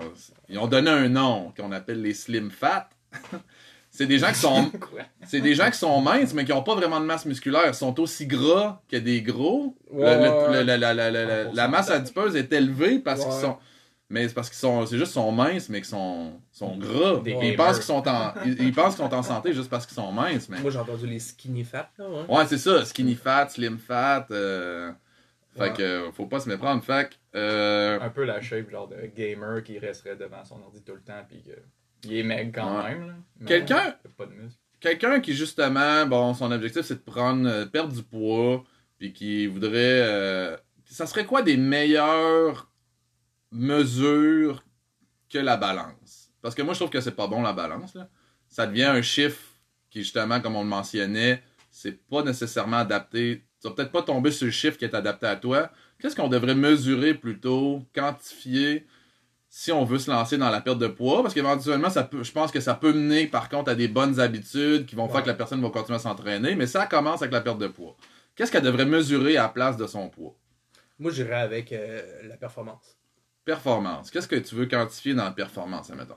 ils 0.50 0.58
ont 0.58 0.68
donné 0.68 0.90
un 0.90 1.08
nom 1.10 1.54
qu'on 1.58 1.72
appelle 1.72 2.02
les 2.02 2.14
slim 2.14 2.50
fat. 2.50 2.90
c'est 3.92 4.08
des 4.08 4.18
gens 4.18 4.30
qui 4.30 4.40
sont, 4.40 4.72
c'est 5.28 5.42
des 5.42 5.54
gens 5.56 5.70
qui 5.70 5.78
sont 5.78 6.02
minces, 6.02 6.34
mais 6.34 6.46
qui 6.46 6.54
ont 6.54 6.64
pas 6.64 6.76
vraiment 6.76 7.00
de 7.00 7.06
masse 7.06 7.26
musculaire. 7.26 7.64
Ils 7.68 7.74
sont 7.76 8.00
aussi 8.00 8.26
gras 8.26 8.82
que 8.90 8.98
des 8.98 9.22
gros. 9.22 9.76
Ouais, 9.92 10.16
le- 10.18 10.58
le- 10.60 10.64
la, 10.64 10.78
la- 10.78 10.94
la- 11.12 11.44
la- 11.54 11.68
masse 11.68 11.90
adipeuse 11.92 12.36
est 12.36 12.52
élevée 12.54 13.00
parce 13.00 13.22
qu'ils 13.24 13.34
sont. 13.42 13.58
Mais 14.10 14.28
c'est 14.28 14.34
parce 14.36 14.50
qu'ils 14.50 14.60
sont. 14.60 14.86
C'est 14.86 14.98
juste 14.98 15.14
qu'ils 15.14 15.22
sont 15.22 15.32
minces, 15.32 15.68
mais 15.70 15.80
qu'ils 15.80 15.90
sont, 15.90 16.40
sont 16.52 16.78
gras. 16.78 17.20
Des 17.22 17.32
ils, 17.32 17.40
gamers. 17.40 17.56
pensent 17.58 17.76
qu'ils 17.78 17.86
sont 17.86 18.08
en, 18.08 18.34
ils, 18.46 18.62
ils 18.62 18.72
pensent 18.74 18.96
qu'ils 18.96 19.04
sont 19.06 19.14
en 19.14 19.24
santé 19.24 19.52
juste 19.54 19.70
parce 19.70 19.86
qu'ils 19.88 19.96
sont 19.96 20.12
minces. 20.12 20.48
Mais... 20.48 20.60
moi 20.62 20.70
j'ai 20.70 20.78
entendu 20.78 21.08
les 21.08 21.20
skinny 21.20 21.64
fat. 21.64 21.90
Là, 21.98 22.08
ouais. 22.10 22.26
Ouais, 22.38 22.46
c'est 22.46 22.60
ça. 22.60 22.86
Skinny 22.86 23.16
fat, 23.16 23.50
slim 23.50 23.80
fat. 23.80 24.28
euh, 24.30 24.92
Fait 25.58 25.74
que 25.74 25.82
euh, 25.82 26.12
faut 26.12 26.28
pas 26.28 26.40
se 26.40 26.48
méprendre. 26.50 26.84
Fait 26.84 27.10
que. 27.10 27.16
euh, 27.40 28.00
Un 28.00 28.10
peu 28.10 28.26
la 28.26 28.42
shape 28.42 28.70
genre 28.70 28.88
de 28.88 28.98
gamer 29.16 29.64
qui 29.64 29.80
resterait 29.80 30.16
devant 30.16 30.44
son 30.46 30.62
ordi 30.62 30.84
tout 30.84 30.94
le 30.94 31.02
temps 31.02 31.24
puis 31.28 31.42
que 31.42 31.54
il 32.04 32.18
est 32.18 32.24
maigre 32.24 32.52
quand 32.54 32.84
Ouais. 32.84 32.96
même. 32.96 33.24
Quelqu'un-. 33.48 33.96
Quelqu'un 34.80 35.20
qui, 35.20 35.34
justement, 35.34 36.06
bon, 36.06 36.36
son 36.36 36.52
objectif, 36.52 36.84
c'est 36.84 36.96
de 37.04 37.12
prendre, 37.12 37.64
perdre 37.72 37.92
du 37.92 38.04
poids, 38.04 38.64
puis 39.00 39.14
qui 39.14 39.48
voudrait. 39.48 39.72
euh, 40.04 40.56
ça 40.86 41.08
serait 41.08 41.26
quoi 41.26 41.42
des 41.42 41.58
meilleures 41.58 42.70
mesures 43.56 44.64
que 45.30 45.38
la 45.40 45.58
balance? 45.58 46.30
Parce 46.42 46.54
que 46.54 46.62
moi, 46.62 46.74
je 46.74 46.80
trouve 46.80 46.92
que 46.92 47.02
c'est 47.02 47.16
pas 47.16 47.28
bon, 47.28 47.42
la 47.42 47.54
balance, 47.54 47.96
là. 47.96 48.08
Ça 48.48 48.68
devient 48.68 48.84
un 48.84 49.02
chiffre 49.02 49.42
qui, 49.90 50.00
justement, 50.00 50.40
comme 50.40 50.56
on 50.56 50.64
le 50.64 50.70
mentionnait, 50.70 51.42
c'est 51.72 52.08
pas 52.08 52.22
nécessairement 52.24 52.78
adapté. 52.78 53.44
Tu 53.60 53.68
vas 53.68 53.74
peut-être 53.74 53.92
pas 53.92 54.04
tomber 54.04 54.32
sur 54.32 54.46
le 54.46 54.52
chiffre 54.52 54.78
qui 54.78 54.86
est 54.86 54.94
adapté 54.94 55.26
à 55.26 55.36
toi. 55.36 55.72
Qu'est-ce 56.00 56.16
qu'on 56.16 56.28
devrait 56.28 56.56
mesurer 56.56 57.14
plutôt, 57.16 57.82
quantifier, 57.94 58.86
si 59.50 59.72
on 59.72 59.86
veut 59.86 60.00
se 60.00 60.12
lancer 60.12 60.38
dans 60.38 60.50
la 60.50 60.62
perte 60.62 60.80
de 60.80 60.88
poids? 60.88 61.22
Parce 61.22 61.34
qu'éventuellement, 61.34 61.90
ça 61.90 62.04
peut, 62.04 62.24
je 62.24 62.32
pense 62.32 62.52
que 62.52 62.60
ça 62.60 62.76
peut 62.76 62.94
mener, 62.94 63.28
par 63.28 63.50
contre, 63.50 63.72
à 63.72 63.76
des 63.76 63.88
bonnes 63.88 64.20
habitudes 64.20 64.86
qui 64.86 64.96
vont 64.96 65.10
faire 65.10 65.24
que 65.24 65.28
la 65.28 65.34
personne 65.34 65.62
va 65.62 65.70
continuer 65.70 65.96
à 65.96 66.00
s'entraîner, 66.00 66.56
mais 66.56 66.68
ça 66.68 66.86
commence 66.86 67.22
avec 67.22 67.34
la 67.34 67.42
perte 67.42 67.60
de 67.60 67.68
poids. 67.68 67.96
Qu'est-ce 68.36 68.52
qu'elle 68.52 68.64
devrait 68.64 68.86
mesurer 68.86 69.38
à 69.38 69.44
la 69.44 69.50
place 69.50 69.78
de 69.78 69.88
son 69.88 70.10
poids? 70.10 70.38
Moi 71.00 71.12
j'irais 71.12 71.36
avec 71.36 71.72
euh, 71.72 72.02
la 72.28 72.38
performance. 72.38 72.95
Performance. 73.46 74.10
Qu'est-ce 74.12 74.28
que 74.28 74.36
tu 74.36 74.56
veux 74.56 74.66
quantifier 74.66 75.14
dans 75.14 75.24
la 75.26 75.32
performance, 75.32 75.90
admettons? 75.92 76.16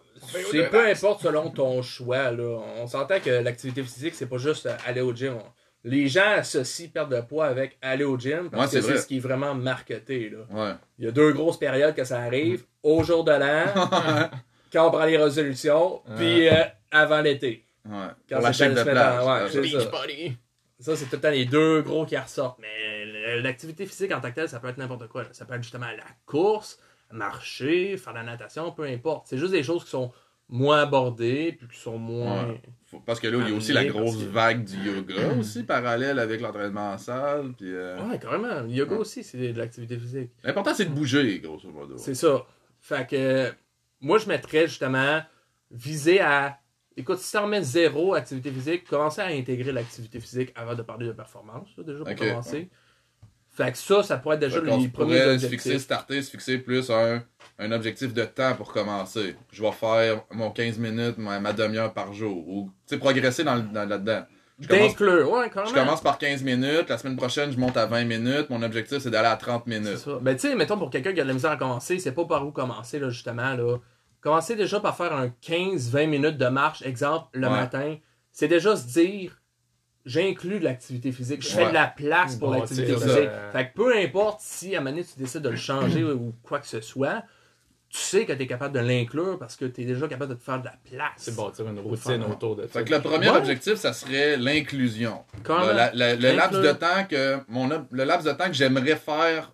C'est 0.50 0.70
peu 0.70 0.88
importe 0.88 1.22
selon 1.22 1.50
ton 1.50 1.82
choix. 1.82 2.30
Là. 2.30 2.58
On 2.78 2.86
s'entend 2.86 3.20
que 3.20 3.28
l'activité 3.30 3.82
physique, 3.82 4.14
c'est 4.14 4.26
pas 4.28 4.38
juste 4.38 4.68
aller 4.86 5.02
au 5.02 5.14
gym. 5.14 5.36
Les 5.84 6.08
gens 6.08 6.30
associent 6.38 6.88
perte 6.88 7.10
de 7.10 7.20
poids 7.20 7.46
avec 7.46 7.78
aller 7.82 8.04
au 8.04 8.18
gym 8.18 8.50
parce 8.50 8.72
Ouais, 8.72 8.80
que 8.80 8.86
c'est 8.86 8.98
ce 8.98 9.06
qui 9.06 9.18
est 9.18 9.20
vraiment 9.20 9.54
marketé. 9.54 10.30
Là. 10.30 10.38
Ouais. 10.50 10.74
Il 10.98 11.04
y 11.04 11.08
a 11.08 11.12
deux 11.12 11.32
grosses 11.32 11.58
périodes 11.58 11.94
que 11.94 12.04
ça 12.04 12.18
arrive. 12.20 12.64
Au 12.82 13.02
jour 13.04 13.22
de 13.24 13.30
l'an, 13.32 13.64
quand 14.72 14.88
on 14.88 14.90
prend 14.90 15.04
les 15.04 15.16
résolutions, 15.18 16.02
puis 16.16 16.48
euh, 16.48 16.64
avant 16.90 17.20
l'été. 17.20 17.64
ouais. 17.84 17.92
Quand 18.28 18.36
Pour 18.36 18.46
la 18.46 18.52
shape 18.52 18.74
de 18.74 18.82
plage. 18.82 19.22
en- 19.24 19.44
ouais, 19.44 19.60
Beach 19.60 19.72
ça. 19.78 19.84
body. 19.90 20.36
Ça, 20.80 20.96
c'est 20.96 21.04
tout 21.06 21.16
le 21.16 21.20
temps 21.20 21.30
les 21.30 21.44
deux 21.44 21.82
gros 21.82 22.06
qui 22.06 22.16
ressortent. 22.16 22.58
Mais 22.60 23.40
l'activité 23.40 23.84
physique 23.86 24.12
en 24.12 24.20
tant 24.20 24.30
que 24.30 24.34
telle, 24.36 24.48
ça 24.48 24.60
peut 24.60 24.68
être 24.68 24.78
n'importe 24.78 25.08
quoi. 25.08 25.22
là. 25.24 25.28
Ça 25.32 25.44
peut 25.44 25.54
être 25.54 25.62
justement 25.62 25.86
la 25.86 26.04
course, 26.26 26.78
marcher, 27.10 27.96
faire 27.96 28.12
de 28.12 28.18
la 28.18 28.24
natation, 28.24 28.72
peu 28.72 28.84
importe. 28.84 29.26
C'est 29.28 29.38
juste 29.38 29.52
des 29.52 29.62
choses 29.62 29.84
qui 29.84 29.90
sont 29.90 30.12
moins 30.50 30.82
abordées, 30.82 31.52
puis 31.58 31.68
qui 31.68 31.78
sont 31.78 31.98
moins... 31.98 32.48
Ouais. 32.48 32.62
Parce 33.04 33.20
que 33.20 33.28
là, 33.28 33.38
il 33.42 33.50
y 33.50 33.52
a 33.52 33.56
aussi 33.56 33.72
la 33.72 33.84
grosse 33.84 34.16
que- 34.16 34.24
vague 34.30 34.64
du 34.64 34.76
yoga 34.78 35.34
aussi, 35.38 35.62
parallèle 35.62 36.18
avec 36.18 36.40
l'entraînement 36.40 36.92
en 36.92 36.98
salle. 36.98 37.52
Puis, 37.58 37.70
euh, 37.70 37.98
Ouais, 38.08 38.18
carrément. 38.18 38.60
Le 38.62 38.68
yoga 38.70 38.92
Ouais. 38.94 38.98
aussi, 39.00 39.22
c'est 39.22 39.52
de 39.52 39.58
l'activité 39.58 39.98
physique. 39.98 40.30
L'important, 40.42 40.72
c'est 40.72 40.86
de 40.86 40.94
bouger, 40.94 41.38
grosso 41.40 41.68
modo. 41.70 41.98
C'est 41.98 42.14
ça. 42.14 42.46
Fait 42.80 43.06
que 43.06 43.52
moi, 44.00 44.16
je 44.18 44.26
mettrais 44.26 44.66
justement 44.68 45.20
viser 45.70 46.20
à. 46.20 46.58
Écoute, 46.96 47.18
si 47.18 47.30
tu 47.30 47.36
en 47.36 47.46
mets 47.46 47.62
zéro 47.62 48.14
activité 48.14 48.50
physique, 48.50 48.84
commencer 48.84 49.20
à 49.20 49.26
intégrer 49.26 49.70
l'activité 49.70 50.18
physique 50.18 50.52
avant 50.56 50.74
de 50.74 50.82
parler 50.82 51.06
de 51.06 51.12
performance, 51.12 51.68
là, 51.76 51.84
déjà, 51.84 52.04
pour 52.04 52.14
commencer. 52.16 52.70
Fait 53.58 53.72
que 53.72 53.78
ça, 53.78 54.02
ça 54.02 54.16
pourrait 54.16 54.36
être 54.36 54.40
déjà 54.42 54.60
les 54.60 54.66
se 54.66 54.68
premiers 54.68 54.88
pourrait 54.88 55.18
se 55.18 55.24
objectifs. 55.46 55.50
fixer, 55.62 55.78
starter, 55.80 56.22
se 56.22 56.30
fixer 56.30 56.58
plus 56.58 56.90
un, 56.90 57.22
un 57.58 57.72
objectif 57.72 58.14
de 58.14 58.24
temps 58.24 58.54
pour 58.54 58.72
commencer. 58.72 59.34
Je 59.52 59.62
vais 59.62 59.72
faire 59.72 60.22
mon 60.30 60.50
15 60.50 60.78
minutes, 60.78 61.18
ma, 61.18 61.40
ma 61.40 61.52
demi-heure 61.52 61.92
par 61.92 62.12
jour. 62.12 62.48
Ou, 62.48 62.70
tu 62.86 62.94
sais, 62.94 62.98
progresser 62.98 63.42
dans, 63.44 63.56
le- 63.56 63.62
dans, 63.62 63.88
là-dedans. 63.88 64.22
Je 64.60 64.66
commence, 64.68 64.88
D'inclure, 64.88 65.30
ouais, 65.32 65.50
quand 65.52 65.64
je 65.66 65.74
même. 65.74 65.84
commence 65.84 66.00
par 66.00 66.18
15 66.18 66.42
minutes, 66.42 66.88
la 66.88 66.98
semaine 66.98 67.16
prochaine, 67.16 67.50
je 67.52 67.58
monte 67.58 67.76
à 67.76 67.86
20 67.86 68.04
minutes. 68.04 68.50
Mon 68.50 68.62
objectif, 68.62 68.98
c'est 68.98 69.10
d'aller 69.10 69.28
à 69.28 69.36
30 69.36 69.64
C'est 69.66 69.78
minutes. 69.78 69.98
ça. 69.98 70.18
Ben, 70.20 70.34
tu 70.36 70.48
sais, 70.48 70.54
mettons, 70.56 70.78
pour 70.78 70.90
quelqu'un 70.90 71.12
qui 71.12 71.20
a 71.20 71.22
de 71.24 71.28
la 71.28 71.34
misère 71.34 71.50
à 71.52 71.56
commencer, 71.56 71.98
c'est 71.98 72.12
pas 72.12 72.24
par 72.26 72.46
où 72.46 72.50
commencer, 72.52 72.98
là, 72.98 73.08
justement, 73.10 73.54
là. 73.54 73.76
commencer 74.20 74.56
déjà 74.56 74.80
par 74.80 74.96
faire 74.96 75.12
un 75.12 75.28
15-20 75.42 76.06
minutes 76.08 76.38
de 76.38 76.46
marche, 76.46 76.82
exemple, 76.82 77.26
le 77.34 77.46
Ouais. 77.46 77.52
matin. 77.54 77.96
C'est 78.32 78.48
déjà 78.48 78.76
se 78.76 78.86
dire, 78.86 79.38
j'inclus 80.06 80.58
de 80.61 80.64
l'activité 80.64 81.12
physique, 81.12 81.42
je 81.42 81.48
fais 81.48 81.62
Ouais. 81.64 81.68
de 81.68 81.74
la 81.74 81.87
place 81.87 82.37
pour 82.37 82.50
Bon, 82.50 82.58
l'activité 82.61 82.94
physique. 82.94 83.08
ça. 83.11 83.50
Fait 83.52 83.68
que 83.68 83.74
peu 83.74 83.96
importe 83.96 84.40
si 84.40 84.74
à 84.74 84.78
un 84.78 84.80
moment 84.80 84.90
donné, 84.96 85.04
tu 85.04 85.18
décides 85.18 85.42
de 85.42 85.48
le 85.50 85.56
changer 85.56 86.02
ou 86.04 86.34
quoi 86.42 86.61
que 86.61 86.66
ce 86.66 86.80
soit, 86.80 87.22
tu 87.90 87.98
sais 87.98 88.26
que 88.26 88.32
tu 88.34 88.42
es 88.42 88.46
capable 88.46 88.74
de 88.74 88.80
l'inclure 88.80 89.38
parce 89.38 89.56
que 89.56 89.64
tu 89.64 89.80
es 89.80 89.84
déjà 89.84 90.06
capable 90.08 90.34
de 90.34 90.38
te 90.38 90.44
faire 90.44 90.61
de 90.61 90.66
la 90.66 90.74
place. 90.90 91.12
C'est 91.16 91.34
bâtir 91.37 91.66
une 91.68 91.78
routine 91.80 92.22
autour 92.24 92.54
de 92.56 92.62
ça. 92.66 92.68
Fait 92.68 92.84
que 92.84 92.90
le 92.94 93.00
premier 93.00 93.30
Ouais. 93.30 93.37
objectif, 93.38 93.74
ça 93.76 93.92
serait 93.94 94.37
l'inclusion. 94.37 95.24
Comment? 95.42 95.66
Le, 95.66 95.72
la- 95.72 95.92
la- 95.94 96.14
le 96.14 96.32
laps 96.32 96.61
de 96.61 96.72
temps 96.72 97.04
que 97.08 97.38
mon 97.48 97.66
le 97.68 98.04
laps 98.04 98.24
de 98.26 98.32
temps 98.32 98.46
que 98.46 98.52
j'aimerais 98.54 98.96
faire 98.96 99.52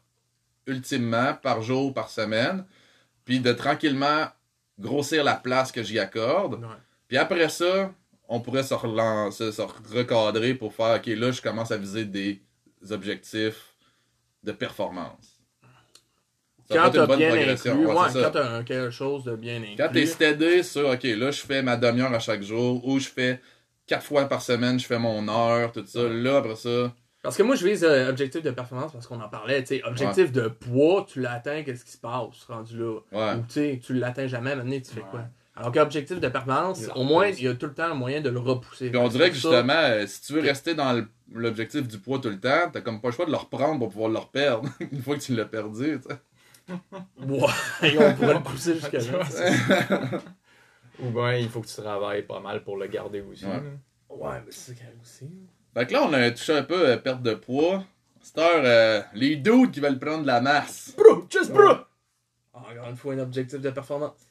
ultimement 0.66 1.34
par 1.34 1.62
jour, 1.62 1.92
par 1.94 2.08
semaine, 2.10 2.64
puis 3.24 3.40
de 3.40 3.52
tranquillement 3.52 4.26
grossir 4.78 5.22
la 5.24 5.34
place 5.34 5.70
que 5.70 5.82
j'y 5.82 5.98
accorde. 5.98 6.54
Ouais. 6.54 6.68
Puis 7.06 7.16
après 7.18 7.48
ça, 7.48 7.92
on 8.34 8.40
pourrait 8.40 8.62
se 8.62 8.74
relancer, 8.74 9.52
se 9.52 9.62
recadrer 9.62 10.54
pour 10.54 10.72
faire 10.74 10.96
OK, 10.96 11.06
là 11.06 11.30
je 11.30 11.40
commence 11.42 11.70
à 11.70 11.76
viser 11.76 12.04
des 12.04 12.40
objectifs 12.90 13.74
de 14.42 14.52
performance. 14.52 15.40
Ça 16.68 16.74
Quand 16.76 16.80
va 16.82 16.86
être 16.86 16.92
tu 16.92 16.96
une 16.98 17.02
as 17.02 17.06
bonne 17.06 17.18
bien 17.18 17.28
progression. 17.30 17.72
inclus, 17.72 17.86
Ouais, 17.86 18.22
quand 18.22 18.30
tu 18.30 18.38
as 18.38 18.62
quelque 18.64 18.90
chose 18.90 19.24
de 19.24 19.36
bien 19.36 19.56
inclus. 19.62 19.76
Quand 19.76 19.88
t'es 19.92 20.06
steady 20.06 20.64
sur, 20.64 20.88
OK, 20.88 21.02
là, 21.02 21.30
je 21.30 21.40
fais 21.40 21.62
ma 21.62 21.76
demi-heure 21.76 22.12
à 22.12 22.18
chaque 22.18 22.42
jour, 22.42 22.86
ou 22.86 22.98
je 22.98 23.08
fais 23.08 23.40
quatre 23.86 24.04
fois 24.04 24.24
par 24.26 24.40
semaine, 24.40 24.80
je 24.80 24.86
fais 24.86 24.98
mon 24.98 25.28
heure, 25.28 25.72
tout 25.72 25.84
ça. 25.86 26.02
Là, 26.08 26.38
après 26.38 26.56
ça, 26.56 26.94
Parce 27.22 27.36
que 27.36 27.42
moi, 27.42 27.54
je 27.56 27.66
vise 27.66 27.84
euh, 27.84 28.08
objectif 28.08 28.42
de 28.42 28.50
performance 28.50 28.92
parce 28.92 29.06
qu'on 29.06 29.20
en 29.20 29.28
parlait. 29.28 29.62
tu 29.62 29.76
sais, 29.76 29.82
objectif 29.84 30.32
de 30.32 30.48
poids, 30.48 31.06
tu 31.06 31.20
l'atteins, 31.20 31.62
qu'est-ce 31.64 31.84
qui 31.84 31.92
se 31.92 31.98
passe 31.98 32.44
rendu 32.48 32.78
là? 32.78 32.98
ouais. 33.12 33.34
Ou 33.38 33.42
tu 33.46 33.52
sais, 33.54 33.80
tu 33.84 33.92
l'atteins 33.94 34.26
jamais, 34.26 34.56
maintenant 34.56 34.78
tu 34.80 34.90
fais 34.90 35.00
Ouais. 35.00 35.06
quoi? 35.10 35.24
Alors 35.56 35.70
qu'objectif 35.70 36.18
de 36.18 36.28
performance, 36.28 36.82
Il 36.82 37.00
au 37.00 37.04
moins, 37.04 37.28
il 37.28 37.42
y 37.42 37.48
a 37.48 37.54
tout 37.54 37.66
le 37.66 37.74
temps 37.74 37.88
le 37.88 37.94
moyen 37.94 38.20
de 38.20 38.28
le 38.28 38.40
repousser. 38.40 38.90
Puis 38.90 38.98
on 38.98 39.06
dirait 39.06 39.28
que 39.28 39.34
justement, 39.36 39.72
euh, 39.72 40.06
si 40.06 40.22
tu 40.22 40.32
veux 40.32 40.40
rester 40.40 40.74
dans 40.74 41.06
l'objectif 41.32 41.86
du 41.86 41.98
poids 41.98 42.18
tout 42.18 42.28
le 42.28 42.40
temps, 42.40 42.70
t'as 42.72 42.80
comme 42.80 43.00
pas 43.00 43.08
le 43.08 43.14
choix 43.14 43.26
de 43.26 43.30
le 43.30 43.36
reprendre 43.36 43.78
pour 43.78 43.90
pouvoir 43.90 44.10
le 44.10 44.18
reperdre. 44.18 44.68
Une 44.80 45.00
fois 45.00 45.16
que 45.16 45.20
tu 45.20 45.34
l'as 45.34 45.44
perdu, 45.44 46.00
tu 46.00 46.08
sais. 46.08 46.18
Ouais, 47.18 47.98
on 47.98 48.14
pourrait 48.14 48.34
le 48.34 48.42
pousser 48.42 48.74
jusqu'à 48.74 48.98
là. 48.98 49.20
Ou 50.98 51.10
bien 51.10 51.34
il 51.34 51.48
faut 51.48 51.60
que 51.60 51.66
tu 51.66 51.74
travailles 51.74 52.22
pas 52.22 52.40
mal 52.40 52.64
pour 52.64 52.76
le 52.76 52.86
garder 52.86 53.20
aussi. 53.20 53.44
Ouais. 53.44 54.40
mais 54.44 54.50
c'est 54.50 54.72
ça 54.72 54.74
qu'il 54.74 54.84
y 54.84 54.88
a 54.88 54.92
aussi. 55.02 55.30
Fait 55.74 55.86
que 55.86 55.92
là, 55.92 56.04
on 56.08 56.12
a 56.12 56.30
touché 56.30 56.56
un 56.56 56.62
peu 56.62 56.88
euh, 56.88 56.96
perte 56.96 57.22
de 57.22 57.34
poids. 57.34 57.84
C'est 58.22 58.38
heure, 58.38 58.62
euh, 58.64 59.02
les 59.12 59.36
dudes 59.36 59.70
qui 59.72 59.80
veulent 59.80 59.98
prendre 59.98 60.22
de 60.22 60.26
la 60.26 60.40
masse. 60.40 60.94
Bro, 60.96 61.26
just 61.28 61.52
bro! 61.52 61.74
Encore 62.52 62.88
une 62.88 62.96
fois, 62.96 63.14
un 63.14 63.18
objectif 63.18 63.60
de 63.60 63.70
performance. 63.70 64.30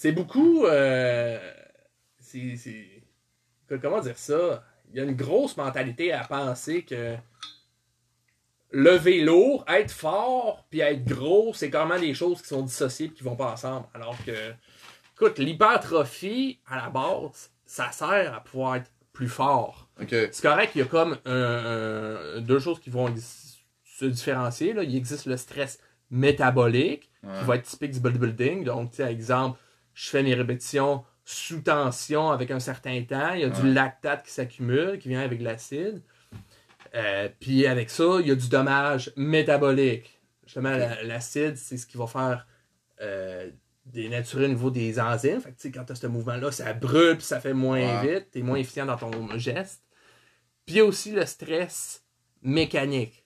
C'est 0.00 0.12
beaucoup. 0.12 0.64
Euh, 0.64 1.38
c'est, 2.18 2.56
Comment 3.82 4.00
dire 4.00 4.16
ça? 4.16 4.64
Il 4.90 4.96
y 4.96 5.00
a 5.00 5.04
une 5.04 5.14
grosse 5.14 5.58
mentalité 5.58 6.10
à 6.10 6.24
penser 6.24 6.84
que 6.84 7.16
lever 8.70 9.20
lourd, 9.20 9.62
être 9.68 9.90
fort, 9.90 10.64
puis 10.70 10.80
être 10.80 11.04
gros, 11.04 11.52
c'est 11.52 11.68
quand 11.68 11.84
même 11.84 12.00
des 12.00 12.14
choses 12.14 12.40
qui 12.40 12.48
sont 12.48 12.62
dissociées 12.62 13.08
et 13.08 13.10
qui 13.10 13.22
vont 13.22 13.36
pas 13.36 13.52
ensemble. 13.52 13.88
Alors 13.92 14.16
que, 14.24 14.54
écoute, 15.16 15.38
l'hypertrophie, 15.38 16.60
à 16.66 16.76
la 16.76 16.88
base, 16.88 17.50
ça 17.66 17.92
sert 17.92 18.34
à 18.34 18.40
pouvoir 18.42 18.76
être 18.76 18.90
plus 19.12 19.28
fort. 19.28 19.90
C'est 20.08 20.40
correct, 20.40 20.72
il 20.76 20.78
y 20.78 20.82
a 20.82 20.86
comme 20.86 21.18
deux 22.46 22.58
choses 22.58 22.80
qui 22.80 22.88
vont 22.88 23.14
se 23.84 24.06
différencier. 24.06 24.72
Là. 24.72 24.82
Il 24.82 24.96
existe 24.96 25.26
le 25.26 25.36
stress 25.36 25.78
métabolique, 26.10 27.10
Ouais. 27.22 27.38
qui 27.38 27.44
va 27.44 27.56
être 27.56 27.64
typique 27.64 27.90
du 27.90 28.00
bodybuilding. 28.00 28.64
Donc, 28.64 28.92
tu 28.92 28.96
sais, 28.96 29.12
exemple, 29.12 29.58
je 29.94 30.08
fais 30.10 30.22
mes 30.22 30.34
répétitions 30.34 31.04
sous 31.24 31.60
tension 31.60 32.30
avec 32.30 32.50
un 32.50 32.60
certain 32.60 33.02
temps. 33.02 33.32
Il 33.34 33.40
y 33.40 33.44
a 33.44 33.48
du 33.50 33.72
lactate 33.72 34.24
qui 34.24 34.32
s'accumule, 34.32 34.98
qui 34.98 35.08
vient 35.08 35.20
avec 35.22 35.40
l'acide. 35.40 36.02
Euh, 36.94 37.28
puis 37.38 37.66
avec 37.66 37.88
ça, 37.90 38.18
il 38.20 38.26
y 38.28 38.30
a 38.30 38.34
du 38.34 38.48
dommage 38.48 39.12
métabolique. 39.16 40.20
Justement, 40.44 40.70
la- 40.70 41.02
l'acide, 41.04 41.56
c'est 41.56 41.76
ce 41.76 41.86
qui 41.86 41.96
va 41.96 42.06
faire 42.08 42.46
euh, 43.00 43.48
dénaturer 43.86 44.46
au 44.46 44.48
niveau 44.48 44.70
des 44.70 44.98
enzymes. 44.98 45.40
Fait 45.40 45.50
que, 45.52 45.56
tu 45.56 45.62
sais, 45.62 45.70
quand 45.70 45.84
tu 45.84 45.92
as 45.92 45.94
ce 45.94 46.06
mouvement-là, 46.08 46.50
ça 46.52 46.72
brûle, 46.72 47.16
puis 47.16 47.24
ça 47.26 47.40
fait 47.40 47.54
moins 47.54 48.00
Ouais. 48.02 48.14
vite, 48.20 48.30
tu 48.32 48.40
es 48.40 48.42
moins 48.42 48.56
efficient 48.58 48.86
dans 48.86 48.96
ton 48.96 49.38
geste. 49.38 49.82
Puis 50.66 50.74
il 50.74 50.78
y 50.78 50.80
a 50.80 50.84
aussi 50.84 51.12
le 51.12 51.24
stress 51.26 52.04
mécanique. 52.42 53.24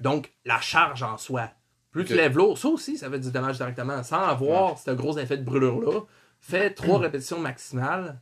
Donc, 0.00 0.32
la 0.44 0.60
charge 0.60 1.02
en 1.02 1.16
soi. 1.16 1.50
Plus 1.96 2.04
tu 2.04 2.14
lèves 2.14 2.36
lourd, 2.36 2.58
ça 2.58 2.68
aussi, 2.68 2.98
ça 2.98 3.10
fait 3.10 3.18
du 3.18 3.30
dommage 3.30 3.56
directement. 3.56 4.02
Sans 4.02 4.20
avoir 4.20 4.78
ce 4.78 4.90
gros 4.90 5.16
effet 5.18 5.38
de 5.38 5.44
brûlure-là, 5.44 6.00
fais 6.40 6.70
trois 6.74 6.98
répétitions 6.98 7.38
maximales. 7.38 8.20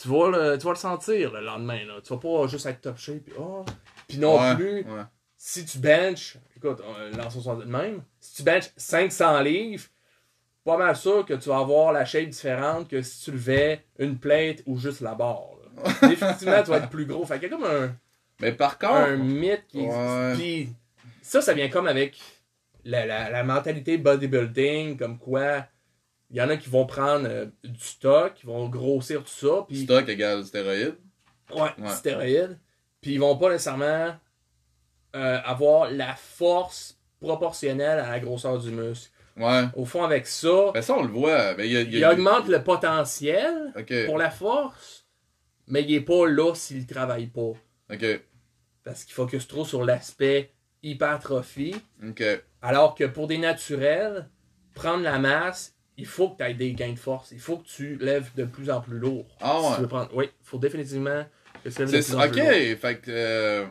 Tu 0.00 0.08
vas, 0.08 0.30
le, 0.30 0.58
tu 0.58 0.64
vas 0.64 0.70
le 0.70 0.76
sentir 0.78 1.32
le 1.32 1.40
lendemain. 1.40 1.84
Là. 1.84 1.94
Tu 2.02 2.12
vas 2.12 2.18
pas 2.20 2.46
juste 2.46 2.64
être 2.66 2.80
top 2.80 2.96
shape. 2.98 3.24
Puis, 3.24 3.34
oh. 3.38 3.64
Puis 4.08 4.18
non 4.18 4.38
Ouais, 4.40 4.54
plus, 4.54 4.76
ouais. 4.82 5.02
si 5.36 5.64
tu 5.64 5.78
benches, 5.78 6.36
écoute, 6.56 6.80
on- 6.86 7.16
lançons 7.16 7.54
de 7.56 7.64
même, 7.64 8.02
si 8.20 8.36
tu 8.36 8.42
benches 8.42 8.70
500 8.76 9.40
livres, 9.40 9.84
pas 10.64 10.76
mal 10.78 10.94
sûr 10.96 11.26
que 11.26 11.34
tu 11.34 11.48
vas 11.48 11.58
avoir 11.58 11.92
la 11.92 12.04
shape 12.04 12.28
différente 12.28 12.88
que 12.88 13.02
si 13.02 13.24
tu 13.24 13.32
levais 13.32 13.84
une 13.98 14.18
plate 14.18 14.62
ou 14.66 14.78
juste 14.78 15.00
la 15.00 15.14
barre. 15.14 15.48
Définitivement, 16.02 16.62
tu 16.62 16.70
vas 16.70 16.76
être 16.78 16.90
plus 16.90 17.06
gros. 17.06 17.26
Fait 17.26 17.40
qu'il 17.40 17.50
y 17.50 17.52
a 17.52 17.56
comme 17.56 17.64
un, 17.64 17.92
Mais 18.40 18.52
par 18.52 18.76
un 18.82 19.16
contre, 19.16 19.24
mythe 19.24 19.66
qui 19.66 19.80
Ouais. 19.80 20.34
Puis 20.36 20.68
ça, 21.22 21.42
ça 21.42 21.54
vient 21.54 21.68
comme 21.68 21.88
avec 21.88 22.18
la, 22.84 23.06
la, 23.06 23.30
la 23.30 23.44
mentalité 23.44 23.98
bodybuilding, 23.98 24.96
comme 24.96 25.18
quoi 25.18 25.66
il 26.30 26.36
y 26.36 26.40
en 26.40 26.48
a 26.48 26.56
qui 26.56 26.70
vont 26.70 26.86
prendre 26.86 27.26
euh, 27.28 27.46
du 27.62 27.78
stock, 27.80 28.34
qui 28.34 28.46
vont 28.46 28.68
grossir 28.68 29.22
tout 29.22 29.28
ça, 29.30 29.64
puis 29.68 29.84
stock 29.84 30.08
égale 30.08 30.44
stéroïde. 30.44 30.94
ouais, 31.54 31.60
Ouais. 31.78 31.88
stéroïdes, 31.90 32.58
puis 33.00 33.12
ils 33.14 33.20
vont 33.20 33.36
pas 33.36 33.50
nécessairement 33.50 34.14
euh, 35.14 35.38
avoir 35.44 35.90
la 35.90 36.14
force 36.14 36.98
proportionnelle 37.20 37.98
à 37.98 38.10
la 38.10 38.18
grosseur 38.20 38.58
du 38.58 38.70
muscle. 38.70 39.10
Ouais. 39.36 39.64
Au 39.76 39.84
fond, 39.84 40.04
avec 40.04 40.26
ça, 40.26 40.70
Ben 40.74 40.82
ça, 40.82 40.94
on 40.94 41.02
le 41.02 41.08
voit. 41.12 41.54
Ben, 41.54 41.64
il 41.64 41.94
y 41.94 42.04
a, 42.04 42.12
augmente 42.12 42.48
le 42.48 42.62
potentiel 42.64 43.72
pour 44.06 44.18
la 44.18 44.30
force, 44.30 45.06
mais 45.66 45.82
il 45.82 45.94
est 45.94 46.00
pas 46.00 46.26
là 46.26 46.54
s'il 46.54 46.86
travaille 46.86 47.26
pas. 47.28 47.52
Ok. 47.92 48.20
Parce 48.84 49.04
qu'il 49.04 49.14
focus 49.14 49.46
trop 49.46 49.64
sur 49.64 49.84
l'aspect 49.84 50.52
hypertrophie. 50.82 51.76
Ok. 52.06 52.22
Alors 52.62 52.94
que 52.94 53.04
pour 53.04 53.26
des 53.26 53.38
naturels, 53.38 54.28
prendre 54.74 55.02
la 55.02 55.18
masse, 55.18 55.74
il 55.98 56.06
faut 56.06 56.30
que 56.30 56.42
tu 56.42 56.48
aies 56.48 56.54
des 56.54 56.72
gains 56.72 56.92
de 56.92 56.98
force. 56.98 57.30
Il 57.32 57.40
faut 57.40 57.58
que 57.58 57.66
tu 57.66 57.96
lèves 58.00 58.30
de 58.36 58.44
plus 58.44 58.70
en 58.70 58.80
plus 58.80 58.98
lourd. 58.98 59.26
Ah 59.40 59.58
Si 59.60 59.66
ouais. 59.68 59.74
tu 59.76 59.80
veux 59.82 59.88
prendre... 59.88 60.10
Oui, 60.14 60.24
il 60.26 60.44
faut 60.46 60.58
définitivement 60.58 61.24
que 61.64 61.68
tu 61.68 61.78
lèves 61.78 61.90
de 61.92 61.96
plus 62.02 62.14
en 62.14 62.20
ok. 62.24 62.30
plus 62.32 62.40
lourd. 62.40 62.78
Fait 62.80 62.96
que. 62.96 63.10
euh, 63.10 63.64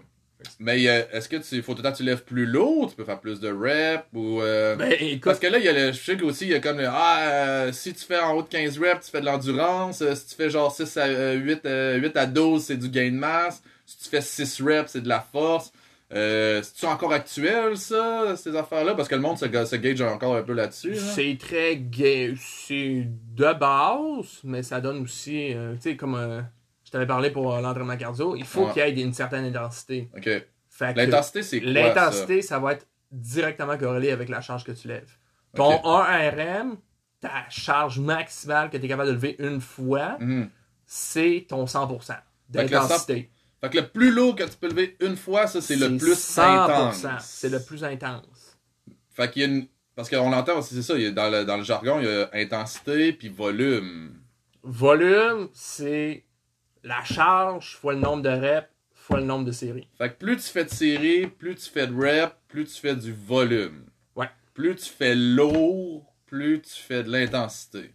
mais 0.60 0.88
euh, 0.88 1.04
est-ce 1.12 1.30
que 1.30 1.38
tu 1.38 1.62
faut 1.62 1.74
tout 1.74 1.80
le 1.80 1.84
temps 1.84 1.92
que 1.92 1.98
tu 1.98 2.04
lèves 2.04 2.24
plus 2.24 2.46
lourd, 2.48 2.90
tu 2.90 2.96
peux 2.96 3.04
faire 3.06 3.20
plus 3.20 3.40
de 3.40 3.50
reps 3.52 4.04
ou 4.14 4.42
euh, 4.42 4.76
Ben, 4.76 4.92
écoute, 5.00 5.22
Parce 5.24 5.40
que 5.40 5.46
là, 5.48 5.60
il 5.60 5.64
y 5.66 5.68
a 5.68 5.74
le, 5.74 5.92
je 5.92 6.00
sais 6.00 6.18
qu'aussi, 6.18 6.46
il 6.46 6.52
y 6.52 6.56
a 6.56 6.60
comme 6.60 6.78
le, 6.80 6.88
ah, 6.90 7.20
euh, 7.30 7.72
si 7.72 7.94
tu 7.94 8.04
fais 8.04 8.20
en 8.20 8.34
haut 8.36 8.42
de 8.42 8.48
15 8.48 8.80
reps, 8.80 9.06
tu 9.06 9.12
fais 9.12 9.22
de 9.22 9.26
l'endurance. 9.26 10.02
Euh, 10.02 10.16
si 10.16 10.28
tu 10.28 10.36
fais 10.36 10.50
genre 10.50 10.76
6 10.76 10.98
à, 10.98 11.04
euh, 11.06 11.34
8, 11.36 11.66
euh, 11.66 11.98
8 11.98 12.18
à 12.18 12.26
12, 12.26 12.64
c'est 12.64 12.78
du 12.78 12.90
gain 12.90 13.12
de 13.12 13.16
masse. 13.18 13.62
Si 13.86 13.98
tu 14.00 14.10
fais 14.10 14.22
6 14.22 14.62
reps, 14.64 14.92
c'est 14.92 15.02
de 15.02 15.10
la 15.10 15.20
force. 15.22 15.72
Euh, 16.14 16.62
C'est-tu 16.62 16.86
encore 16.86 17.14
actuel, 17.14 17.78
ça, 17.78 18.36
ces 18.36 18.56
affaires-là? 18.56 18.96
Parce 18.96 19.08
que 19.08 19.16
le 19.16 19.22
monde 19.22 19.38
se, 19.38 19.46
se 19.46 19.76
gauge 19.78 20.02
encore 20.02 20.36
un 20.36 20.44
peu 20.44 20.54
là-dessus. 20.54 20.92
là. 20.94 21.00
c'est 21.00 21.38
très 21.40 21.78
gay. 21.78 22.34
C'est 22.38 23.08
de 23.08 23.54
base, 23.54 24.40
mais 24.44 24.64
ça 24.64 24.82
donne 24.82 25.02
aussi, 25.04 25.54
euh, 25.54 25.76
tu 25.76 25.82
sais, 25.82 25.96
comme 25.96 26.16
euh, 26.16 26.42
je 26.84 26.92
t'avais 26.92 27.08
parlé 27.08 27.30
pour 27.32 27.56
l'entraînement 27.60 27.96
cardio, 27.98 28.36
il 28.36 28.44
faut 28.46 28.68
qu'il 28.68 28.82
y 28.82 28.86
ait 28.86 29.04
une 29.04 29.14
certaine 29.14 29.46
intensité. 29.46 30.10
Ok. 30.16 30.30
L'intensité, 30.96 31.44
c'est 31.44 31.62
quoi? 31.62 31.72
L'intensité, 31.72 32.42
ça? 32.42 32.60
va 32.60 32.74
être 32.74 32.88
directement 33.12 33.78
corrélé 33.78 34.12
avec 34.12 34.30
la 34.30 34.42
charge 34.42 34.64
que 34.64 34.72
tu 34.72 34.88
lèves. 34.88 35.12
Ton 35.56 35.76
Ok. 35.76 35.84
1RM, 35.86 36.76
ta 37.20 37.30
charge 37.50 38.00
maximale 38.00 38.70
que 38.70 38.78
tu 38.78 38.86
es 38.86 38.88
capable 38.88 39.10
de 39.10 39.14
lever 39.14 39.36
une 39.40 39.62
fois? 39.62 40.18
Mhm. 40.20 40.50
c'est 40.86 41.46
ton 41.48 41.66
100% 41.66 42.08
Fait 42.08 42.16
que 42.54 42.62
le 42.64 42.68
d'intensité. 42.70 43.30
Fait 43.62 43.70
que 43.70 43.78
le 43.78 43.88
plus 43.88 44.12
lourd 44.12 44.36
que 44.36 44.44
tu 44.44 44.58
peux 44.60 44.68
lever 44.70 44.98
une 45.02 45.16
fois, 45.16 45.46
ça, 45.48 45.62
c'est 45.62 45.76
le 45.76 45.98
plus 45.98 46.16
100%, 46.16 46.42
intense. 46.42 47.06
C'est 47.22 47.50
le 47.50 47.62
plus 47.62 47.84
intense. 47.84 48.58
Fait 49.12 49.30
qu'il 49.32 49.42
y 49.44 49.46
a 49.46 49.48
une. 49.48 49.68
Parce 49.96 50.10
qu'on 50.10 50.30
l'entend 50.32 50.58
aussi, 50.58 50.74
c'est 50.74 50.82
ça, 50.82 50.96
il 50.96 51.04
y 51.04 51.06
a- 51.06 51.12
dans, 51.12 51.30
le, 51.30 51.46
dans 51.46 51.58
le 51.58 51.64
jargon, 51.64 52.00
il 52.00 52.06
y 52.06 52.10
a 52.10 52.30
intensité 52.34 53.14
puis 53.14 53.30
volume. 53.30 54.16
Volume, 54.64 55.50
c'est 55.54 56.24
la 56.84 57.04
charge 57.04 57.76
fois 57.76 57.94
le 57.94 58.00
nombre 58.00 58.24
de 58.24 58.30
reps 58.30 58.68
fois 58.94 59.20
le 59.20 59.26
nombre 59.26 59.46
de 59.46 59.52
séries. 59.52 59.88
Fait 59.98 60.10
que 60.10 60.18
plus 60.18 60.38
tu 60.38 60.44
fais 60.44 60.64
de 60.64 60.70
séries, 60.70 61.28
plus 61.28 61.56
tu 61.56 61.70
fais 61.70 61.88
de 61.88 61.94
reps, 61.94 62.34
plus 62.48 62.66
tu 62.66 62.80
fais 62.80 62.96
du 62.96 63.12
volume. 63.14 63.86
Ouais. 64.16 64.30
Plus 64.54 64.76
tu 64.76 64.90
fais 64.90 65.16
lourd, 65.16 66.14
plus 66.28 66.62
tu 66.62 66.82
fais 66.82 67.04
de 67.04 67.12
l'intensité. 67.12 67.92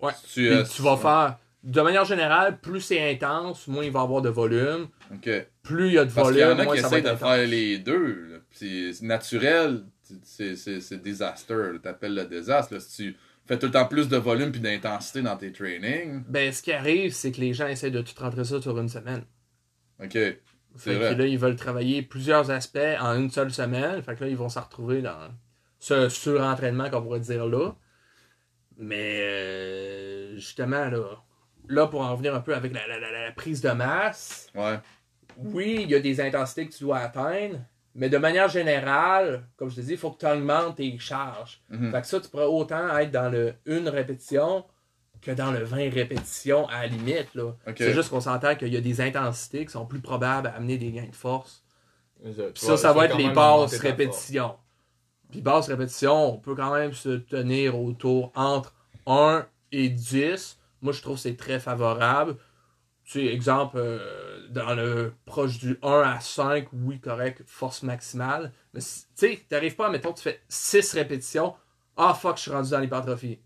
Ouais. 0.00 0.12
Tu, 0.32 0.48
euh, 0.50 0.64
tu 0.64 0.82
vas 0.82 0.96
faire, 0.96 1.38
de 1.62 1.80
manière 1.82 2.04
générale, 2.04 2.58
plus 2.60 2.80
c'est 2.80 3.10
intense, 3.12 3.66
moins 3.68 3.84
il 3.84 3.90
va 3.90 4.00
y 4.00 4.02
avoir 4.02 4.22
de 4.22 4.28
volume. 4.30 4.88
Plus 5.62 5.88
il 5.88 5.92
y 5.94 5.98
a 5.98 6.04
de 6.04 6.10
Parce 6.12 6.28
qu'il 6.30 6.38
y 6.38 6.42
volume, 6.42 6.56
en 6.58 6.60
a 6.60 6.64
moins 6.64 6.74
qui 6.76 6.80
ça 6.82 6.88
va 6.88 6.98
essayent 6.98 7.10
être 7.10 7.20
de 7.20 7.24
intense. 7.24 7.36
faire 7.36 7.46
les 7.46 7.78
deux. 7.78 8.42
c'est 8.52 9.02
naturel, 9.02 9.84
c'est- 10.22 10.56
là. 10.56 11.78
T'appelles 11.82 12.14
le 12.14 12.24
désastre. 12.24 12.74
là. 12.74 12.80
Si 12.80 12.96
tu 12.96 13.16
fais 13.46 13.58
tout 13.58 13.66
le 13.66 13.72
temps 13.72 13.86
plus 13.86 14.08
de 14.08 14.16
volume 14.16 14.50
puis 14.52 14.60
d'intensité 14.60 15.22
dans 15.22 15.36
tes 15.36 15.52
trainings. 15.52 16.22
Ben, 16.28 16.52
ce 16.52 16.62
qui 16.62 16.72
arrive, 16.72 17.12
c'est 17.12 17.30
que 17.32 17.40
les 17.40 17.52
gens 17.52 17.66
essaient 17.68 17.90
de 17.90 18.00
tout 18.00 18.14
rentrer 18.18 18.44
ça 18.44 18.60
sur 18.60 18.78
une 18.78 18.88
semaine. 18.88 19.24
Ok. 20.02 20.12
Fait 20.76 20.94
que 20.98 21.14
là, 21.14 21.26
ils 21.26 21.38
veulent 21.38 21.56
travailler 21.56 22.00
plusieurs 22.02 22.50
aspects 22.50 22.78
en 23.00 23.16
une 23.18 23.28
seule 23.30 23.50
semaine. 23.52 24.00
Fait 24.02 24.14
que 24.14 24.24
là, 24.24 24.30
ils 24.30 24.36
vont 24.36 24.48
se 24.48 24.58
retrouver 24.58 25.02
dans 25.02 25.28
ce 25.80 26.08
surentraînement 26.08 26.88
qu'on 26.90 27.02
pourrait 27.02 27.20
dire 27.20 27.46
là. 27.46 27.72
Mais 28.78 29.20
euh, 29.20 30.34
justement, 30.36 30.86
là, 30.86 31.22
là, 31.70 31.86
pour 31.86 32.02
en 32.02 32.12
revenir 32.12 32.34
un 32.34 32.40
peu 32.40 32.54
avec 32.54 32.72
la, 32.74 32.86
la- 32.86 32.98
la- 32.98 33.10
la 33.26 33.32
prise 33.32 33.60
de 33.60 33.70
masse, 33.70 34.48
Ouais. 34.54 34.78
oui, 35.38 35.80
il 35.82 35.90
y 35.90 35.94
a 35.94 36.00
des 36.00 36.20
intensités 36.20 36.66
que 36.66 36.72
tu 36.74 36.84
dois 36.84 36.98
atteindre, 36.98 37.58
mais 37.94 38.08
de 38.08 38.18
manière 38.18 38.48
générale, 38.48 39.44
comme 39.56 39.70
je 39.70 39.76
te 39.76 39.80
dis, 39.80 39.92
il 39.92 39.98
faut 39.98 40.10
que 40.10 40.18
tu 40.20 40.26
augmentes 40.26 40.76
tes 40.76 40.98
charges. 40.98 41.60
Mhm. 41.70 41.90
Fait 41.92 42.00
que 42.02 42.06
ça, 42.06 42.20
tu 42.20 42.28
pourrais 42.28 42.44
autant 42.46 42.96
être 42.98 43.10
dans 43.10 43.30
le 43.30 43.54
une 43.66 43.88
répétition 43.88 44.64
que 45.22 45.30
dans 45.32 45.50
le 45.50 45.62
20 45.64 45.90
répétitions 45.92 46.66
à 46.68 46.82
la 46.82 46.86
limite. 46.86 47.28
C'est 47.76 47.92
juste 47.92 48.08
qu'on 48.10 48.20
s'entend 48.22 48.54
qu'il 48.54 48.72
y 48.72 48.76
a 48.76 48.80
des 48.80 49.00
intensités 49.02 49.66
qui 49.66 49.72
sont 49.72 49.84
plus 49.86 50.00
probables 50.00 50.46
à 50.48 50.52
amener 50.56 50.78
des 50.78 50.90
gains 50.92 51.08
de 51.10 51.14
force. 51.14 51.62
Tu 52.24 52.30
Puis 52.32 52.52
ça, 52.54 52.76
ça 52.76 52.92
va 52.92 53.04
être 53.06 53.16
les 53.16 53.30
basses 53.30 53.76
répétitions. 53.78 54.56
Puis 55.30 55.40
basses 55.42 55.68
répétitions, 55.68 56.34
on 56.34 56.38
peut 56.38 56.54
quand 56.54 56.74
même 56.74 56.92
se 56.92 57.10
tenir 57.10 57.78
autour 57.78 58.32
entre 58.34 58.74
1 59.06 59.46
et 59.72 59.88
10. 59.88 60.58
Moi, 60.82 60.92
je 60.92 61.02
trouve 61.02 61.16
que 61.16 61.22
c'est 61.22 61.36
très 61.36 61.60
favorable. 61.60 62.36
Tu 63.04 63.12
sais, 63.12 63.26
exemple, 63.26 63.76
euh, 63.78 64.46
dans 64.50 64.74
le 64.74 65.12
proche 65.24 65.58
du 65.58 65.78
1 65.82 66.02
à 66.02 66.20
5, 66.20 66.68
oui, 66.72 67.00
correct, 67.00 67.42
force 67.46 67.82
maximale. 67.82 68.52
Mais 68.74 68.80
tu 68.80 68.86
sais, 69.14 69.46
t'arrives 69.48 69.76
pas, 69.76 69.90
mettons, 69.90 70.12
tu 70.12 70.22
fais 70.22 70.40
6 70.48 70.92
répétitions. 70.94 71.54
Ah, 71.96 72.14
fuck, 72.14 72.36
je 72.36 72.42
suis 72.42 72.50
rendu 72.50 72.70
dans 72.70 72.78
l'hypertrophie. 72.80 73.40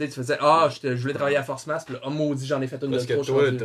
Tu 0.00 0.06
sais, 0.06 0.12
tu 0.12 0.20
faisais, 0.20 0.38
ah, 0.40 0.68
je, 0.72 0.80
te- 0.80 0.96
je 0.96 1.00
voulais 1.02 1.12
travailler 1.12 1.36
à 1.36 1.42
force 1.42 1.66
masse, 1.66 1.84
puis 1.84 1.94
oh 2.02 2.08
maudit, 2.08 2.46
j'en 2.46 2.62
ai 2.62 2.66
fait 2.66 2.82
une 2.82 2.90
Parce 2.92 3.04
de 3.06 3.12
trop. 3.14 3.22
je 3.22 3.32
Ouais, 3.32 3.60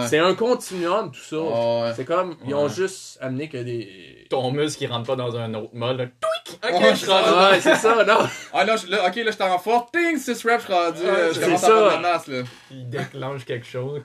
ouais. 0.00 0.06
C'est 0.08 0.18
un 0.18 0.34
continuum, 0.34 1.12
tout 1.12 1.20
ça. 1.20 1.36
Ouais. 1.38 1.92
C'est 1.94 2.04
comme, 2.04 2.36
ils 2.44 2.54
ont 2.54 2.68
juste 2.68 3.18
amené 3.20 3.48
que 3.48 3.58
des. 3.58 4.26
Ton 4.28 4.50
muscle 4.50 4.78
qui 4.78 4.86
rentre 4.88 5.06
pas 5.06 5.14
dans 5.16 5.36
un 5.36 5.54
autre 5.54 5.70
mode. 5.74 5.98
là. 5.98 6.06
Tweak! 6.06 6.74
Ok, 6.74 6.82
je 6.90 6.94
suis 6.96 7.08
rendu 7.10 7.28
ouais, 7.52 7.60
c'est 7.60 7.76
ça, 7.76 8.04
non? 8.04 8.18
Ah 8.52 8.64
là, 8.64 8.76
je- 8.76 8.88
là, 8.88 9.06
ok, 9.06 9.14
là, 9.16 9.30
j'étais 9.30 9.44
en 9.44 9.58
force. 9.58 9.92
Ting, 9.92 10.18
6 10.18 10.44
reps, 10.44 10.60
je 10.60 10.64
suis 10.64 10.72
rendu. 10.74 11.00
Euh, 11.04 11.28
je 11.28 11.34
c'est 11.34 11.44
commence 11.44 11.62
à 11.64 11.66
ça. 11.66 11.72
faire 11.72 11.84
de 11.98 12.02
la 12.02 12.12
masse, 12.12 12.26
là. 12.26 12.42
Il 12.72 12.90
déclenche 12.90 13.44
quelque 13.44 13.66
chose. 13.66 14.02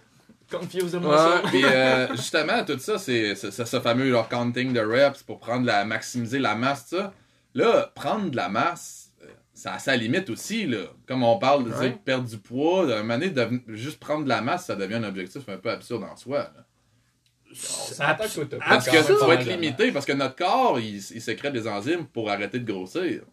Confuse 0.51 0.91
the 0.91 0.95
Ouais. 0.95 1.15
Puis 1.45 1.63
euh, 1.63 2.07
justement, 2.11 2.63
tout 2.65 2.77
ça, 2.77 2.97
c'est 2.97 3.35
c'est- 3.35 3.51
c'est 3.51 3.65
ce 3.65 3.79
fameux 3.79 4.11
genre, 4.11 4.27
counting 4.27 4.73
de 4.73 4.81
reps 4.81 5.23
pour 5.23 5.39
prendre 5.39 5.65
la, 5.65 5.85
maximiser 5.85 6.39
la 6.39 6.55
masse, 6.55 6.89
tout 6.89 6.97
ça. 6.97 7.13
Là, 7.55 7.89
prendre 7.95 8.29
de 8.29 8.35
la 8.35 8.49
masse, 8.49 9.10
ça 9.61 9.73
a 9.75 9.79
sa 9.79 9.95
limite 9.95 10.29
aussi, 10.31 10.65
là. 10.65 10.85
Comme 11.07 11.23
on 11.23 11.37
parle 11.37 11.65
de 11.65 11.71
Ouais. 11.73 11.91
perdre 12.03 12.27
du 12.27 12.37
poids, 12.37 12.85
d'un 12.87 13.03
moment 13.03 13.19
donné, 13.19 13.29
deven- 13.29 13.61
juste 13.75 13.99
prendre 13.99 14.23
de 14.23 14.29
la 14.29 14.41
masse, 14.41 14.65
ça 14.65 14.75
devient 14.75 14.95
un 14.95 15.03
objectif 15.03 15.47
un 15.49 15.57
peu 15.57 15.69
absurde 15.69 16.03
en 16.03 16.15
soi. 16.15 16.39
là. 16.55 16.65
Parce 17.97 18.85
que 18.89 19.05
tu 19.05 19.25
vas 19.25 19.33
être 19.35 19.45
de 19.45 19.51
limité, 19.51 19.91
parce 19.91 20.05
que 20.05 20.13
notre 20.13 20.35
corps, 20.35 20.79
il, 20.79 20.95
il 20.95 21.21
sécrète 21.21 21.53
des 21.53 21.67
enzymes 21.67 22.05
pour 22.07 22.29
arrêter 22.29 22.59
de 22.59 22.65
grossir. 22.71 23.23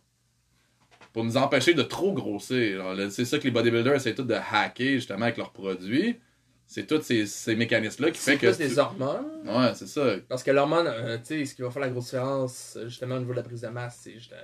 Pour 1.13 1.25
nous 1.25 1.37
empêcher 1.37 1.73
de 1.75 1.83
trop 1.83 2.13
grossir. 2.13 2.85
C'est 3.11 3.25
ça 3.25 3.39
que 3.39 3.45
les 3.45 3.51
bodybuilders 3.51 3.95
essaient 3.95 4.15
tout 4.15 4.25
de 4.25 4.35
hacker 4.35 4.95
justement 4.97 5.23
avec 5.23 5.37
leurs 5.37 5.53
produits. 5.53 6.19
C'est 6.67 6.87
tous 6.87 7.01
ces, 7.01 7.25
ces 7.27 7.57
mécanismes-là 7.57 8.11
qui 8.11 8.21
C'est 8.21 8.33
fait 8.33 8.39
que. 8.39 8.47
plus 8.55 8.57
tu- 8.65 8.69
des 8.69 8.79
hormones. 8.79 9.25
Ouais, 9.47 9.73
c'est 9.75 9.87
ça. 9.89 10.17
Parce 10.29 10.43
que 10.43 10.51
l'hormone, 10.51 10.87
euh, 10.87 11.17
tu 11.17 11.25
sais, 11.25 11.45
ce 11.47 11.55
qui 11.55 11.63
va 11.63 11.71
faire 11.71 11.81
la 11.81 11.89
grosse 11.89 12.05
différence, 12.05 12.75
euh, 12.77 12.89
justement, 12.89 13.15
au 13.15 13.21
niveau 13.21 13.31
de 13.33 13.39
la 13.39 13.43
prise 13.43 13.63
de 13.63 13.69
masse, 13.69 14.01
c'est 14.03 14.13
juste, 14.13 14.33
euh, 14.35 14.37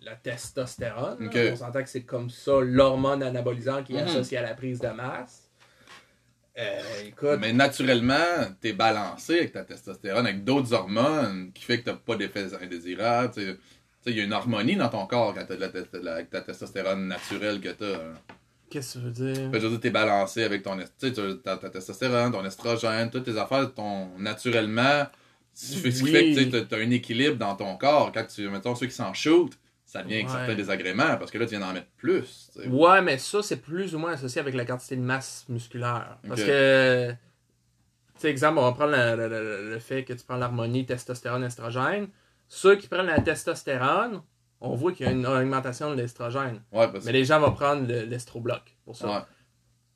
la 0.00 0.14
testostérone. 0.14 1.30
On 1.52 1.56
s'entend 1.56 1.82
que 1.82 1.88
c'est 1.88 2.04
comme 2.04 2.30
ça 2.30 2.60
l'hormone 2.60 3.22
anabolisante 3.22 3.84
qui 3.84 3.94
est 3.96 4.02
Mhm. 4.02 4.08
associée 4.08 4.38
à 4.38 4.42
la 4.42 4.54
prise 4.54 4.78
de 4.80 4.88
masse. 4.88 5.44
Euh, 6.58 6.80
écoute, 7.06 7.38
Mais 7.40 7.52
naturellement, 7.52 8.14
t'es 8.60 8.72
balancé 8.72 9.38
avec 9.38 9.52
ta 9.52 9.62
testostérone, 9.64 10.26
avec 10.26 10.42
d'autres 10.44 10.72
hormones, 10.72 11.52
qui 11.52 11.62
fait 11.64 11.78
que 11.80 11.84
t'as 11.84 11.94
pas 11.96 12.16
d'effets 12.16 12.52
indésirables. 12.60 13.32
Tu 13.32 13.40
sais, 13.42 13.56
Tu 14.00 14.04
sais, 14.04 14.10
il 14.12 14.18
y 14.18 14.20
a 14.20 14.24
une 14.24 14.32
harmonie 14.32 14.76
dans 14.76 14.88
ton 14.88 15.06
corps 15.06 15.34
quand 15.34 15.44
t'as 15.44 15.56
de 15.56 15.60
la, 15.60 15.68
test- 15.70 15.92
de 15.92 15.98
la- 15.98 16.14
avec 16.14 16.30
ta 16.30 16.40
testostérone 16.40 17.08
naturelle 17.08 17.60
que 17.60 17.70
t'as. 17.70 17.94
hein. 17.96 18.14
qu'est-ce 18.70 18.94
que 18.94 18.98
tu 18.98 19.04
veux 19.06 19.10
dire? 19.34 19.50
Fait 19.50 19.60
je 19.60 19.64
veux 19.66 19.70
dire, 19.70 19.80
t'es 19.80 19.90
balancé 19.90 20.44
avec 20.44 20.62
ton 20.62 20.76
ta, 21.42 21.56
ta 21.56 21.70
testostérone, 21.70 22.30
ton 22.30 22.44
estrogène, 22.44 23.10
toutes 23.10 23.24
tes 23.24 23.36
affaires, 23.36 23.72
ton 23.74 24.08
naturellement. 24.18 25.06
Ce 25.54 25.72
qui 25.72 25.78
fait- 25.78 25.90
ce 25.90 25.98
qui 25.98 26.04
Oui. 26.04 26.10
fait 26.12 26.22
que 26.24 26.28
tu 26.38 26.44
sais, 26.44 26.50
t'as- 26.50 26.76
t'as 26.76 26.76
un 26.84 26.90
équilibre 26.90 27.36
dans 27.36 27.56
ton 27.56 27.76
corps. 27.76 28.12
Quand 28.12 28.24
tu, 28.26 28.48
mettons, 28.48 28.74
ceux 28.76 28.86
qui 28.86 28.94
s'en 28.94 29.12
shootent, 29.14 29.58
ça 29.88 30.02
vient 30.02 30.16
avec 30.18 30.28
Ouais. 30.28 30.32
certains 30.34 30.54
désagréments 30.54 31.16
parce 31.16 31.30
que 31.30 31.38
là, 31.38 31.46
tu 31.46 31.56
viens 31.56 31.60
d'en 31.66 31.72
mettre 31.72 31.88
plus. 31.96 32.50
Ouais, 32.68 33.00
mais 33.00 33.16
ça, 33.16 33.42
c'est 33.42 33.56
plus 33.56 33.94
ou 33.94 33.98
moins 33.98 34.12
associé 34.12 34.38
avec 34.40 34.54
la 34.54 34.64
quantité 34.66 34.96
de 34.96 35.00
masse 35.00 35.46
musculaire. 35.48 36.18
Parce 36.28 36.42
que, 36.42 37.10
tu 37.10 37.16
sais, 38.20 38.28
exemple, 38.30 38.58
on 38.58 38.62
va 38.62 38.72
prendre 38.72 38.92
le, 38.92 39.16
le- 39.16 39.28
le- 39.28 39.70
le 39.70 39.78
fait 39.78 40.04
que 40.04 40.12
tu 40.12 40.24
prends 40.24 40.36
l'harmonie 40.36 40.84
testostérone-estrogène. 40.84 42.08
Ceux 42.48 42.76
qui 42.76 42.86
prennent 42.86 43.06
la 43.06 43.20
testostérone, 43.20 44.22
on 44.60 44.74
voit 44.74 44.92
qu'il 44.92 45.06
y 45.06 45.08
a 45.08 45.12
une 45.12 45.26
augmentation 45.26 45.90
de 45.90 45.94
l'estrogène. 45.96 46.62
Ouais, 46.72 46.90
parce 46.92 47.04
Mais 47.06 47.12
les 47.12 47.24
gens 47.24 47.40
vont 47.40 47.52
prendre 47.52 47.86
le- 47.88 48.04
l'estrobloc 48.04 48.76
pour 48.84 48.94
ça. 48.94 49.06
Ouais. 49.08 49.22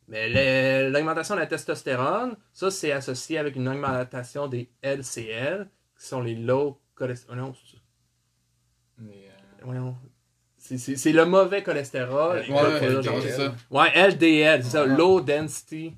Mais 0.08 0.88
l'augmentation 0.90 1.34
de 1.34 1.40
la 1.40 1.46
testostérone, 1.46 2.36
ça, 2.52 2.70
c'est 2.70 2.92
associé 2.92 3.38
avec 3.38 3.56
une 3.56 3.68
augmentation 3.68 4.46
des 4.48 4.70
LCL, 4.82 5.68
qui 5.98 6.06
sont 6.06 6.20
les 6.22 6.34
low 6.34 6.80
cholestérol. 6.94 7.38
Non, 7.38 7.54
c'est- 7.54 7.76
Mais, 8.98 9.28
euh, 9.28 9.31
voyons. 9.64 9.96
C'est- 10.56 10.78
c'est 10.78 10.96
c'est 10.96 11.12
le 11.12 11.24
mauvais 11.24 11.62
cholestérol. 11.62 12.38
Ouais, 12.48 13.22
c'est 13.22 13.30
ça. 13.30 13.54
Ouais, 13.70 13.88
LDL, 13.94 14.62
c'est 14.62 14.70
ça, 14.70 14.84
Ouais. 14.86 14.96
low 14.96 15.20
density. 15.20 15.94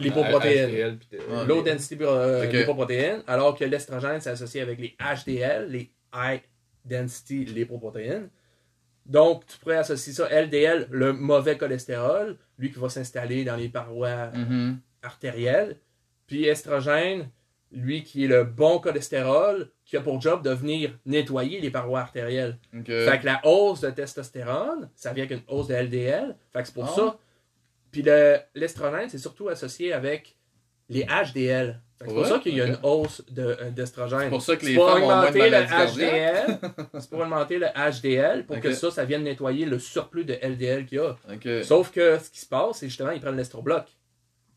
Lipoprotéines. 0.00 0.98
Low 1.46 1.62
density 1.62 1.96
euh, 2.00 2.44
lipoprotéines, 2.46 3.22
alors 3.26 3.56
que 3.56 3.64
l'estrogène, 3.64 4.20
c'est 4.20 4.30
associé 4.30 4.60
avec 4.60 4.80
les 4.80 4.96
HDL, 5.00 5.68
les 5.70 5.92
high 6.14 6.40
density 6.84 7.44
lipoprotéines. 7.44 8.28
Donc, 9.04 9.46
tu 9.46 9.56
pourrais 9.58 9.76
associer 9.76 10.12
ça, 10.12 10.28
LDL, 10.28 10.88
le 10.90 11.12
mauvais 11.12 11.56
cholestérol, 11.56 12.36
lui 12.58 12.72
qui 12.72 12.78
va 12.80 12.88
s'installer 12.88 13.44
dans 13.44 13.54
les 13.54 13.68
parois 13.68 14.30
Mhm. 14.34 14.78
artérielles, 15.02 15.76
puis 16.26 16.46
estrogène, 16.46 17.28
lui 17.76 18.02
qui 18.02 18.24
est 18.24 18.28
le 18.28 18.42
bon 18.44 18.78
cholestérol, 18.78 19.68
qui 19.84 19.96
a 19.96 20.00
pour 20.00 20.20
job 20.20 20.42
de 20.42 20.50
venir 20.50 20.90
nettoyer 21.04 21.60
les 21.60 21.70
parois 21.70 22.00
artérielles. 22.00 22.58
Fait 22.84 23.18
que 23.20 23.26
la 23.26 23.40
hausse 23.44 23.82
de 23.82 23.90
testostérone, 23.90 24.90
ça 24.94 25.12
vient 25.12 25.24
avec 25.24 25.38
une 25.38 25.44
hausse 25.54 25.68
de 25.68 25.74
LDL. 25.74 26.36
Fait 26.52 26.60
que 26.62 26.66
c'est 26.66 26.74
pour 26.74 26.84
Ah. 26.86 26.92
ça. 26.96 27.18
Puis 27.92 28.02
le- 28.02 28.38
l'estrogène, 28.54 29.08
c'est 29.08 29.18
surtout 29.18 29.48
associé 29.48 29.92
avec 29.92 30.36
les 30.88 31.04
HDL. 31.04 31.80
Fait 31.98 32.04
que 32.04 32.10
c'est 32.10 32.16
pour 32.16 32.26
ça 32.26 32.38
qu'il 32.40 32.54
y 32.56 32.60
a 32.60 32.66
une 32.66 32.78
hausse 32.82 33.22
de, 33.30 33.42
euh, 33.42 33.70
d'estrogène. 33.70 34.20
C'est 34.24 34.28
pour 34.28 34.42
ça 34.42 34.56
que 34.56 34.66
les 34.66 34.74
femmes 34.74 35.02
ont 35.02 35.06
moins 35.06 35.30
de 35.30 35.36
augmenter 35.38 35.50
le. 35.50 35.86
HDL. 35.94 36.58
c'est 37.00 37.10
pour 37.10 37.20
augmenter 37.20 37.58
le 37.58 37.66
HDL 37.74 38.44
pour 38.46 38.60
que 38.60 38.72
ça, 38.72 38.90
ça 38.90 39.04
vienne 39.04 39.22
nettoyer 39.22 39.64
le 39.64 39.78
surplus 39.78 40.24
de 40.24 40.34
LDL 40.42 40.84
qu'il 40.86 40.98
y 40.98 41.00
a. 41.00 41.62
Sauf 41.62 41.90
que 41.90 42.18
ce 42.18 42.30
qui 42.30 42.40
se 42.40 42.46
passe, 42.46 42.78
c'est 42.78 42.88
justement, 42.88 43.10
ils 43.12 43.20
prennent 43.20 43.36
l'estrobloc. 43.36 43.84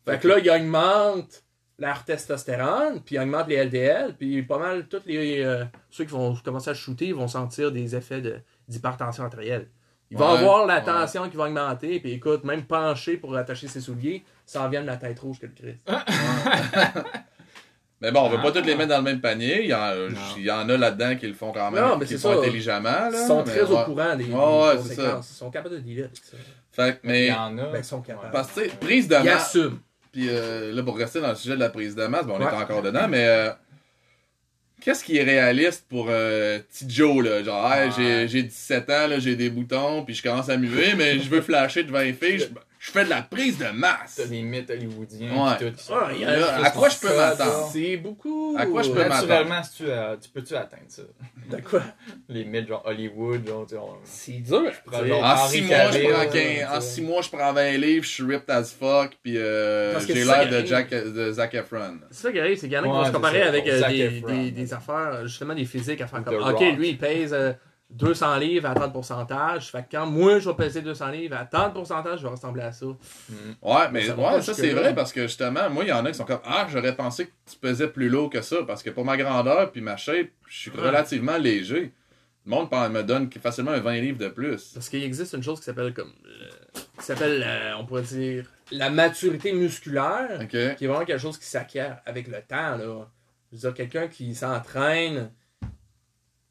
Fait 0.06 0.18
que 0.18 0.28
là, 0.28 0.38
ils 0.38 0.50
augmentent 0.50 1.44
leur 1.80 2.04
testostérone, 2.04 3.00
puis 3.04 3.16
ils 3.16 3.18
augmentent 3.18 3.48
les 3.48 3.56
LDL, 3.64 4.14
puis 4.16 4.42
pas 4.42 4.58
mal, 4.58 4.86
tous 4.86 5.00
les, 5.06 5.42
euh, 5.42 5.64
ceux 5.90 6.04
qui 6.04 6.12
vont 6.12 6.36
commencer 6.36 6.70
à 6.70 6.74
shooter, 6.74 7.06
ils 7.06 7.14
vont 7.14 7.26
sentir 7.26 7.72
des 7.72 7.96
effets 7.96 8.20
de- 8.20 8.38
d'hypertension 8.68 9.24
artérielle. 9.24 9.66
Ils 10.12 10.18
vont 10.18 10.30
Ouais, 10.32 10.38
avoir 10.38 10.66
la 10.66 10.76
ouais. 10.78 10.84
tension 10.84 11.28
qui 11.30 11.36
va 11.36 11.44
augmenter, 11.44 11.98
puis 12.00 12.12
écoute, 12.12 12.44
même 12.44 12.64
pencher 12.64 13.16
pour 13.16 13.34
attacher 13.36 13.66
ses 13.68 13.80
souliers, 13.80 14.22
ça 14.44 14.62
en 14.62 14.68
vient 14.68 14.82
de 14.82 14.86
la 14.86 14.96
tête 14.96 15.18
rouge 15.20 15.38
que 15.40 15.46
le 15.46 15.52
Christ. 15.52 15.78
Mais 18.02 18.10
bon, 18.12 18.22
on 18.22 18.28
veut 18.30 18.40
pas 18.40 18.50
tous 18.50 18.66
les 18.66 18.74
mettre 18.76 18.88
dans 18.88 18.96
le 18.96 19.02
même 19.02 19.20
panier. 19.20 19.62
Il 19.64 19.68
y 19.68 19.74
en, 19.74 19.92
il 20.38 20.42
y 20.44 20.50
en 20.50 20.66
a 20.70 20.76
là-dedans 20.76 21.16
qui 21.16 21.26
le 21.26 21.34
font 21.34 21.52
quand 21.52 21.70
même, 21.70 21.84
Non, 21.84 21.98
mais 21.98 22.06
qui 22.06 22.14
le 22.14 22.18
c'est 22.18 22.28
font 22.28 22.34
ça. 22.34 22.40
intelligemment. 22.40 22.88
Là, 22.88 23.10
Ils 23.12 23.26
sont 23.26 23.44
mais 23.44 23.52
très 23.52 23.60
au 23.70 23.84
courant 23.84 24.16
des, 24.16 24.24
conséquences. 24.24 25.30
Ils 25.30 25.34
sont 25.36 25.50
capables 25.50 25.74
de 25.74 25.80
dealer 25.80 26.04
avec 26.04 26.16
ça. 26.16 26.36
Fait 26.72 26.94
que, 26.94 27.00
Il 27.04 27.10
mais, 27.10 27.26
y 27.26 27.32
en 27.32 27.58
a. 27.58 27.64
Ben, 27.66 27.78
ils 27.78 27.84
sont 27.84 28.00
capables. 28.00 28.30
parce 28.32 28.52
que, 28.52 28.74
prise 28.76 29.06
de 29.06 29.16
Ils 29.16 29.24
masse. 29.24 29.54
assument. 29.54 29.80
Puis 30.12 30.26
euh, 30.28 30.72
là, 30.72 30.82
pour 30.82 30.96
rester 30.96 31.20
dans 31.20 31.28
le 31.30 31.34
sujet 31.36 31.54
de 31.54 31.60
la 31.60 31.68
prise 31.70 31.94
de 31.94 32.04
masse, 32.06 32.26
bon, 32.26 32.34
on 32.36 32.40
Ouais. 32.44 32.50
est 32.50 32.56
encore 32.56 32.82
dedans, 32.82 33.06
mais 33.08 33.24
euh, 33.26 33.50
qu'est-ce 34.80 35.04
qui 35.04 35.16
est 35.18 35.22
réaliste 35.22 35.86
pour 35.88 36.06
euh, 36.08 36.58
petit 36.58 36.86
Joe, 36.88 37.24
là? 37.24 37.42
Genre, 37.44 37.72
hey, 37.72 37.88
Ouais. 37.88 37.94
j'ai, 37.96 38.28
j'ai 38.28 38.42
17 38.42 38.90
ans, 38.90 39.06
j'ai 39.18 39.36
des 39.36 39.50
boutons, 39.50 40.04
puis 40.04 40.14
je 40.14 40.22
commence 40.22 40.48
à 40.48 40.56
muer, 40.56 40.94
mais 40.96 41.18
je 41.20 41.28
veux 41.28 41.40
flasher 41.42 41.84
devant 41.84 42.00
les 42.00 42.12
filles, 42.12 42.38
je, 42.40 42.46
je 42.82 42.90
fais 42.92 43.04
de 43.04 43.10
la 43.10 43.20
prise 43.20 43.58
de 43.58 43.66
masse. 43.66 44.14
T'as 44.16 44.24
des 44.24 44.40
mythes 44.40 44.70
hollywoodiens 44.70 45.32
Ouais. 45.32 45.56
pis 45.58 45.64
tout 45.66 45.72
qui 45.76 45.84
sont- 45.84 45.94
Ah, 46.00 46.08
il 46.14 46.20
y 46.22 46.24
a- 46.24 46.38
Là, 46.38 46.64
à 46.64 46.70
quoi 46.70 46.88
je 46.88 46.96
peux 46.98 47.14
m'attendre? 47.14 47.68
C'est 47.70 47.98
beaucoup. 47.98 48.56
À 48.58 48.64
quoi 48.64 48.80
je 48.82 48.90
peux 48.90 49.04
Naturellement, 49.04 49.62
si 49.62 49.76
tu, 49.76 49.82
euh, 49.86 50.16
tu 50.16 50.30
peux-tu 50.30 50.54
atteindre 50.56 50.84
ça? 50.88 51.02
De 51.50 51.60
quoi? 51.60 51.82
Les 52.30 52.44
mythes 52.46 52.68
genre 52.68 52.82
Hollywood, 52.86 53.46
genre, 53.46 53.66
on- 53.90 53.98
C'est 54.04 54.32
dur. 54.40 54.72
prends 54.86 55.00
sais. 55.00 55.08
genre- 55.08 55.22
En 55.22 55.46
6 55.46 55.60
mois, 55.62 55.90
je 55.90 55.98
prends 55.98 56.18
là, 56.18 56.26
15 56.26 56.58
tu 56.58 56.64
en. 56.76 56.80
6 56.80 57.02
mois, 57.02 57.20
je 57.22 57.28
prends 57.28 57.52
20 57.52 57.76
livres, 57.76 58.04
je 58.04 58.08
suis 58.10 58.22
ripped 58.24 58.48
as 58.50 58.72
fuck, 58.72 59.10
puis 59.22 59.34
euh, 59.36 59.92
Parce 59.92 60.06
que 60.06 60.14
j'ai 60.14 60.24
l'air 60.24 60.48
de. 60.48 60.64
Jack, 60.66 60.88
de 60.90 61.32
Zac 61.32 61.54
Efron. 61.54 61.98
C'est 62.10 62.22
ça 62.22 62.32
qui 62.32 62.40
arrive, 62.40 62.56
c'est 62.56 62.66
qu'il 62.68 62.72
y 62.72 62.78
en 62.78 62.80
a 62.80 62.84
qui 62.84 62.88
Ouais, 62.92 62.96
vont 62.96 63.04
se 63.04 63.10
comparer 63.12 63.42
avec 63.42 63.66
euh, 63.68 63.88
des, 63.88 63.98
Efron. 64.00 64.28
des, 64.42 64.50
des 64.52 64.72
affaires, 64.72 65.26
justement 65.26 65.54
des 65.54 65.66
physiques 65.66 66.00
à 66.00 66.06
faire 66.06 66.24
comme. 66.24 66.36
Ok, 66.42 66.60
lui 66.78 66.88
il 66.90 66.98
pèse 66.98 67.34
euh, 67.34 67.52
200 67.90 68.36
livres 68.38 68.68
à 68.68 68.74
tant 68.74 68.86
de 68.86 68.92
pourcentage. 68.92 69.70
Fait 69.70 69.82
que 69.82 69.88
quand 69.90 70.06
moi, 70.06 70.38
je 70.38 70.48
vais 70.48 70.54
peser 70.56 70.80
200 70.82 71.08
livres 71.08 71.36
à 71.36 71.44
tant 71.44 71.68
de 71.68 71.74
pourcentage, 71.74 72.20
je 72.20 72.24
vais 72.24 72.30
ressembler 72.30 72.62
à 72.62 72.72
ça. 72.72 72.86
Ouais, 72.86 73.90
mais 73.92 74.04
Ça 74.04 74.16
ouais, 74.16 74.40
c'est 74.42 74.70
vrai 74.72 74.94
parce 74.94 75.12
que 75.12 75.22
justement, 75.22 75.68
moi, 75.70 75.84
il 75.84 75.88
y 75.88 75.92
en 75.92 76.04
a 76.04 76.10
qui 76.10 76.16
sont 76.16 76.24
comme 76.24 76.40
Ah, 76.44 76.66
j'aurais 76.70 76.94
pensé 76.94 77.26
que 77.26 77.32
tu 77.50 77.56
pesais 77.58 77.88
plus 77.88 78.08
lourd 78.08 78.30
que 78.30 78.40
ça 78.42 78.58
parce 78.66 78.82
que 78.82 78.90
pour 78.90 79.04
ma 79.04 79.16
grandeur 79.16 79.70
puis 79.72 79.80
ma 79.80 79.96
shape, 79.96 80.28
je 80.48 80.58
suis 80.58 80.70
Ouais. 80.70 80.80
relativement 80.86 81.36
léger. 81.36 81.92
Le 82.46 82.50
monde 82.50 82.68
me 82.90 83.02
donne 83.02 83.30
facilement 83.42 83.72
un 83.72 83.80
20 83.80 84.00
livres 84.00 84.18
de 84.18 84.28
plus. 84.28 84.70
Parce 84.72 84.88
qu'il 84.88 85.04
existe 85.04 85.34
une 85.34 85.42
chose 85.42 85.58
qui 85.58 85.66
s'appelle 85.66 85.92
comme. 85.92 86.12
euh, 86.26 86.80
qui 86.98 87.04
s'appelle, 87.04 87.44
euh, 87.46 87.74
on 87.78 87.84
pourrait 87.84 88.02
dire, 88.02 88.44
la 88.72 88.88
maturité 88.88 89.52
musculaire. 89.52 90.38
Ok. 90.42 90.48
qui 90.48 90.84
est 90.84 90.86
vraiment 90.86 91.04
quelque 91.04 91.20
chose 91.20 91.38
qui 91.38 91.46
s'acquiert 91.46 91.98
avec 92.06 92.28
le 92.28 92.38
temps. 92.48 92.76
Là. 92.76 93.08
Je 93.52 93.56
veux 93.56 93.60
dire, 93.60 93.74
quelqu'un 93.74 94.08
qui 94.08 94.34
s'entraîne 94.34 95.30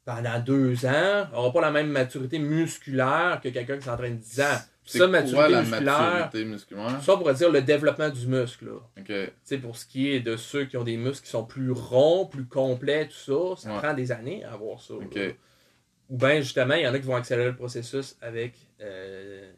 pendant 0.04 0.38
deux 0.40 0.84
ans 0.86 1.28
n'aura 1.32 1.52
pas 1.52 1.60
la 1.60 1.70
même 1.70 1.88
maturité 1.88 2.38
musculaire 2.38 3.40
que 3.42 3.48
quelqu'un 3.48 3.76
qui 3.78 3.84
s'entraîne 3.84 4.16
10 4.18 4.40
ans. 4.40 4.44
C'est 4.84 4.98
Ça, 4.98 5.06
maturité 5.06 5.48
la 5.52 5.60
musculaire, 5.60 6.00
maturité 6.00 6.44
musculaire? 6.44 7.00
ça, 7.02 7.14
on 7.14 7.18
pourrait 7.18 7.34
dire 7.34 7.50
le 7.52 7.62
développement 7.62 8.08
du 8.08 8.26
muscle. 8.26 8.64
Là. 8.66 8.72
Ok. 8.98 9.04
Tu 9.06 9.30
sais, 9.44 9.58
pour 9.58 9.76
ce 9.76 9.86
qui 9.86 10.10
est 10.10 10.20
de 10.20 10.36
ceux 10.36 10.64
qui 10.64 10.76
ont 10.76 10.82
des 10.84 10.96
muscles 10.96 11.24
qui 11.24 11.30
sont 11.30 11.44
plus 11.44 11.70
ronds, 11.70 12.26
plus 12.26 12.46
complets, 12.46 13.06
tout 13.06 13.14
ça, 13.56 13.62
ça 13.62 13.72
Ouais. 13.72 13.78
prend 13.78 13.94
des 13.94 14.10
années 14.10 14.42
à 14.42 14.52
avoir 14.54 14.80
ça. 14.80 14.94
Ou 14.94 16.16
bien, 16.16 16.40
justement, 16.40 16.74
il 16.74 16.82
y 16.82 16.88
en 16.88 16.94
a 16.94 16.98
qui 16.98 17.06
vont 17.06 17.14
accélérer 17.14 17.50
le 17.50 17.56
processus 17.56 18.16
avec 18.20 18.54
euh, 18.80 19.52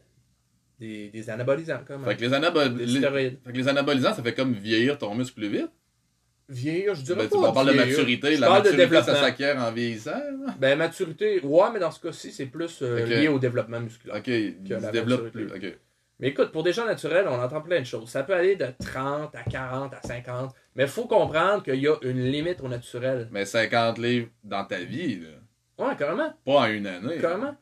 des, 0.79 1.09
des 1.09 1.29
anabolisants, 1.31 1.79
comme 1.87 2.03
Fait 2.05 2.15
que 2.15 2.21
les, 2.21 2.29
anabol- 2.31 2.75
les- 2.77 3.01
fait 3.01 3.37
que 3.51 3.57
les 3.57 3.67
anabolisants, 3.67 4.13
ça 4.13 4.21
fait 4.21 4.35
comme 4.35 4.53
vieillir 4.53 4.99
ton 4.99 5.15
muscle 5.15 5.33
plus 5.39 5.49
vite? 5.49 5.71
Vieillir, 6.49 6.93
je 6.95 7.01
dirais 7.01 7.19
Ben, 7.19 7.29
tu- 7.29 7.29
pas 7.41 7.49
on 7.49 7.53
parle 7.53 7.67
de 7.67 7.73
maturité. 7.73 8.35
Je 8.35 8.41
La 8.41 8.47
parle 8.47 8.63
de 8.63 8.69
maturité, 8.69 8.95
ça 8.95 9.01
développement. 9.01 9.25
s'acquiert 9.27 9.57
en 9.57 9.71
vieillissant. 9.71 10.11
là. 10.11 10.53
Ben, 10.59 10.77
maturité, 10.77 11.39
ouais, 11.43 11.65
mais 11.73 11.79
dans 11.79 11.91
ce 11.91 11.99
cas-ci, 12.01 12.31
c'est 12.31 12.45
plus 12.47 12.79
euh, 12.81 13.05
lié 13.05 13.27
au 13.29 13.39
développement 13.39 13.79
musculaire. 13.79 14.17
Ok, 14.17 14.27
il 14.27 14.55
Que 14.67 14.73
la 14.75 14.79
se 14.87 14.91
développe 14.91 15.31
plus. 15.31 15.49
Mais 16.19 16.27
écoute, 16.29 16.51
pour 16.51 16.63
des 16.63 16.73
gens 16.73 16.85
naturels, 16.85 17.25
on 17.27 17.41
entend 17.41 17.61
plein 17.61 17.79
de 17.79 17.85
choses. 17.85 18.07
Ça 18.09 18.23
peut 18.23 18.33
aller 18.35 18.55
de 18.55 18.67
30 18.85 19.33
à 19.35 19.43
40 19.49 19.93
à 19.93 20.01
50, 20.07 20.53
mais 20.75 20.83
il 20.83 20.89
faut 20.89 21.05
comprendre 21.05 21.63
qu'il 21.63 21.75
y 21.81 21.87
a 21.87 21.95
une 22.03 22.21
limite 22.23 22.61
au 22.61 22.67
naturel. 22.67 23.27
Mais 23.31 23.45
50 23.45 23.97
livres 23.97 24.27
dans 24.43 24.63
ta 24.63 24.77
vie, 24.77 25.19
là. 25.21 25.85
Ouais, 25.87 25.95
carrément, 25.97 26.31
Pas 26.45 26.51
en 26.51 26.65
une 26.65 26.85
année. 26.87 27.17
carrément. 27.19 27.55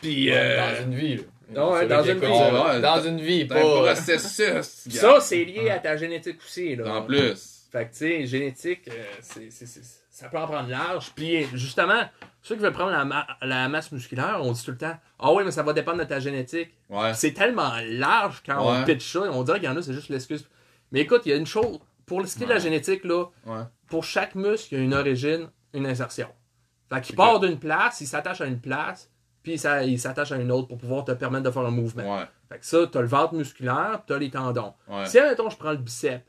Puis, 0.00 0.30
Ouais, 0.30 0.36
euh, 0.36 0.56
Dans 0.76 0.82
une 0.84 0.94
vie, 0.94 1.16
là. 1.16 1.22
Non, 1.52 1.70
dans 1.86 2.04
une 2.04 2.18
vie. 2.20 2.38
ça. 2.38 2.80
Dans 2.80 3.02
une 3.02 3.20
vie, 3.20 3.40
C'est 3.40 3.46
pas. 3.46 3.58
un 3.58 3.60
processus. 3.94 4.88
gars. 4.88 5.00
ça, 5.00 5.20
c'est 5.20 5.44
lié 5.44 5.68
à 5.70 5.78
ta 5.80 5.96
génétique 5.96 6.38
aussi. 6.44 6.76
Là. 6.76 6.94
En 6.94 7.02
plus. 7.02 7.59
Fait 7.70 7.86
que, 7.86 7.90
tu 7.92 7.98
sais, 7.98 8.26
génétique, 8.26 8.88
euh, 8.88 9.04
c'est, 9.20 9.50
c'est- 9.50 9.66
c'est- 9.66 10.00
ça 10.10 10.28
peut 10.28 10.38
en 10.38 10.46
prendre 10.46 10.68
large. 10.68 11.12
Puis, 11.14 11.44
justement, 11.54 12.02
ceux 12.42 12.56
qui 12.56 12.62
veulent 12.62 12.72
prendre 12.72 12.90
la, 12.90 13.04
ma- 13.04 13.26
la 13.42 13.68
masse 13.68 13.92
musculaire, 13.92 14.38
on 14.42 14.52
dit 14.52 14.62
tout 14.64 14.72
le 14.72 14.76
temps 14.76 14.96
Ah 15.18 15.32
oui, 15.32 15.44
mais 15.44 15.50
ça 15.52 15.62
va 15.62 15.72
dépendre 15.72 15.98
de 15.98 16.04
ta 16.04 16.18
génétique. 16.20 16.70
Ouais. 16.88 17.14
C'est 17.14 17.32
tellement 17.32 17.72
large 17.86 18.42
quand 18.44 18.60
on 18.82 18.84
pitch 18.84 19.12
ça, 19.12 19.20
on 19.30 19.42
dirait 19.44 19.60
qu'il 19.60 19.68
y 19.68 19.72
en 19.72 19.76
a, 19.76 19.82
c'est 19.82 19.92
juste 19.94 20.08
l'excuse. 20.08 20.46
Mais 20.92 21.00
écoute, 21.00 21.22
il 21.26 21.30
y 21.30 21.32
a 21.32 21.36
une 21.36 21.46
chose, 21.46 21.78
pour 22.06 22.26
ce 22.26 22.36
qui 22.36 22.42
est 22.42 22.46
de 22.46 22.52
la 22.52 22.58
génétique, 22.58 23.04
là, 23.04 23.26
pour 23.88 24.02
chaque 24.04 24.34
muscle, 24.34 24.74
il 24.74 24.78
y 24.78 24.80
a 24.80 24.84
une 24.84 24.94
origine, 24.94 25.48
une 25.72 25.86
insertion. 25.86 26.28
Fait 26.92 27.00
qu'il 27.00 27.14
part 27.14 27.38
d'une 27.40 27.58
place, 27.58 28.00
il 28.00 28.06
s'attache 28.08 28.40
à 28.40 28.46
une 28.46 28.60
place, 28.60 29.08
puis 29.44 29.58
ça, 29.58 29.84
il 29.84 29.98
s'attache 30.00 30.32
à 30.32 30.36
une 30.36 30.50
autre 30.50 30.66
pour 30.66 30.78
pouvoir 30.78 31.04
te 31.04 31.12
permettre 31.12 31.44
de 31.44 31.50
faire 31.52 31.62
un 31.62 31.70
mouvement. 31.70 32.02
Fait 32.48 32.58
que 32.58 32.66
ça, 32.66 32.78
t'as 32.90 33.00
le 33.00 33.06
ventre 33.06 33.34
musculaire, 33.34 34.02
t'as 34.06 34.18
les 34.18 34.28
tendons. 34.30 34.74
Si, 35.06 35.18
admettons, 35.20 35.48
je 35.50 35.56
prends 35.56 35.70
le 35.70 35.76
bicep, 35.76 36.22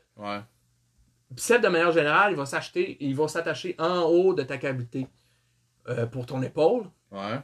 Ouais. 1.32 1.36
le 1.36 1.36
bicep, 1.36 1.62
de 1.62 1.68
manière 1.68 1.92
générale, 1.92 2.32
il 2.32 2.36
va 2.36 2.46
s'acheter, 2.46 2.96
il 3.00 3.14
va 3.14 3.28
s'attacher 3.28 3.74
en 3.78 4.02
haut 4.02 4.34
de 4.34 4.42
ta 4.42 4.58
cavité 4.58 5.06
euh, 5.88 6.06
pour 6.06 6.26
ton 6.26 6.42
épaule, 6.42 6.84
Ouais. 7.10 7.40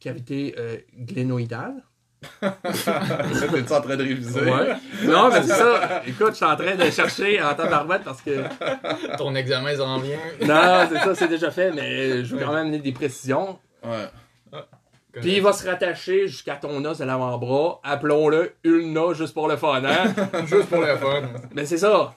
cavité 0.00 0.54
euh, 0.58 0.76
glénoïdale. 0.96 1.82
T'es-tu 2.40 3.72
en 3.72 3.80
train 3.80 3.96
de 3.96 4.02
réviser? 4.04 4.40
Ouais. 4.42 4.74
Non, 5.04 5.28
mais 5.28 5.42
c'est 5.42 5.48
ça. 5.54 6.02
Écoute, 6.06 6.30
je 6.30 6.34
suis 6.36 6.44
en 6.44 6.54
train 6.56 6.76
de 6.76 6.90
chercher 6.90 7.42
en 7.42 7.52
temps 7.54 7.68
d'arbatte 7.68 8.04
parce 8.04 8.22
que. 8.22 8.44
Ton 9.18 9.34
examen 9.34 9.74
s'en 9.76 9.98
vient. 9.98 10.18
Non, 10.40 10.86
c'est 10.88 10.98
ça, 10.98 11.14
c'est 11.16 11.26
déjà 11.28 11.50
fait, 11.50 11.72
mais 11.72 12.24
je 12.24 12.34
veux 12.36 12.40
quand 12.44 12.52
même 12.52 12.66
amener 12.66 12.78
des 12.78 12.92
précisions. 12.92 13.58
Ouais. 13.84 14.06
Puis 15.20 15.36
il 15.36 15.42
va 15.42 15.52
se 15.52 15.68
rattacher 15.68 16.26
jusqu'à 16.28 16.54
ton 16.56 16.82
os 16.84 16.98
de 16.98 17.04
l'avant-bras. 17.04 17.80
Appelons-le 17.84 18.54
ulna 18.64 19.12
juste 19.14 19.34
pour 19.34 19.46
le 19.48 19.56
fun, 19.56 19.82
hein? 19.84 20.14
Juste 20.46 20.68
pour 20.68 20.80
le 20.80 20.96
fun. 20.96 21.22
mais 21.52 21.66
c'est 21.66 21.76
ça. 21.78 22.14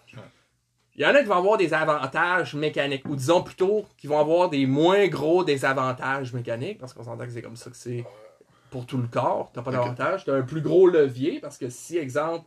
Il 0.97 1.01
y 1.01 1.05
en 1.05 1.13
a 1.13 1.19
qui 1.19 1.25
vont 1.25 1.35
avoir 1.35 1.57
des 1.57 1.73
avantages 1.73 2.53
mécaniques, 2.55 3.03
ou 3.07 3.15
disons 3.15 3.43
plutôt 3.43 3.85
qui 3.97 4.07
vont 4.07 4.17
avoir 4.19 4.49
des 4.49 4.65
moins 4.65 5.07
gros 5.07 5.43
désavantages 5.43 6.31
mécaniques, 6.33 6.77
parce 6.79 6.93
qu'on 6.93 7.03
s'entend 7.03 7.25
que 7.25 7.31
c'est 7.31 7.41
comme 7.41 7.57
ça 7.57 7.69
que 7.69 7.75
c'est 7.75 8.05
pour 8.71 8.85
tout 8.85 8.97
le 8.97 9.07
corps. 9.07 9.51
T'as 9.53 9.61
pas 9.61 9.71
d'avantage. 9.71 10.23
T'as 10.25 10.35
un 10.35 10.41
plus 10.43 10.61
gros 10.61 10.87
levier, 10.87 11.39
parce 11.41 11.57
que 11.57 11.69
si, 11.69 11.97
exemple, 11.97 12.45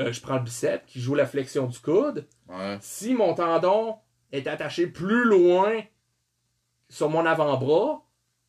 euh, 0.00 0.12
je 0.12 0.20
prends 0.20 0.34
le 0.36 0.42
bicep 0.42 0.84
qui 0.86 1.00
joue 1.00 1.14
la 1.14 1.26
flexion 1.26 1.66
du 1.66 1.78
coude, 1.78 2.26
Ouais. 2.48 2.78
si 2.80 3.14
mon 3.14 3.34
tendon 3.34 3.96
est 4.32 4.46
attaché 4.48 4.86
plus 4.88 5.24
loin 5.24 5.70
sur 6.88 7.08
mon 7.08 7.24
avant-bras, 7.24 8.02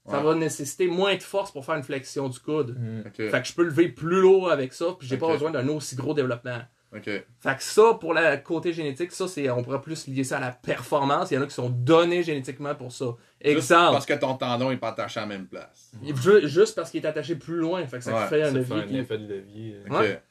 ça 0.08 0.18
Ouais. 0.18 0.24
va 0.24 0.34
nécessiter 0.36 0.88
moins 0.88 1.16
de 1.16 1.22
force 1.22 1.52
pour 1.52 1.64
faire 1.64 1.76
une 1.76 1.84
flexion 1.84 2.28
du 2.28 2.40
coude. 2.40 2.76
Mm. 2.80 3.04
Fait 3.30 3.42
que 3.42 3.48
je 3.48 3.54
peux 3.54 3.64
lever 3.64 3.88
plus 3.88 4.20
lourd 4.20 4.50
avec 4.52 4.74
ça, 4.74 4.96
puis 4.98 5.08
j'ai 5.08 5.18
pas 5.18 5.28
Ok. 5.28 5.34
besoin 5.34 5.52
d'un 5.52 5.68
aussi 5.70 5.96
gros 5.96 6.16
développement. 6.16 6.62
Fait 6.94 7.26
que 7.56 7.64
ça, 7.64 7.94
pour 8.00 8.14
le 8.14 8.36
côté 8.44 8.74
génétique, 8.74 9.14
ça, 9.14 9.26
c'est, 9.28 9.50
on 9.50 9.64
pourrait 9.64 9.80
plus 9.82 10.08
lier 10.08 10.26
ça 10.26 10.38
à 10.38 10.40
la 10.42 10.52
performance. 10.52 11.32
Il 11.32 11.36
y 11.36 11.38
en 11.38 11.42
a 11.42 11.46
qui 11.46 11.54
sont 11.54 11.70
donnés 11.70 12.22
génétiquement 12.22 12.76
pour 12.76 12.92
ça. 12.92 13.06
Juste 13.44 13.56
Exemple, 13.58 13.94
parce 13.94 14.06
que 14.06 14.14
ton 14.14 14.36
tendon 14.36 14.72
est 14.72 14.78
pas 14.78 14.90
attaché 14.90 15.20
à 15.20 15.24
la 15.24 15.28
même 15.28 15.48
place. 15.48 15.94
ju- 16.04 16.48
juste 16.50 16.76
parce 16.76 16.92
qu'il 16.92 17.02
est 17.04 17.08
attaché 17.08 17.36
plus 17.36 17.56
loin. 17.58 17.86
Fait 17.88 18.00
que 18.00 18.04
ça 18.04 18.14
Ouais, 18.14 18.28
fait 18.28 18.42
un 18.44 18.48
Ça 18.48 18.52
fait 18.52 18.76
levier. 18.76 18.98
un 19.00 19.02
effet 19.04 19.18
de 19.18 19.28
levier. 19.34 19.78
Ouais. 19.90 20.22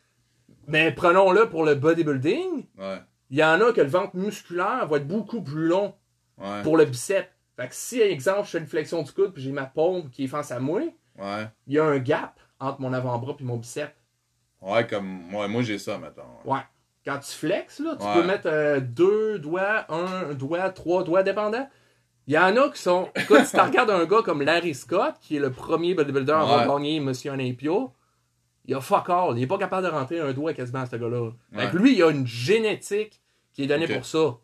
Mais 0.66 0.92
prenons-le 0.92 1.48
pour 1.48 1.64
le 1.64 1.74
bodybuilding. 1.76 2.66
Ouais. 2.78 2.98
Il 3.30 3.38
y 3.38 3.44
en 3.44 3.60
a 3.60 3.72
que 3.72 3.80
le 3.80 3.88
ventre 3.88 4.14
musculaire 4.16 4.86
va 4.86 4.98
être 4.98 5.08
beaucoup 5.08 5.40
plus 5.42 5.66
long 5.66 5.94
Ouais. 6.38 6.62
pour 6.62 6.76
le 6.76 6.84
bicep. 6.84 7.26
Fait 7.56 7.68
que 7.68 7.74
si, 7.74 8.00
exemple, 8.00 8.44
je 8.44 8.50
fais 8.50 8.58
une 8.58 8.66
flexion 8.66 9.02
du 9.02 9.12
coude 9.12 9.32
puis 9.32 9.42
j'ai 9.42 9.52
ma 9.52 9.64
paume 9.66 10.10
qui 10.10 10.24
est 10.24 10.28
face 10.28 10.50
à 10.50 10.58
moi, 10.60 10.80
Ouais. 11.18 11.46
il 11.66 11.74
y 11.74 11.78
a 11.78 11.84
un 11.84 11.98
gap 11.98 12.38
entre 12.58 12.80
mon 12.80 12.92
avant-bras 12.92 13.34
puis 13.36 13.44
mon 13.44 13.56
bicep. 13.56 13.90
Ouais, 14.62 14.86
comme 14.86 15.06
moi, 15.06 15.48
moi 15.48 15.62
j'ai 15.62 15.78
ça, 15.78 15.98
mettons. 15.98 16.22
Ouais. 16.44 16.60
Quand 17.04 17.18
tu 17.18 17.30
flexes, 17.32 17.78
là, 17.80 17.96
tu 17.98 18.04
Ouais. 18.06 18.14
peux 18.14 18.22
mettre 18.24 18.46
euh, 18.46 18.78
deux 18.80 19.38
doigts, 19.38 19.86
un 19.90 20.34
doigt, 20.34 20.68
trois 20.70 21.02
doigts 21.02 21.22
dépendants. 21.22 21.68
Il 22.26 22.34
y 22.34 22.38
en 22.38 22.54
a 22.56 22.68
qui 22.68 22.80
sont. 22.80 23.08
Écoute, 23.16 23.44
si 23.46 23.52
tu 23.56 23.60
regardes 23.60 23.90
un 23.90 24.04
gars 24.04 24.20
comme 24.22 24.42
Larry 24.42 24.74
Scott, 24.74 25.14
qui 25.20 25.36
est 25.36 25.40
le 25.40 25.50
premier 25.50 25.94
bodybuilder 25.94 26.32
à 26.32 26.40
avoir 26.40 26.60
Ouais. 26.60 26.66
gagné 26.66 27.00
Monsieur 27.00 27.32
Olympio, 27.32 27.92
il 28.66 28.74
a 28.74 28.80
fuck 28.80 29.08
all. 29.08 29.38
Il 29.38 29.42
est 29.42 29.46
pas 29.46 29.56
capable 29.58 29.86
de 29.86 29.90
rentrer 29.92 30.20
un 30.20 30.32
doigt 30.32 30.52
quasiment 30.52 30.80
à 30.80 30.86
ce 30.86 30.96
gars-là. 30.96 31.30
Fait 31.54 31.70
que 31.70 31.76
Ouais. 31.76 31.82
lui, 31.82 31.94
il 31.96 32.02
a 32.02 32.10
une 32.10 32.26
génétique 32.26 33.20
qui 33.54 33.64
est 33.64 33.66
donnée 33.66 33.88
pour 33.88 34.04
ça. 34.04 34.36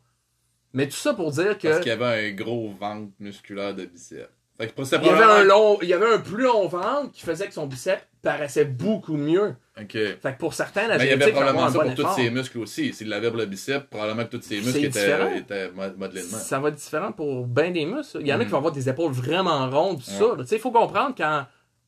Mais 0.73 0.87
tout 0.89 0.97
ça 0.97 1.13
pour 1.15 1.31
dire 1.31 1.59
que. 1.59 1.69
Parce 1.69 1.81
qu'il 1.81 1.89
y 1.89 1.93
avait 1.93 2.29
un 2.31 2.33
gros 2.33 2.71
ventre 2.81 3.13
musculaire 3.21 3.75
de 3.75 3.85
biceps. 3.85 4.29
Fait 4.59 4.69
que 4.69 4.73
Il 4.83 5.07
y 5.07 5.09
avait 5.11 5.23
un 5.23 5.45
long, 5.45 5.79
il 5.83 5.89
y 5.89 5.93
avait 5.93 6.11
un 6.15 6.19
plus 6.19 6.43
long 6.45 6.67
ventre 6.67 7.13
qui 7.13 7.21
faisait 7.21 7.47
que 7.47 7.53
son 7.53 7.67
bicep 7.67 8.01
paraissait 8.23 8.65
beaucoup 8.65 9.17
mieux. 9.19 9.55
Ok. 9.81 9.93
Fait 9.93 10.19
que 10.23 10.39
pour 10.39 10.55
certains, 10.55 10.89
la 10.89 10.97
Mais 10.97 11.05
il 11.05 11.11
y 11.11 11.13
avait 11.13 11.33
probablement 11.33 11.69
ça 11.71 11.81
pour 11.81 11.95
tous 11.95 12.09
ses 12.15 12.31
muscles 12.31 12.59
aussi. 12.59 12.95
S'il 12.95 13.09
l'avait 13.09 13.29
pour 13.29 13.39
le 13.39 13.47
bicep, 13.47 13.91
probablement 13.91 14.25
que 14.25 14.37
tous 14.37 14.43
ses 14.43 14.57
muscles 14.61 14.85
étaient, 14.87 15.39
étaient 15.39 15.71
modelés. 15.97 16.23
Ça 16.23 16.59
va 16.61 16.69
être 16.71 16.77
différent 16.77 17.13
pour 17.13 17.47
bien 17.47 17.71
des 17.71 17.85
muscles. 17.85 18.19
Il 18.21 18.27
y 18.27 18.33
en 18.33 18.41
a 18.41 18.45
qui 18.45 18.51
vont 18.51 18.59
avoir 18.59 18.73
des 18.73 18.89
épaules 18.89 19.13
vraiment 19.13 19.69
rondes, 19.71 19.99
tout 19.99 20.11
ça. 20.11 20.25
Il 20.51 20.59
faut 20.59 20.71
comprendre 20.71 21.15
quand- 21.17 21.47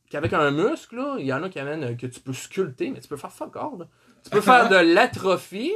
qu'avec 0.09 0.33
un 0.33 0.51
muscle, 0.51 0.95
là, 0.97 1.15
il 1.19 1.25
y 1.25 1.33
en 1.33 1.41
a 1.43 1.49
qui 1.49 1.59
amènent 1.59 1.95
que 1.97 2.05
tu 2.07 2.19
peux 2.19 2.33
sculpter, 2.33 2.91
mais 2.91 2.99
tu 2.99 3.07
peux 3.07 3.17
faire 3.17 3.31
fuck 3.31 3.55
all. 3.55 3.87
Tu 4.23 4.29
peux 4.29 4.41
faire 4.41 4.69
de 4.69 4.75
l'atrophie, 4.75 5.73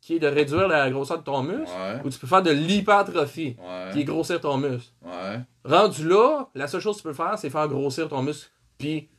qui 0.00 0.16
est 0.16 0.18
de 0.18 0.26
réduire 0.28 0.66
la 0.66 0.88
grosseur 0.90 1.18
de 1.18 1.24
ton 1.24 1.42
muscle, 1.42 1.64
Ouais. 1.78 2.00
ou 2.04 2.08
tu 2.08 2.18
peux 2.18 2.26
faire 2.26 2.42
de 2.42 2.50
l'hypertrophie, 2.50 3.56
qui 3.92 4.00
est 4.00 4.04
grossir 4.04 4.40
ton 4.40 4.56
muscle. 4.56 4.90
Ouais. 5.04 5.40
Rendu 5.64 6.08
là, 6.08 6.48
la 6.54 6.66
seule 6.68 6.80
chose 6.80 6.96
que 6.96 7.02
tu 7.02 7.08
peux 7.08 7.14
faire, 7.14 7.38
c'est 7.38 7.50
faire 7.50 7.68
grossir 7.68 8.08
ton 8.08 8.22
muscle. 8.22 8.50
Puis, 8.78 9.10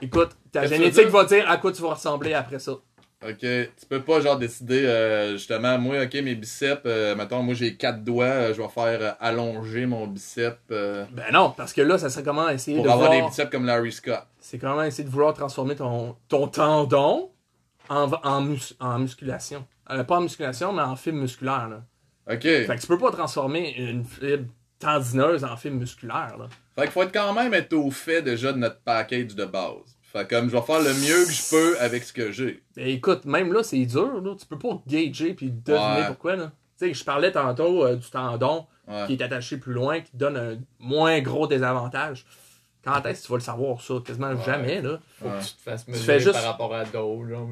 écoute, 0.00 0.30
ta 0.52 0.60
Qu'est-ce 0.60 0.72
que 0.72 0.76
tu 0.76 0.82
génétique 0.82 1.04
veux 1.04 1.10
va 1.10 1.24
dire 1.24 1.50
à 1.50 1.56
quoi 1.56 1.72
tu 1.72 1.82
vas 1.82 1.94
ressembler 1.94 2.34
après 2.34 2.58
ça. 2.58 2.72
Ok. 3.20 3.38
Tu 3.40 3.86
peux 3.88 4.00
pas, 4.02 4.20
genre, 4.20 4.38
décider, 4.38 4.86
euh, 4.86 5.32
justement, 5.32 5.76
moi, 5.76 6.04
ok, 6.04 6.14
mes 6.22 6.36
biceps, 6.36 6.82
euh, 6.86 7.16
mettons, 7.16 7.42
moi, 7.42 7.54
j'ai 7.54 7.74
quatre 7.76 8.04
doigts, 8.04 8.26
euh, 8.26 8.54
je 8.54 8.62
vais 8.62 8.68
faire 8.68 8.98
euh, 9.02 9.10
allonger 9.18 9.86
mon 9.86 10.06
bicep 10.06 10.56
euh, 10.70 11.04
Ben 11.10 11.32
non, 11.32 11.50
parce 11.50 11.72
que 11.72 11.80
là, 11.80 11.98
ça 11.98 12.10
serait 12.10 12.22
comment 12.22 12.48
essayer 12.48 12.76
pour 12.76 12.84
de 12.86 12.90
avoir 12.90 13.08
voir... 13.10 13.20
des 13.20 13.26
biceps 13.28 13.50
comme 13.50 13.66
Larry 13.66 13.90
Scott. 13.90 14.22
C'est 14.38 14.58
comment 14.58 14.84
essayer 14.84 15.02
de 15.02 15.10
vouloir 15.10 15.34
transformer 15.34 15.74
ton, 15.74 16.14
ton 16.28 16.46
tendon 16.46 17.32
en, 17.88 18.08
en, 18.22 18.40
mus- 18.40 18.74
en 18.78 19.00
musculation. 19.00 19.66
Euh, 19.90 20.04
pas 20.04 20.18
en 20.18 20.20
musculation, 20.20 20.72
mais 20.72 20.82
en 20.82 20.94
fibre 20.94 21.18
musculaire. 21.18 21.68
Là. 21.68 21.82
Ok. 22.32 22.42
Fait 22.42 22.66
que 22.76 22.80
tu 22.80 22.86
peux 22.86 22.98
pas 22.98 23.10
transformer 23.10 23.74
une 23.78 24.04
fibre 24.04 24.44
tendineuse 24.78 25.42
en 25.44 25.56
fibre 25.56 25.76
musculaire. 25.76 26.36
Là. 26.38 26.48
Fait 26.78 26.84
qu'il 26.84 26.92
faut 26.92 27.02
être 27.02 27.12
quand 27.12 27.32
même 27.32 27.52
être 27.54 27.72
au 27.74 27.90
fait 27.90 28.22
déjà 28.22 28.52
de 28.52 28.58
notre 28.58 28.80
package 28.80 29.34
de 29.34 29.44
base. 29.44 29.96
Fait 30.02 30.26
que 30.26 30.34
comme 30.36 30.48
je 30.48 30.56
vais 30.56 30.62
faire 30.62 30.80
le 30.80 30.94
mieux 30.94 31.24
que 31.26 31.32
je 31.32 31.50
peux 31.50 31.78
avec 31.80 32.02
ce 32.04 32.12
que 32.12 32.32
j'ai. 32.32 32.62
Ben, 32.76 32.86
écoute, 32.88 33.24
même 33.26 33.52
là, 33.52 33.62
c'est 33.62 33.84
dur. 33.84 34.20
Là. 34.22 34.34
Tu 34.38 34.46
peux 34.46 34.58
pas 34.58 34.80
gager 34.86 35.34
puis 35.34 35.50
deviner 35.50 36.00
Ouais. 36.00 36.06
pourquoi. 36.06 36.36
Là. 36.36 36.52
Tu 36.78 36.86
sais, 36.86 36.94
je 36.94 37.04
parlais 37.04 37.32
tantôt 37.32 37.84
euh, 37.84 37.96
du 37.96 38.08
tendon 38.08 38.66
Ouais. 38.86 39.04
qui 39.06 39.12
est 39.14 39.22
attaché 39.22 39.58
plus 39.58 39.74
loin, 39.74 40.00
qui 40.00 40.10
te 40.12 40.16
donne 40.16 40.36
un 40.38 40.56
moins 40.78 41.20
gros 41.20 41.46
désavantage. 41.46 42.24
Quand 42.82 43.04
est-ce 43.04 43.20
que 43.22 43.26
tu 43.26 43.32
vas 43.32 43.38
le 43.38 43.42
savoir, 43.42 43.82
ça? 43.82 43.94
Quasiment 44.02 44.28
Ouais. 44.30 44.36
jamais, 44.46 44.80
là. 44.80 44.98
Faut 45.20 45.26
Ouais. 45.28 45.32
que 45.40 45.44
tu 45.44 45.54
te 45.56 45.60
fasses 45.62 45.84
Tu 45.84 45.90
mesurer 45.90 46.06
fais 46.06 46.20
juste- 46.20 46.32
par 46.32 46.44
rapport 46.44 46.74
à 46.74 46.84
d'autres. 46.84 47.28
Genre, 47.28 47.48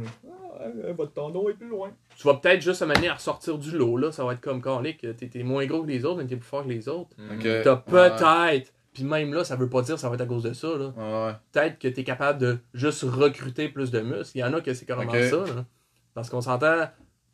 ah, 0.58 0.92
votre 0.96 1.12
tendon 1.12 1.50
est 1.50 1.54
plus 1.54 1.68
loin. 1.68 1.90
Tu 2.16 2.26
vas 2.26 2.34
peut-être 2.34 2.62
juste 2.62 2.80
amener 2.80 3.08
à 3.08 3.14
ressortir 3.14 3.58
du 3.58 3.72
lot, 3.72 3.98
là. 3.98 4.12
Ça 4.12 4.24
va 4.24 4.32
être 4.32 4.40
comme 4.40 4.62
Calic. 4.62 4.98
T'es 5.00 5.26
t'es 5.28 5.42
moins 5.42 5.66
gros 5.66 5.82
que 5.82 5.88
les 5.88 6.04
autres, 6.06 6.22
mais 6.22 6.26
t'es 6.26 6.36
plus 6.36 6.48
fort 6.48 6.62
que 6.64 6.68
les 6.70 6.88
autres. 6.88 7.10
T'as 7.42 7.74
Ouais. 7.74 7.80
peut-être. 7.84 8.72
Puis 8.96 9.04
même 9.04 9.34
là, 9.34 9.44
ça 9.44 9.56
veut 9.56 9.68
pas 9.68 9.82
dire 9.82 9.96
que 9.96 10.00
ça 10.00 10.08
va 10.08 10.14
être 10.14 10.22
à 10.22 10.26
cause 10.26 10.42
de 10.42 10.54
ça, 10.54 10.68
là. 10.68 10.86
Ouais. 10.96 11.32
Peut-être 11.52 11.78
que 11.78 11.86
t'es 11.88 12.02
capable 12.02 12.38
de 12.38 12.58
juste 12.72 13.02
recruter 13.02 13.68
plus 13.68 13.90
de 13.90 14.00
muscles. 14.00 14.38
Il 14.38 14.40
y 14.40 14.42
en 14.44 14.54
a 14.54 14.62
que 14.62 14.72
c'est 14.72 14.86
carrément 14.86 15.12
ça, 15.12 15.20
là. 15.54 15.66
Parce 16.14 16.30
qu'on 16.30 16.40
s'entend, 16.40 16.88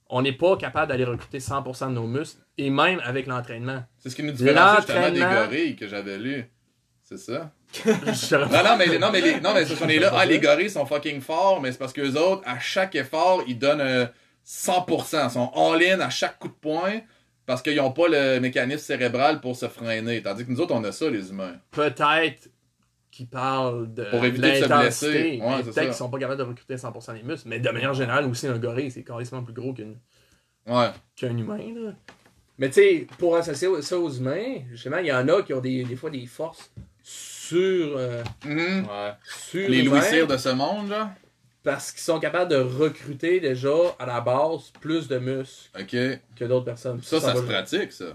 on 0.09 0.23
n'est 0.23 0.33
pas 0.33 0.57
capable 0.57 0.89
d'aller 0.89 1.05
recruter 1.05 1.39
100% 1.39 1.91
de 1.91 1.93
nos 1.93 2.09
muscles. 2.09 2.41
Et 2.59 2.69
même 2.69 3.01
avec 3.05 3.29
l'entraînement. 3.29 3.85
C'est 3.97 4.11
ce 4.11 4.17
qui 4.17 4.25
nous 4.25 4.33
différencie 4.33 4.79
justement 4.79 5.11
des 5.13 5.21
gorilles 5.21 5.77
que 5.77 5.87
j'avais 5.87 6.19
lu. 6.19 6.51
C'est 7.05 7.19
ça? 7.19 7.53
Non, 7.87 8.65
non, 8.65 8.77
mais, 8.77 8.99
non, 8.99 9.13
mais, 9.13 9.21
les, 9.21 9.41
non, 9.41 9.55
mais 9.55 9.65
c'est 9.65 9.77
qu'on 9.77 9.89
est 9.89 10.01
là. 10.01 10.11
Ah, 10.17 10.27
les 10.27 10.41
gorilles 10.41 10.69
sont 10.69 10.85
fucking 10.85 11.21
forts, 11.21 11.61
mais 11.61 11.71
c'est 11.71 11.79
parce 11.79 11.93
qu'eux 11.93 12.15
autres, 12.15 12.43
à 12.45 12.59
chaque 12.59 12.97
effort, 12.97 13.45
ils 13.47 13.57
donnent 13.57 13.81
euh, 13.81 14.07
100%. 14.45 15.27
Ils 15.27 15.31
sont 15.31 15.53
all-in 15.55 16.01
à 16.01 16.11
chaque 16.11 16.41
coup 16.41 16.49
de 16.49 16.55
poing 16.55 17.03
parce 17.47 17.62
qu'ils 17.62 17.76
n'ont 17.76 17.93
pas 17.93 18.09
le 18.09 18.38
mécanisme 18.40 18.80
cérébral 18.82 19.40
pour 19.40 19.57
se 19.57 19.66
freiner. 19.68 20.22
Tandis 20.22 20.45
que 20.47 20.51
nous 20.51 20.61
autres, 20.61 20.74
on 20.74 20.84
a 20.84 20.93
ça, 20.93 21.09
les 21.11 21.30
humains. 21.30 21.57
peut-être 21.70 22.49
qu'ils 23.11 23.28
parlent 23.28 23.93
de 23.93 24.05
Pour 24.05 24.24
éviter 24.24 24.51
de 24.53 24.55
se 24.64 24.68
l'intensité, 24.68 25.11
blesser. 25.12 25.40
Ouais, 25.43 25.62
peut-être 25.62 25.84
qu'ils 25.84 25.95
sont 25.95 26.09
pas 26.09 26.18
capables 26.18 26.38
de 26.38 26.45
recruter 26.45 26.76
100% 26.76 27.12
des 27.14 27.22
muscles. 27.22 27.49
Mais 27.49 27.59
de 27.61 27.68
manière 27.70 27.93
générale, 27.93 28.24
aussi, 28.26 28.47
un 28.47 28.57
gorille, 28.59 28.90
c'est 28.90 29.03
carrément 29.05 29.43
plus 29.43 29.53
gros 29.53 29.74
qu'une- 29.74 29.99
Ouais. 30.66 30.88
qu'un 31.16 31.36
humain. 31.36 31.59
Là. 31.59 31.93
Mais 32.59 32.68
tu 32.68 32.74
sais, 32.74 33.07
pour 33.18 33.36
associer 33.36 33.68
ça 33.82 33.99
aux 33.99 34.11
humains, 34.11 34.61
justement, 34.70 34.99
il 34.99 35.07
y 35.07 35.12
en 35.12 35.26
a 35.28 35.43
qui 35.43 35.53
ont 35.53 35.61
des, 35.61 35.84
des 35.84 35.97
fois 35.97 36.09
des 36.11 36.24
forces 36.26 36.70
sur, 37.03 37.97
euh, 37.99 38.22
Mhm. 38.47 38.86
Ouais. 38.86 39.12
sur 39.24 39.68
Les 39.68 39.82
Louis 39.82 40.01
Cyr 40.03 40.26
de 40.26 40.36
ce 40.36 40.49
monde, 40.51 40.88
là. 40.88 41.14
Parce 41.63 41.93
qu'ils 41.93 42.01
sont 42.01 42.19
capables 42.21 42.51
de 42.51 42.57
recruter 42.57 43.41
déjà 43.41 43.71
à 43.99 44.07
la 44.07 44.21
base 44.21 44.71
plus 44.81 45.09
de 45.09 45.19
muscles 45.19 45.71
que 45.87 46.45
d'autres 46.45 46.65
personnes. 46.65 47.01
Ça, 47.03 47.21
ça, 47.21 47.35
se 47.37 47.43
pratique, 47.43 47.93
ça. 47.93 48.07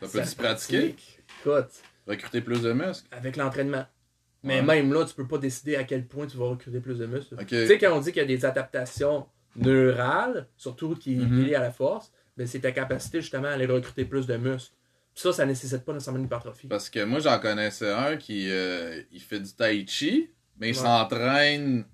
Ça 0.00 0.08
peut 0.08 0.18
ça 0.18 0.24
se 0.26 0.36
pratiquer. 0.36 0.78
pratique. 0.80 1.18
Écoute, 1.40 1.70
Recruter 2.06 2.40
plus 2.40 2.62
de 2.62 2.72
muscles? 2.72 3.06
avec 3.12 3.36
l'entraînement. 3.36 3.86
Mais 4.42 4.56
Ouais. 4.56 4.62
même 4.62 4.92
là, 4.92 5.04
tu 5.04 5.14
peux 5.14 5.26
pas 5.28 5.38
décider 5.38 5.76
à 5.76 5.84
quel 5.84 6.04
point 6.06 6.26
tu 6.26 6.36
vas 6.36 6.46
recruter 6.46 6.80
plus 6.80 6.98
de 6.98 7.06
muscles. 7.06 7.36
Tu 7.46 7.66
sais, 7.66 7.78
quand 7.78 7.96
on 7.96 8.00
dit 8.00 8.10
qu'il 8.10 8.20
y 8.22 8.24
a 8.24 8.28
des 8.28 8.44
adaptations 8.44 9.26
neurales, 9.54 10.48
surtout 10.56 10.96
qui 10.96 11.14
est 11.14 11.24
liées 11.24 11.54
à 11.54 11.60
la 11.60 11.70
force, 11.70 12.10
ben 12.36 12.46
c'est 12.46 12.60
ta 12.60 12.72
capacité 12.72 13.20
justement 13.20 13.48
à 13.48 13.52
aller 13.52 13.66
recruter 13.66 14.04
plus 14.04 14.26
de 14.26 14.36
muscles. 14.36 14.72
Puis 15.14 15.22
ça, 15.22 15.32
ça 15.32 15.46
nécessite 15.46 15.84
pas 15.84 15.92
nécessairement 15.92 16.18
une 16.20 16.24
hypertrophie. 16.24 16.66
Parce 16.68 16.88
que 16.90 17.04
moi, 17.04 17.20
j'en 17.20 17.38
connaissais 17.38 17.90
un 17.92 18.16
qui 18.16 18.50
euh, 18.50 19.02
il 19.12 19.20
fait 19.20 19.40
du 19.40 19.52
tai 19.52 19.84
chi, 19.86 20.30
mais 20.58 20.70
il 20.70 20.76
Ouais. 20.78 21.84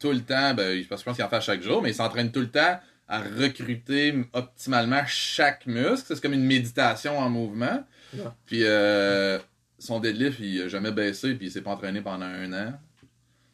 Tout 0.00 0.10
le 0.12 0.22
temps. 0.22 0.54
Ben, 0.54 0.84
parce 0.88 1.00
que 1.02 1.04
je 1.04 1.04
pense 1.04 1.16
qu'il 1.16 1.24
en 1.24 1.28
fait 1.28 1.36
à 1.36 1.40
chaque 1.40 1.62
jour, 1.62 1.80
mais 1.82 1.90
il 1.90 1.94
s'entraîne 1.94 2.32
tout 2.32 2.40
le 2.40 2.50
temps 2.50 2.80
à 3.06 3.20
recruter 3.20 4.14
optimalement 4.32 5.02
chaque 5.06 5.66
muscle. 5.66 6.06
C'est 6.14 6.20
comme 6.20 6.32
une 6.32 6.44
méditation 6.44 7.18
en 7.18 7.28
mouvement. 7.28 7.84
Ouais. 8.14 8.24
Puis 8.46 8.62
euh, 8.64 9.38
son 9.78 10.00
deadlift, 10.00 10.38
il 10.40 10.62
a 10.62 10.68
jamais 10.68 10.90
baissé, 10.92 11.34
puis 11.34 11.46
il 11.46 11.50
s'est 11.52 11.62
pas 11.62 11.70
entraîné 11.70 12.00
pendant 12.00 12.26
un 12.26 12.52
an. 12.52 12.72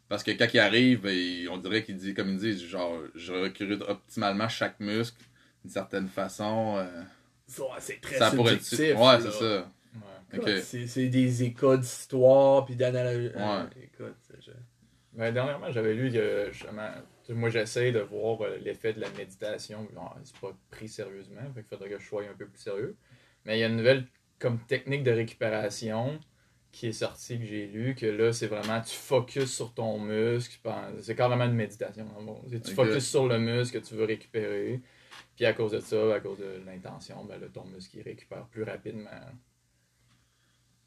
Parce 0.09 0.23
que 0.23 0.31
quand 0.31 0.47
il 0.55 0.61
arrive, 0.61 1.01
ben, 1.01 1.11
il- 1.15 1.49
on 1.49 1.57
dirait 1.57 1.83
qu'il 1.83 1.97
dit, 1.97 2.15
comme 2.15 2.31
il 2.31 2.39
dit, 2.39 2.69
genre, 2.69 2.97
je 3.15 3.33
recrute 3.33 3.83
optimalement 3.89 4.49
chaque 4.49 4.79
muscle 4.79 5.17
d'une 5.65 5.73
certaine 5.73 6.07
façon. 6.09 6.77
euh, 6.79 7.03
Ça, 7.49 7.63
c'est 7.81 8.01
très 8.01 8.17
ça 8.17 8.31
pourrait 8.31 8.55
être. 8.55 8.63
Ouais, 8.63 9.21
c'est 9.21 9.33
ça. 9.39 9.71
Ouais. 10.45 10.61
C'est 10.63 10.87
c'est 10.87 11.07
des 11.09 11.43
écoles 11.45 11.81
d'histoire 11.81 12.65
puis 12.67 12.77
d'analogie. 12.77 13.29
Ouais. 13.35 13.89
Ben, 15.17 15.33
dernièrement, 15.33 15.71
j'avais 15.71 15.95
lu 15.95 16.13
que 16.13 16.51
justement, 16.53 16.91
moi 17.31 17.49
j'essaie 17.49 17.91
de 17.91 18.01
voir 18.01 18.43
euh, 18.43 18.59
l'effet 18.59 18.93
de 18.93 19.01
la 19.01 19.09
méditation. 19.11 19.89
Bon, 19.95 20.03
c'est 20.23 20.37
pas 20.37 20.55
pris 20.71 20.89
sérieusement, 20.89 21.41
fait 21.55 21.63
qu'il 21.63 21.69
faudrait 21.71 21.89
que 21.89 21.99
je 21.99 22.07
sois 22.07 22.23
un 22.23 22.35
peu 22.35 22.47
plus 22.47 22.61
sérieux. 22.61 22.97
Mais 23.47 23.57
il 23.57 23.61
y 23.61 23.65
a 23.65 23.69
une 23.69 23.77
nouvelle 23.77 24.07
comme 24.39 24.59
technique 24.59 25.03
de 25.03 25.13
récupération 25.13 26.21
qui 26.71 26.89
est 26.89 26.93
sortie 26.93 27.39
que 27.39 27.47
j'ai 27.47 27.67
lu 27.67 27.95
que 27.95 28.05
là 28.05 28.35
c'est 28.35 28.49
vraiment 28.49 28.83
tu 28.83 28.95
focuses 28.95 29.55
sur 29.55 29.73
ton 29.73 29.99
muscle. 29.99 30.61
C'est 31.01 31.17
carrément 31.17 31.45
une 31.45 31.55
méditation. 31.55 32.05
gros. 32.05 32.45
C'est 32.51 32.61
Tu 32.61 32.75
focuses 32.75 33.09
sur 33.09 33.27
le 33.27 33.39
muscle 33.39 33.81
que 33.81 33.87
tu 33.87 33.95
veux 33.95 34.05
récupérer. 34.05 34.83
Puis 35.35 35.47
à 35.47 35.55
cause 35.55 35.73
de 35.73 35.81
ça, 35.81 36.15
à 36.15 36.21
cause 36.21 36.39
de 36.39 36.61
l'intention, 36.67 37.25
ben 37.25 37.41
là, 37.41 37.47
ton 37.51 37.65
muscle 37.65 37.97
il 37.97 38.03
récupère 38.03 38.47
plus 38.49 38.65
rapidement. 38.65 39.11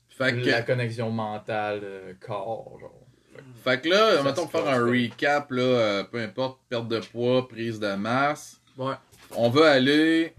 Fait 0.09 0.33
que, 0.33 0.49
La 0.49 0.61
connexion 0.61 1.09
mentale 1.09 1.79
euh, 1.83 2.13
corps, 2.19 2.77
genre. 2.79 3.07
Fait 3.63 3.81
que 3.81 3.89
là, 3.89 4.17
Ça, 4.17 4.23
mettons 4.23 4.47
faire 4.47 4.67
un 4.67 4.85
recap, 4.85 5.51
là, 5.51 5.61
euh, 5.61 6.03
peu 6.03 6.19
importe, 6.21 6.59
perte 6.69 6.87
de 6.87 6.99
poids, 6.99 7.47
prise 7.47 7.79
de 7.79 7.93
masse. 7.95 8.59
Ouais. 8.77 8.93
On 9.35 9.49
veut 9.49 9.65
aller 9.65 10.33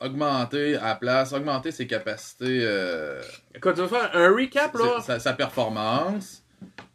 augmenter 0.00 0.76
à 0.76 0.88
la 0.88 0.94
place, 0.94 1.32
augmenter 1.32 1.72
ses 1.72 1.86
capacités, 1.86 2.60
euh, 2.62 3.20
Écoute, 3.54 3.74
tu 3.74 3.80
vas 3.82 3.88
faire 3.88 4.10
un 4.14 4.34
recap 4.34 4.74
là? 4.74 5.00
sa, 5.02 5.18
sa 5.20 5.32
performance. 5.34 6.42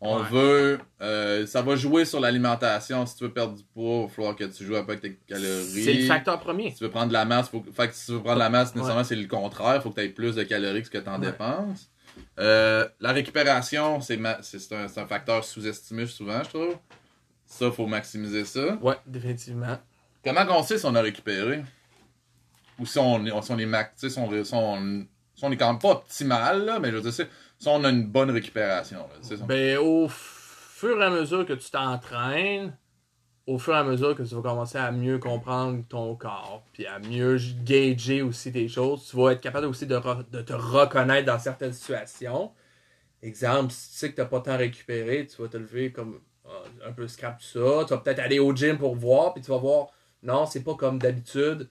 On 0.01 0.17
Ouais. 0.21 0.29
veut, 0.29 0.79
euh, 1.01 1.47
ça 1.47 1.61
va 1.61 1.75
jouer 1.75 2.05
sur 2.05 2.19
l'alimentation. 2.19 3.05
Si 3.05 3.15
tu 3.15 3.23
veux 3.23 3.31
perdre 3.33 3.55
du 3.55 3.63
poids, 3.63 4.01
il 4.01 4.01
va 4.03 4.07
falloir 4.09 4.35
que 4.35 4.43
tu 4.43 4.63
joues 4.63 4.75
un 4.75 4.83
peu 4.83 4.91
avec 4.91 5.01
tes 5.01 5.19
calories. 5.27 5.83
C'est 5.83 5.93
le 5.93 6.05
facteur 6.05 6.39
premier. 6.39 6.69
Si 6.71 6.77
tu 6.77 6.83
veux 6.83 6.91
prendre 6.91 7.07
de 7.07 7.13
la 7.13 7.25
masse, 7.25 7.49
faut... 7.49 7.63
fait 7.75 7.87
que 7.87 7.95
si 7.95 8.05
tu 8.07 8.11
veux 8.11 8.19
prendre 8.19 8.35
de 8.35 8.39
la 8.39 8.49
masse, 8.49 8.75
nécessairement, 8.75 9.03
c'est 9.03 9.15
le 9.15 9.27
contraire. 9.27 9.81
faut 9.81 9.89
que 9.89 9.95
tu 9.95 10.01
aies 10.05 10.09
plus 10.09 10.35
de 10.35 10.43
calories 10.43 10.81
que 10.81 10.87
ce 10.87 10.91
que 10.91 10.97
tu 10.99 11.09
en 11.09 11.19
Ouais. 11.19 11.27
dépenses. 11.27 11.89
Euh, 12.39 12.87
la 12.99 13.11
récupération, 13.11 14.01
c'est 14.01 14.17
ma- 14.17 14.39
un, 14.39 14.87
facteur 15.07 15.43
sous-estimé 15.43 16.05
souvent, 16.07 16.43
je 16.43 16.49
trouve. 16.49 16.77
Ça, 17.45 17.71
faut 17.71 17.85
maximiser 17.87 18.43
ça. 18.45 18.75
Ouais, 18.81 18.95
définitivement. 19.05 19.77
Comment 20.23 20.45
qu'on 20.45 20.63
sait 20.63 20.77
si 20.77 20.85
on 20.85 20.95
a 20.95 21.01
récupéré? 21.01 21.63
Ou 22.79 22.85
si 22.85 22.97
on, 22.99 23.41
si 23.41 23.51
on 23.51 23.57
est 23.59 23.65
max, 23.65 24.07
si 24.07 24.19
on, 24.19 24.43
si 24.43 24.53
on- 24.53 25.05
si 25.35 25.43
on 25.43 25.51
est 25.51 25.57
quand 25.57 25.67
même 25.71 25.79
pas 25.79 25.91
optimal, 25.91 26.65
là, 26.65 26.79
mais 26.79 26.91
je 26.91 26.95
veux 26.97 27.09
dire, 27.09 27.27
si 27.59 27.67
on 27.67 27.83
a 27.83 27.89
une 27.89 28.05
bonne 28.07 28.31
récupération. 28.31 28.99
là, 28.99 29.15
si 29.21 29.33
on- 29.41 29.45
Ben, 29.45 29.77
au 29.77 30.07
fur 30.09 30.99
et 31.01 31.05
à 31.05 31.09
mesure 31.09 31.45
que 31.45 31.53
tu 31.53 31.69
t'entraînes, 31.69 32.75
au 33.47 33.59
fur 33.59 33.73
et 33.73 33.77
à 33.77 33.83
mesure 33.83 34.15
que 34.15 34.23
tu 34.23 34.33
vas 34.33 34.41
commencer 34.41 34.77
à 34.77 34.91
mieux 34.91 35.19
comprendre 35.19 35.83
ton 35.87 36.15
corps, 36.15 36.63
puis 36.73 36.87
à 36.87 36.99
mieux 36.99 37.37
gager 37.63 38.21
aussi 38.21 38.51
des 38.51 38.67
choses, 38.67 39.07
tu 39.09 39.17
vas 39.17 39.31
être 39.31 39.41
capable 39.41 39.67
aussi 39.67 39.85
de, 39.85 39.97
te 39.97 40.53
reconnaître 40.53 41.27
dans 41.27 41.39
certaines 41.39 41.73
situations. 41.73 42.51
Exemple, 43.21 43.71
si 43.71 43.91
tu 43.91 43.97
sais 43.97 44.09
que 44.09 44.15
tu 44.15 44.21
n'as 44.21 44.27
pas 44.27 44.41
tant 44.41 44.57
récupéré, 44.57 45.27
tu 45.27 45.41
vas 45.41 45.47
te 45.47 45.57
lever 45.57 45.91
comme 45.91 46.21
euh, 46.47 46.89
un 46.89 46.91
peu 46.91 47.07
scrap 47.07 47.39
tout 47.39 47.45
ça. 47.45 47.85
Tu 47.85 47.93
vas 47.93 47.99
peut-être 47.99 48.19
aller 48.19 48.39
au 48.39 48.55
gym 48.55 48.77
pour 48.77 48.95
voir, 48.95 49.33
puis 49.33 49.43
tu 49.43 49.51
vas 49.51 49.57
voir, 49.57 49.87
non, 50.23 50.45
c'est 50.45 50.63
pas 50.63 50.75
comme 50.75 50.99
d'habitude. 50.99 51.69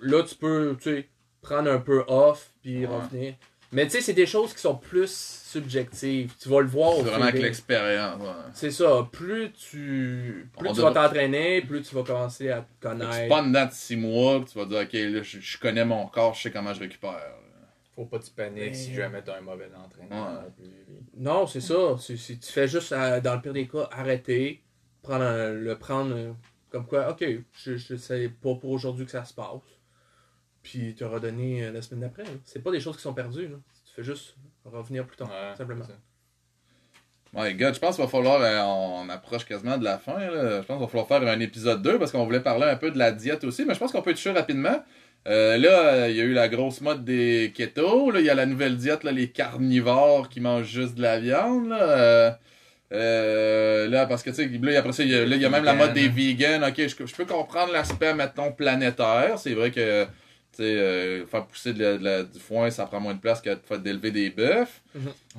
Là, 0.00 0.22
tu 0.22 0.34
peux, 0.34 0.76
tu 0.80 0.90
sais, 0.90 1.08
prendre 1.40 1.70
un 1.70 1.78
peu 1.78 2.04
off, 2.08 2.52
puis 2.62 2.86
Ouais. 2.86 2.94
revenir. 2.94 3.34
Mais 3.74 3.84
tu 3.84 3.90
sais, 3.90 4.00
c'est 4.00 4.12
des 4.14 4.26
choses 4.26 4.54
qui 4.54 4.60
sont 4.60 4.76
plus 4.76 5.10
subjectives. 5.54 6.32
Tu 6.40 6.48
vas 6.48 6.60
le 6.60 6.66
voir 6.66 6.92
au 6.92 6.96
C'est 7.02 7.10
vraiment 7.10 7.24
avec 7.26 7.42
l'expérience. 7.42 8.20
ouais. 8.20 8.28
C'est 8.54 8.70
ça. 8.70 9.06
Plus 9.12 9.52
tu, 9.52 10.48
plus 10.58 10.68
On 10.68 10.72
tu 10.72 10.80
vas 10.80 10.92
t'entraîner, 10.92 11.60
plus 11.62 11.82
tu 11.82 11.94
vas 11.94 12.02
commencer 12.02 12.50
à 12.50 12.60
te 12.60 12.62
que 12.62 12.66
C'est 12.82 12.88
connaître. 12.88 13.28
pas 13.28 13.42
dedans 13.42 13.66
de 13.66 13.72
6 13.72 13.96
mois 13.96 14.40
que 14.40 14.50
tu 14.50 14.58
vas 14.58 14.64
dire, 14.64 14.78
ok, 14.80 14.92
là, 14.92 15.22
je, 15.22 15.40
je 15.40 15.58
connais 15.58 15.84
mon 15.84 16.06
corps, 16.06 16.34
je 16.34 16.42
sais 16.42 16.50
comment 16.50 16.72
je 16.72 16.80
récupère. 16.80 17.20
Faut 17.94 18.06
pas 18.06 18.18
que 18.18 18.24
tu 18.24 18.30
paniques 18.32 18.56
Mais- 18.56 18.74
si 18.74 18.92
jamais 18.94 19.22
t'as 19.22 19.38
un 19.38 19.40
mauvais 19.42 19.68
entraînement. 19.76 20.24
Ouais. 20.32 20.66
non 21.16 21.46
c'est 21.46 21.60
ça. 21.60 21.96
C'est- 22.00 22.16
c'est- 22.16 22.40
tu 22.40 22.52
fais 22.52 22.66
juste, 22.66 22.90
euh, 22.92 23.20
dans 23.20 23.36
le 23.36 23.40
pire 23.40 23.52
des 23.52 23.68
cas, 23.68 23.88
arrêter, 23.92 24.62
prendre 25.02 25.22
un- 25.24 25.50
le 25.50 25.76
prendre 25.78 26.12
euh, 26.14 26.32
comme 26.70 26.86
quoi, 26.86 27.08
ok, 27.10 27.24
je, 27.52 27.76
je 27.76 27.94
sais 27.94 28.28
pas 28.28 28.54
pour 28.56 28.70
aujourd'hui 28.70 29.04
que 29.04 29.12
ça 29.12 29.24
se 29.24 29.32
passe. 29.32 29.46
Puis 30.64 30.96
te 30.96 31.04
redonner 31.04 31.66
euh, 31.66 31.72
la 31.72 31.80
semaine 31.80 32.00
d'après. 32.00 32.24
C'est 32.44 32.64
pas 32.64 32.72
des 32.72 32.80
choses 32.80 32.96
qui 32.96 33.02
sont 33.02 33.14
perdues. 33.14 33.46
Là. 33.46 33.56
Tu 33.86 33.94
fais 33.94 34.02
juste 34.02 34.34
revenir 34.64 35.06
plus 35.06 35.16
tard, 35.16 35.28
Ouais, 35.28 35.56
simplement. 35.56 35.84
My 37.32 37.54
God, 37.54 37.74
je 37.74 37.80
pense 37.80 37.94
qu'il 37.94 38.04
va 38.04 38.10
falloir, 38.10 38.40
euh, 38.40 38.60
on 38.60 39.08
approche 39.08 39.44
quasiment 39.44 39.78
de 39.78 39.84
la 39.84 39.98
fin, 39.98 40.18
là. 40.18 40.62
je 40.62 40.66
pense 40.66 40.76
qu'il 40.76 40.86
va 40.86 40.86
falloir 40.86 41.08
faire 41.08 41.22
un 41.22 41.40
épisode 41.40 41.82
2 41.82 41.98
parce 41.98 42.10
qu'on 42.10 42.24
voulait 42.24 42.40
parler 42.40 42.64
un 42.64 42.76
peu 42.76 42.90
de 42.90 42.98
la 42.98 43.12
diète 43.12 43.44
aussi, 43.44 43.64
mais 43.64 43.74
je 43.74 43.78
pense 43.78 43.92
qu'on 43.92 44.02
peut 44.02 44.14
toucher 44.14 44.32
rapidement. 44.32 44.82
Euh, 45.26 45.56
là, 45.56 45.94
euh, 45.94 46.10
il 46.10 46.16
y 46.16 46.20
a 46.20 46.24
eu 46.24 46.34
la 46.34 46.48
grosse 46.48 46.80
mode 46.80 47.04
des 47.04 47.52
keto, 47.54 48.10
là, 48.10 48.20
il 48.20 48.26
y 48.26 48.30
a 48.30 48.34
la 48.34 48.46
nouvelle 48.46 48.76
diète, 48.76 49.04
là, 49.04 49.12
les 49.12 49.28
carnivores 49.30 50.28
qui 50.28 50.40
mangent 50.40 50.68
juste 50.68 50.96
de 50.96 51.02
la 51.02 51.18
viande, 51.18 51.68
là. 51.68 51.82
Euh, 51.82 52.30
euh, 52.92 53.88
là, 53.88 54.06
parce 54.06 54.22
que, 54.22 54.30
tu 54.30 54.36
sais, 54.36 54.46
là, 54.46 54.78
après 54.78 54.92
ça, 54.92 55.02
il 55.02 55.10
y 55.10 55.14
a, 55.14 55.24
là, 55.24 55.36
il 55.36 55.42
y 55.42 55.46
a 55.46 55.50
même 55.50 55.64
la 55.64 55.74
mode 55.74 55.94
des 55.94 56.08
vegans. 56.08 56.62
Ok, 56.68 56.76
je, 56.76 57.06
je 57.06 57.14
peux 57.14 57.24
comprendre 57.24 57.72
l'aspect, 57.72 58.14
mettons, 58.14 58.52
planétaire. 58.52 59.38
C'est 59.38 59.54
vrai 59.54 59.70
que, 59.70 60.04
tu 60.04 60.10
euh, 60.62 61.26
faire 61.26 61.46
pousser 61.46 61.72
de 61.72 61.82
la- 61.82 61.98
de 61.98 62.04
la- 62.04 62.22
du 62.22 62.38
foin, 62.38 62.70
ça 62.70 62.86
prend 62.86 63.00
moins 63.00 63.14
de 63.14 63.18
place 63.20 63.40
que 63.40 63.50
de 63.50 63.58
faire 63.66 63.78
d'élever 63.78 64.10
des 64.10 64.30
bœufs. 64.30 64.66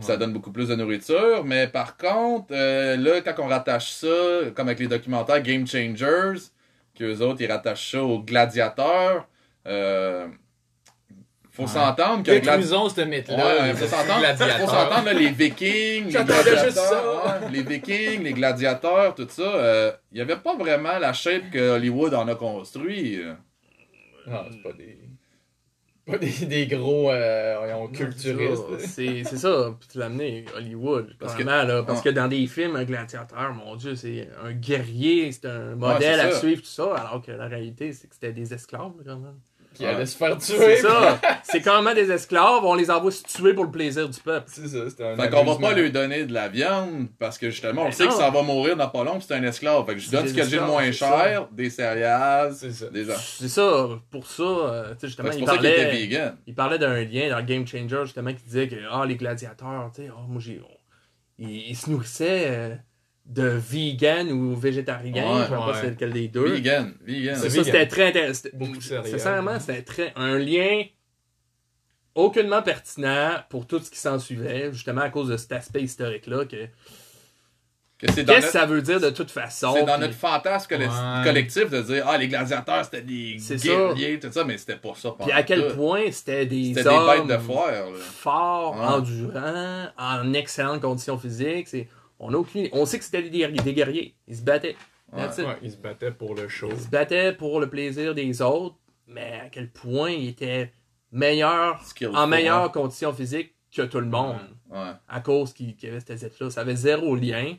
Ça 0.01 0.13
Ouais. 0.13 0.17
donne 0.19 0.33
beaucoup 0.33 0.51
plus 0.51 0.67
de 0.67 0.75
nourriture. 0.75 1.43
Mais 1.45 1.67
par 1.67 1.95
contre, 1.97 2.47
euh, 2.51 2.97
là, 2.97 3.21
quand 3.21 3.35
on 3.43 3.47
rattache 3.47 3.91
ça, 3.91 4.07
comme 4.55 4.67
avec 4.67 4.79
les 4.79 4.87
documentaires 4.87 5.41
Game 5.41 5.65
Changers, 5.67 6.39
qu'eux 6.97 7.19
autres, 7.19 7.41
ils 7.41 7.51
rattachent 7.51 7.91
ça 7.91 8.03
aux 8.03 8.19
gladiateurs, 8.19 9.27
euh, 9.67 10.27
faut 11.51 11.63
Ouais. 11.63 11.67
s'entendre 11.69 12.23
que 12.23 12.31
le 12.31 12.37
gladi- 12.39 12.45
Détruisons 12.63 12.89
ce 12.89 13.01
mythe-là. 13.01 13.37
Ouais, 13.67 13.73
faut 13.75 13.85
s'entendre, 13.87 14.19
gladiateurs. 14.19 14.59
faut 14.59 14.67
s'entendre, 14.67 15.05
là, 15.05 15.13
les 15.13 15.29
vikings, 15.29 16.05
les 16.05 16.11
juste 16.11 16.25
gladiateurs, 16.25 16.71
ça. 16.71 17.39
ouais, 17.41 17.49
les 17.51 17.61
vikings, 17.61 18.23
les 18.23 18.33
gladiateurs, 18.33 19.15
tout 19.15 19.27
ça, 19.29 19.97
il 20.11 20.17
y 20.17 20.21
avait 20.21 20.35
pas 20.35 20.55
vraiment 20.57 20.99
la 20.99 21.13
shape 21.13 21.49
que 21.51 21.75
Hollywood 21.75 22.13
en 22.13 22.27
a 22.27 22.35
construit. 22.35 23.21
euh. 23.21 23.33
Non, 24.27 24.43
c'est 24.51 24.61
pas 24.63 24.73
des. 24.73 24.97
Pas 26.05 26.17
des, 26.19 26.45
des 26.45 26.67
gros 26.67 27.09
euh, 27.09 27.87
culturistes. 27.87 28.63
C'est 28.77 28.85
ça. 28.85 28.87
C'est 28.87 29.23
c'est 29.23 29.37
ça. 29.37 29.75
Puis 29.79 29.89
tu 29.91 29.97
l'as 29.97 30.05
amené, 30.05 30.45
Hollywood. 30.55 31.15
Parce 31.19 31.33
Parce, 31.33 31.65
là, 31.65 31.83
parce 31.83 32.01
que 32.01 32.09
dans 32.09 32.27
des 32.27 32.45
films, 32.47 32.75
un 32.75 32.83
gladiateur, 32.83 33.53
mon 33.53 33.75
Dieu, 33.75 33.95
c'est 33.95 34.29
un 34.43 34.53
guerrier, 34.53 35.31
c'est 35.31 35.45
un 35.47 35.75
modèle 35.75 36.19
à 36.19 36.31
ça. 36.31 36.39
suivre, 36.39 36.61
tout 36.61 36.67
ça. 36.67 36.95
Alors 36.95 37.21
que 37.21 37.31
la 37.31 37.47
réalité, 37.47 37.91
c'est 37.93 38.07
que 38.07 38.13
c'était 38.13 38.33
des 38.33 38.53
esclaves, 38.53 38.93
quand 39.03 39.17
même. 39.17 39.39
Qui 39.75 39.85
allaient 39.85 40.05
se 40.05 40.17
faire 40.17 40.37
tuer. 40.37 40.55
C'est 40.57 40.81
ça. 40.81 41.19
C'est 41.43 41.65
même 41.65 41.93
des 41.93 42.11
esclaves, 42.11 42.63
on 42.63 42.75
les 42.75 42.89
envoie 42.89 43.11
se 43.11 43.23
tuer 43.23 43.53
pour 43.53 43.65
le 43.65 43.71
plaisir 43.71 44.09
du 44.09 44.19
peuple. 44.19 44.45
C'est 44.47 44.67
ça, 44.67 44.89
c'était 44.89 45.05
un. 45.05 45.15
Fait 45.15 45.29
qu'on 45.29 45.43
va 45.43 45.55
pas 45.55 45.73
lui 45.73 45.91
donner 45.91 46.25
de 46.25 46.33
la 46.33 46.47
viande 46.47 47.07
parce 47.19 47.37
que 47.37 47.49
justement, 47.49 47.85
on 47.85 47.91
sait 47.91 48.07
que 48.07 48.13
ça 48.13 48.29
va 48.29 48.41
mourir 48.41 48.75
dans 48.75 48.89
pas 48.89 49.03
long, 49.03 49.19
pis 49.19 49.25
c'est 49.27 49.35
un 49.35 49.43
esclave. 49.43 49.85
Fait 49.85 49.93
que 49.93 49.99
je 49.99 50.09
donne 50.09 50.27
ce 50.27 50.33
que 50.33 50.43
j'ai 50.43 50.57
le 50.57 50.63
esclaves, 50.63 50.69
moins 50.69 50.91
cher, 50.91 51.47
des 51.51 51.69
céréales, 51.69 52.53
C'est 52.55 52.71
ça. 52.71 52.89
des. 52.89 53.05
C'est 53.19 53.49
ça. 53.49 53.87
Pour 54.09 54.27
ça, 54.27 54.43
euh, 54.43 54.93
tu 54.93 55.01
sais, 55.01 55.07
justement, 55.07 55.29
il 55.31 55.39
pour 55.39 55.49
ça 55.49 55.57
qu'il 55.57 55.65
était 55.65 55.83
parlait, 55.83 56.01
vegan. 56.01 56.37
il 56.47 56.55
parlait 56.55 56.79
d'un 56.79 57.03
lien 57.03 57.29
dans 57.29 57.45
Game 57.45 57.67
Changer, 57.67 58.01
justement, 58.03 58.33
qui 58.33 58.43
disait 58.43 58.67
que 58.67 58.75
ah, 58.91 59.05
les 59.05 59.15
gladiateurs, 59.15 59.91
tu 59.93 60.03
sais, 60.03 60.09
ah, 60.11 60.21
moi, 60.27 60.41
j'ai. 60.41 60.61
Ils, 61.37 61.69
ils 61.69 61.75
se 61.75 61.89
nourrissaient 61.89 62.45
euh, 62.47 62.75
de 63.25 63.47
vegan 63.47 64.31
ou 64.31 64.55
végétarien, 64.55 65.13
Ouais, 65.37 65.41
je 65.43 65.49
sais 65.49 65.55
pas 65.55 65.73
c'est 65.81 65.89
lequel 65.89 66.13
des 66.13 66.27
deux. 66.27 66.47
Vegan, 66.53 66.93
vegan. 67.05 67.35
C'est 67.35 67.49
ça, 67.49 67.63
c'était 67.63 67.87
très 67.87 68.07
intéressant. 68.09 68.49
Sincèrement, 69.03 69.59
c'était 69.59 69.81
très 69.81 70.13
un 70.15 70.37
lien 70.37 70.83
aucunement 72.13 72.61
pertinent 72.61 73.31
pour 73.49 73.67
tout 73.67 73.79
ce 73.79 73.89
qui 73.91 73.97
s'en 73.99 74.19
suivait, 74.19 74.71
justement 74.71 75.01
à 75.01 75.09
cause 75.09 75.29
de 75.29 75.37
cet 75.37 75.51
aspect 75.51 75.81
historique-là. 75.81 76.45
Que... 76.45 76.67
Qu'est-ce 77.97 78.17
que 78.17 78.21
notre- 78.21 78.47
ça 78.47 78.65
veut 78.65 78.81
dire 78.81 78.99
de 78.99 79.09
toute 79.09 79.31
façon? 79.31 79.73
C'est 79.73 79.85
dans 79.85 79.93
puis- 79.93 80.01
notre 80.01 80.13
fantasme 80.15 80.73
Ouais. 80.75 80.87
collectif 81.23 81.69
de 81.69 81.81
dire 81.81 82.05
Ah, 82.07 82.17
les 82.17 82.27
gladiateurs 82.27 82.83
c'était 82.85 83.01
des 83.01 83.37
C'est 83.39 83.55
guerriers, 83.55 84.19
tout 84.19 84.31
ça, 84.31 84.43
mais 84.43 84.57
c'était 84.57 84.75
pas 84.75 84.93
ça. 84.95 85.11
Puis 85.19 85.31
à 85.31 85.43
quel 85.43 85.67
tout. 85.69 85.75
point 85.75 86.11
c'était 86.11 86.45
des 86.45 86.73
C'était 86.75 86.83
des 86.83 86.87
hommes 86.89 87.27
bêtes 87.27 87.37
de 87.37 87.41
foire. 87.41 87.71
là. 87.71 87.97
forts, 87.99 88.75
Ouais. 88.77 88.85
endurants, 88.85 89.87
en 89.97 90.33
excellentes 90.33 90.81
conditions 90.81 91.17
physiques. 91.17 91.67
C'est... 91.69 91.87
On 92.19 92.33
a 92.33 92.37
aucune... 92.37 92.67
On 92.71 92.85
sait 92.85 92.97
que 92.97 93.05
c'était 93.05 93.23
des 93.23 93.29
guerriers. 93.29 93.61
Des 93.61 93.73
guerriers. 93.73 94.15
Ils 94.27 94.37
se 94.37 94.41
battaient. 94.41 94.75
Ouais, 95.13 95.27
ils 95.61 95.71
se 95.71 95.77
battaient 95.77 96.11
pour 96.11 96.35
le 96.35 96.47
show. 96.47 96.69
Ils 96.71 96.79
se 96.79 96.87
battaient 96.89 97.33
pour 97.33 97.59
le 97.59 97.69
plaisir 97.69 98.15
des 98.15 98.41
autres, 98.41 98.75
mais 99.07 99.39
à 99.45 99.49
quel 99.49 99.69
point 99.71 100.11
ils 100.11 100.29
étaient 100.29 100.71
meilleurs, 101.11 101.81
Skillful, 101.83 102.15
en 102.15 102.27
meilleures 102.27 102.71
conditions 102.71 103.13
physiques 103.13 103.53
que 103.73 103.83
tout 103.83 103.99
le 103.99 104.07
monde. 104.07 104.37
Ouais. 104.69 104.91
À 105.07 105.21
cause 105.21 105.53
qu'il 105.53 105.75
qu'il 105.75 105.89
y 105.89 105.91
avait 105.91 105.99
cette 105.99 106.17
zette-là. 106.17 106.49
Ça 106.49 106.61
avait 106.61 106.75
zéro 106.75 107.15
lien. 107.15 107.55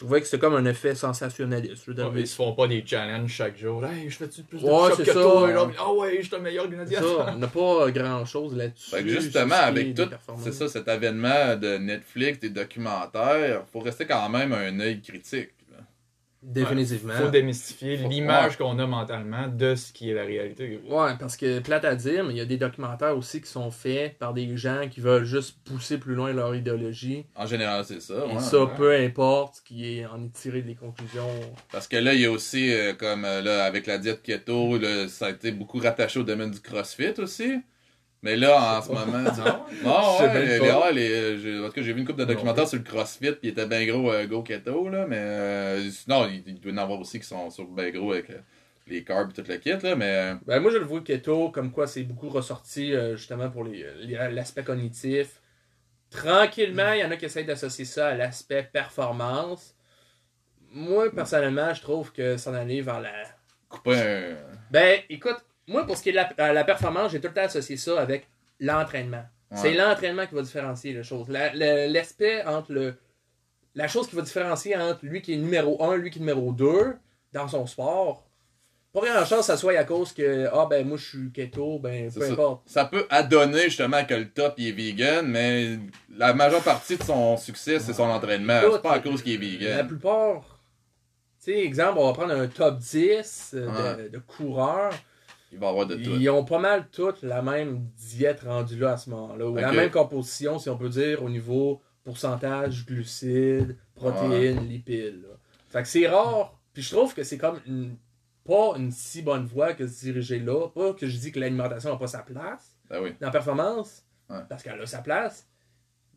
Je 0.00 0.06
trouvais 0.06 0.20
que 0.22 0.26
c'était 0.26 0.38
comme 0.38 0.54
un 0.54 0.64
effet 0.64 0.94
sensationnaliste. 0.94 1.86
Ouais, 1.86 1.92
d'arriver 1.92 2.20
ils 2.22 2.26
se 2.26 2.34
font 2.34 2.54
pas 2.54 2.66
des 2.66 2.82
challenges 2.86 3.30
chaque 3.30 3.58
jour. 3.58 3.84
Hey, 3.84 4.08
je 4.08 4.16
fais-tu 4.16 4.42
plus 4.44 4.58
de 4.62 4.64
Ouais, 4.64 4.96
que 4.96 5.04
ça. 5.04 5.12
toi? 5.12 5.70
Ah 5.78 5.92
ouais, 5.92 6.16
je 6.22 6.26
suis 6.26 6.36
le 6.36 6.40
meilleur 6.40 6.64
Ça, 6.64 6.70
gladiateur. 6.70 7.32
on 7.34 7.38
n'a 7.38 7.46
pas 7.46 7.90
grand 7.90 8.24
chose 8.24 8.56
là-dessus. 8.56 8.90
Fait 8.92 9.02
que 9.02 9.10
justement, 9.10 9.56
avec 9.56 9.94
tout, 9.94 10.08
c'est 10.38 10.54
ça, 10.54 10.68
cet 10.68 10.88
avènement 10.88 11.54
de 11.54 11.76
Netflix, 11.76 12.40
des 12.40 12.48
documentaires, 12.48 13.64
faut 13.70 13.80
rester 13.80 14.06
quand 14.06 14.26
même 14.30 14.54
un 14.54 14.80
œil 14.80 15.02
critique. 15.02 15.50
Définitivement. 16.42 17.12
Faut 17.14 17.28
démystifier 17.28 17.96
l'image 17.96 18.52
ouais. 18.52 18.56
qu'on 18.56 18.78
a 18.78 18.86
mentalement 18.86 19.46
de 19.46 19.74
ce 19.74 19.92
qui 19.92 20.10
est 20.10 20.14
la 20.14 20.24
réalité. 20.24 20.80
Ouais, 20.88 21.12
parce 21.18 21.36
que 21.36 21.58
plate 21.58 21.84
à 21.84 21.94
dire, 21.94 22.24
mais 22.24 22.32
il 22.32 22.38
y 22.38 22.40
a 22.40 22.46
des 22.46 22.56
documentaires 22.56 23.16
aussi 23.16 23.42
qui 23.42 23.50
sont 23.50 23.70
faits 23.70 24.18
par 24.18 24.32
des 24.32 24.56
gens 24.56 24.88
qui 24.90 25.00
veulent 25.00 25.24
juste 25.24 25.58
pousser 25.64 25.98
plus 25.98 26.14
loin 26.14 26.32
leur 26.32 26.54
idéologie. 26.54 27.26
En 27.36 27.44
général, 27.44 27.84
c'est 27.84 28.00
ça. 28.00 28.24
Et 28.26 28.34
ouais. 28.34 28.40
ça, 28.40 28.64
ouais. 28.64 28.70
peu 28.74 28.96
importe 28.96 29.56
ce 29.56 29.62
qui 29.62 29.98
est 29.98 30.06
en 30.06 30.24
est 30.24 30.32
tiré 30.32 30.62
des 30.62 30.74
conclusions. 30.74 31.28
Parce 31.70 31.86
que 31.86 31.96
là, 31.96 32.14
il 32.14 32.20
y 32.20 32.26
a 32.26 32.30
aussi, 32.30 32.72
euh, 32.72 32.94
comme 32.94 33.26
euh, 33.26 33.42
là, 33.42 33.64
avec 33.64 33.86
la 33.86 33.98
diète 33.98 34.22
keto, 34.22 34.78
là, 34.78 35.08
ça 35.08 35.26
a 35.26 35.30
été 35.30 35.52
beaucoup 35.52 35.78
rattaché 35.78 36.20
au 36.20 36.24
domaine 36.24 36.50
du 36.50 36.60
crossfit 36.60 37.14
aussi. 37.18 37.60
Mais 38.22 38.36
là, 38.36 38.78
en 38.78 38.82
ce 38.82 38.88
moment. 38.88 39.06
Non? 39.82 40.18
Sais 40.18 40.24
ouais, 40.24 40.34
même 40.34 40.94
les, 40.94 41.10
euh, 41.10 41.38
j'ai- 41.38 41.66
tout 41.66 41.72
cas, 41.72 41.82
j'ai 41.82 41.92
vu 41.92 42.00
une 42.00 42.06
couple 42.06 42.20
de 42.20 42.24
documentaires 42.26 42.68
sur 42.68 42.76
le 42.78 42.84
CrossFit, 42.84 43.32
puis 43.32 43.38
il 43.44 43.48
était 43.50 43.66
bien 43.66 43.86
gros 43.86 44.12
euh, 44.12 44.26
go 44.26 44.42
keto, 44.42 44.88
là, 44.90 45.06
mais 45.06 45.16
euh, 45.18 45.90
non, 46.06 46.26
il, 46.28 46.42
il 46.46 46.60
doit 46.60 46.72
y 46.72 46.74
en 46.74 46.78
avoir 46.78 47.00
aussi 47.00 47.18
qui 47.18 47.26
sont 47.26 47.48
sur 47.50 47.66
bien 47.66 47.90
gros 47.90 48.12
avec 48.12 48.28
euh, 48.30 48.38
les 48.86 49.02
carbs 49.04 49.30
et 49.30 49.42
tout 49.42 49.48
le 49.48 49.56
kit, 49.56 49.70
là, 49.82 49.94
mais 49.96 50.34
Ben, 50.46 50.60
moi, 50.60 50.70
je 50.70 50.76
le 50.78 50.84
vois 50.84 51.00
keto, 51.00 51.50
comme 51.50 51.72
quoi 51.72 51.86
c'est 51.86 52.02
beaucoup 52.02 52.28
ressorti 52.28 52.92
justement 53.16 53.48
pour 53.48 53.64
l'aspect 53.64 54.64
cognitif. 54.64 55.40
Tranquillement, 56.10 56.92
il 56.92 57.00
y 57.00 57.04
en 57.04 57.10
a 57.10 57.16
qui 57.16 57.24
essayent 57.26 57.44
d'associer 57.44 57.84
ça 57.84 58.08
à 58.08 58.14
l'aspect 58.14 58.68
performance. 58.70 59.74
Moi, 60.72 61.10
personnellement, 61.12 61.72
je 61.72 61.80
trouve 61.80 62.12
que 62.12 62.36
s'en 62.36 62.52
aller 62.52 62.82
vers 62.82 63.00
la. 63.00 63.12
couper 63.68 63.94
un. 63.96 64.36
Ben, 64.70 65.00
écoute, 65.08 65.38
moi, 65.68 65.86
pour 65.86 65.96
ce 65.96 66.02
qui 66.02 66.08
est 66.08 66.12
de 66.12 66.16
la, 66.16 66.28
euh, 66.40 66.52
la 66.52 66.64
performance, 66.64 67.12
j'ai 67.12 67.20
tout 67.20 67.28
le 67.28 67.34
temps 67.34 67.42
associé 67.44 67.76
ça 67.76 68.00
avec 68.00 68.28
l'entraînement. 68.58 69.24
Ouais. 69.50 69.56
C'est 69.56 69.74
l'entraînement 69.74 70.26
qui 70.26 70.34
va 70.34 70.42
différencier 70.42 70.92
les 70.92 71.02
choses. 71.02 71.28
La- 71.28 71.52
L'aspect 71.88 72.44
entre 72.44 72.72
le. 72.72 72.94
La 73.74 73.86
chose 73.86 74.08
qui 74.08 74.16
va 74.16 74.22
différencier 74.22 74.76
entre 74.76 75.04
lui 75.06 75.22
qui 75.22 75.32
est 75.34 75.36
numéro 75.36 75.82
1 75.82 75.96
lui 75.96 76.10
qui 76.10 76.18
est 76.18 76.20
numéro 76.20 76.52
2 76.52 76.96
dans 77.32 77.46
son 77.48 77.66
sport. 77.66 78.26
Pas 78.92 79.00
grand 79.02 79.24
chance 79.24 79.38
que 79.38 79.44
ça 79.44 79.56
soit 79.56 79.78
à 79.78 79.84
cause 79.84 80.12
que, 80.12 80.48
ah 80.52 80.66
ben 80.68 80.84
moi 80.84 80.96
je 80.98 81.08
suis 81.08 81.30
keto, 81.30 81.78
ben 81.78 82.10
peu 82.12 82.26
ça. 82.26 82.32
importe. 82.32 82.62
Ça 82.68 82.84
peut 82.84 83.06
adonner 83.08 83.62
justement 83.64 84.04
que 84.04 84.14
le 84.14 84.28
top 84.28 84.54
il 84.58 84.68
est 84.68 84.72
vegan, 84.72 85.24
mais 85.28 85.78
la 86.16 86.34
majeure 86.34 86.62
partie 86.64 86.96
de 86.96 87.02
son 87.04 87.36
succès, 87.36 87.78
c'est 87.78 87.92
son 87.92 88.02
entraînement. 88.10 88.60
C'est 88.72 88.82
pas 88.82 88.94
à 88.94 88.98
cause 88.98 89.22
qu'il 89.22 89.34
est 89.34 89.58
La 89.60 89.74
vegan. 89.76 89.86
plupart, 89.86 90.40
tu 91.44 91.52
sais, 91.52 91.58
exemple, 91.60 91.98
on 92.00 92.06
va 92.08 92.12
prendre 92.12 92.34
un 92.34 92.48
top 92.48 92.78
10 92.78 93.52
euh, 93.54 93.66
de, 93.96 94.02
Ouais. 94.02 94.08
de 94.08 94.18
coureurs. 94.18 94.92
Il 95.52 95.58
va 95.58 95.68
avoir 95.70 95.86
de 95.86 95.96
tout. 95.96 96.10
Ils 96.10 96.30
ont 96.30 96.44
pas 96.44 96.58
mal 96.58 96.88
toutes 96.90 97.22
la 97.22 97.42
même 97.42 97.86
diète 97.96 98.42
rendue 98.42 98.78
là 98.78 98.92
à 98.92 98.96
ce 98.96 99.10
moment-là. 99.10 99.48
Ou 99.48 99.56
la 99.56 99.72
même 99.72 99.90
composition, 99.90 100.58
si 100.58 100.68
on 100.70 100.76
peut 100.76 100.88
dire, 100.88 101.22
au 101.24 101.28
niveau 101.30 101.80
pourcentage 102.04 102.86
glucides, 102.86 103.76
protéines, 103.94 104.66
lipides. 104.68 105.22
là. 105.22 105.36
Fait 105.68 105.82
que 105.82 105.88
c'est 105.88 106.06
rare. 106.08 106.56
Puis 106.72 106.82
je 106.82 106.90
trouve 106.94 107.14
que 107.14 107.22
c'est 107.24 107.38
comme 107.38 107.60
une- 107.66 107.96
pas 108.44 108.74
une 108.76 108.90
si 108.90 109.22
bonne 109.22 109.44
voie 109.44 109.74
que 109.74 109.82
de 109.82 109.88
se 109.88 110.00
diriger 110.04 110.38
là. 110.38 110.68
Pas 110.68 110.92
que 110.94 111.06
je 111.08 111.16
dis 111.18 111.30
que 111.32 111.40
l'alimentation 111.40 111.90
n'a 111.90 111.96
pas 111.96 112.06
sa 112.06 112.20
place 112.20 112.76
Ben 112.88 113.00
oui. 113.02 113.10
dans 113.20 113.26
la 113.26 113.32
performance, 113.32 114.04
Ouais. 114.28 114.38
parce 114.48 114.62
qu'elle 114.62 114.80
a 114.80 114.86
sa 114.86 115.02
place. 115.02 115.48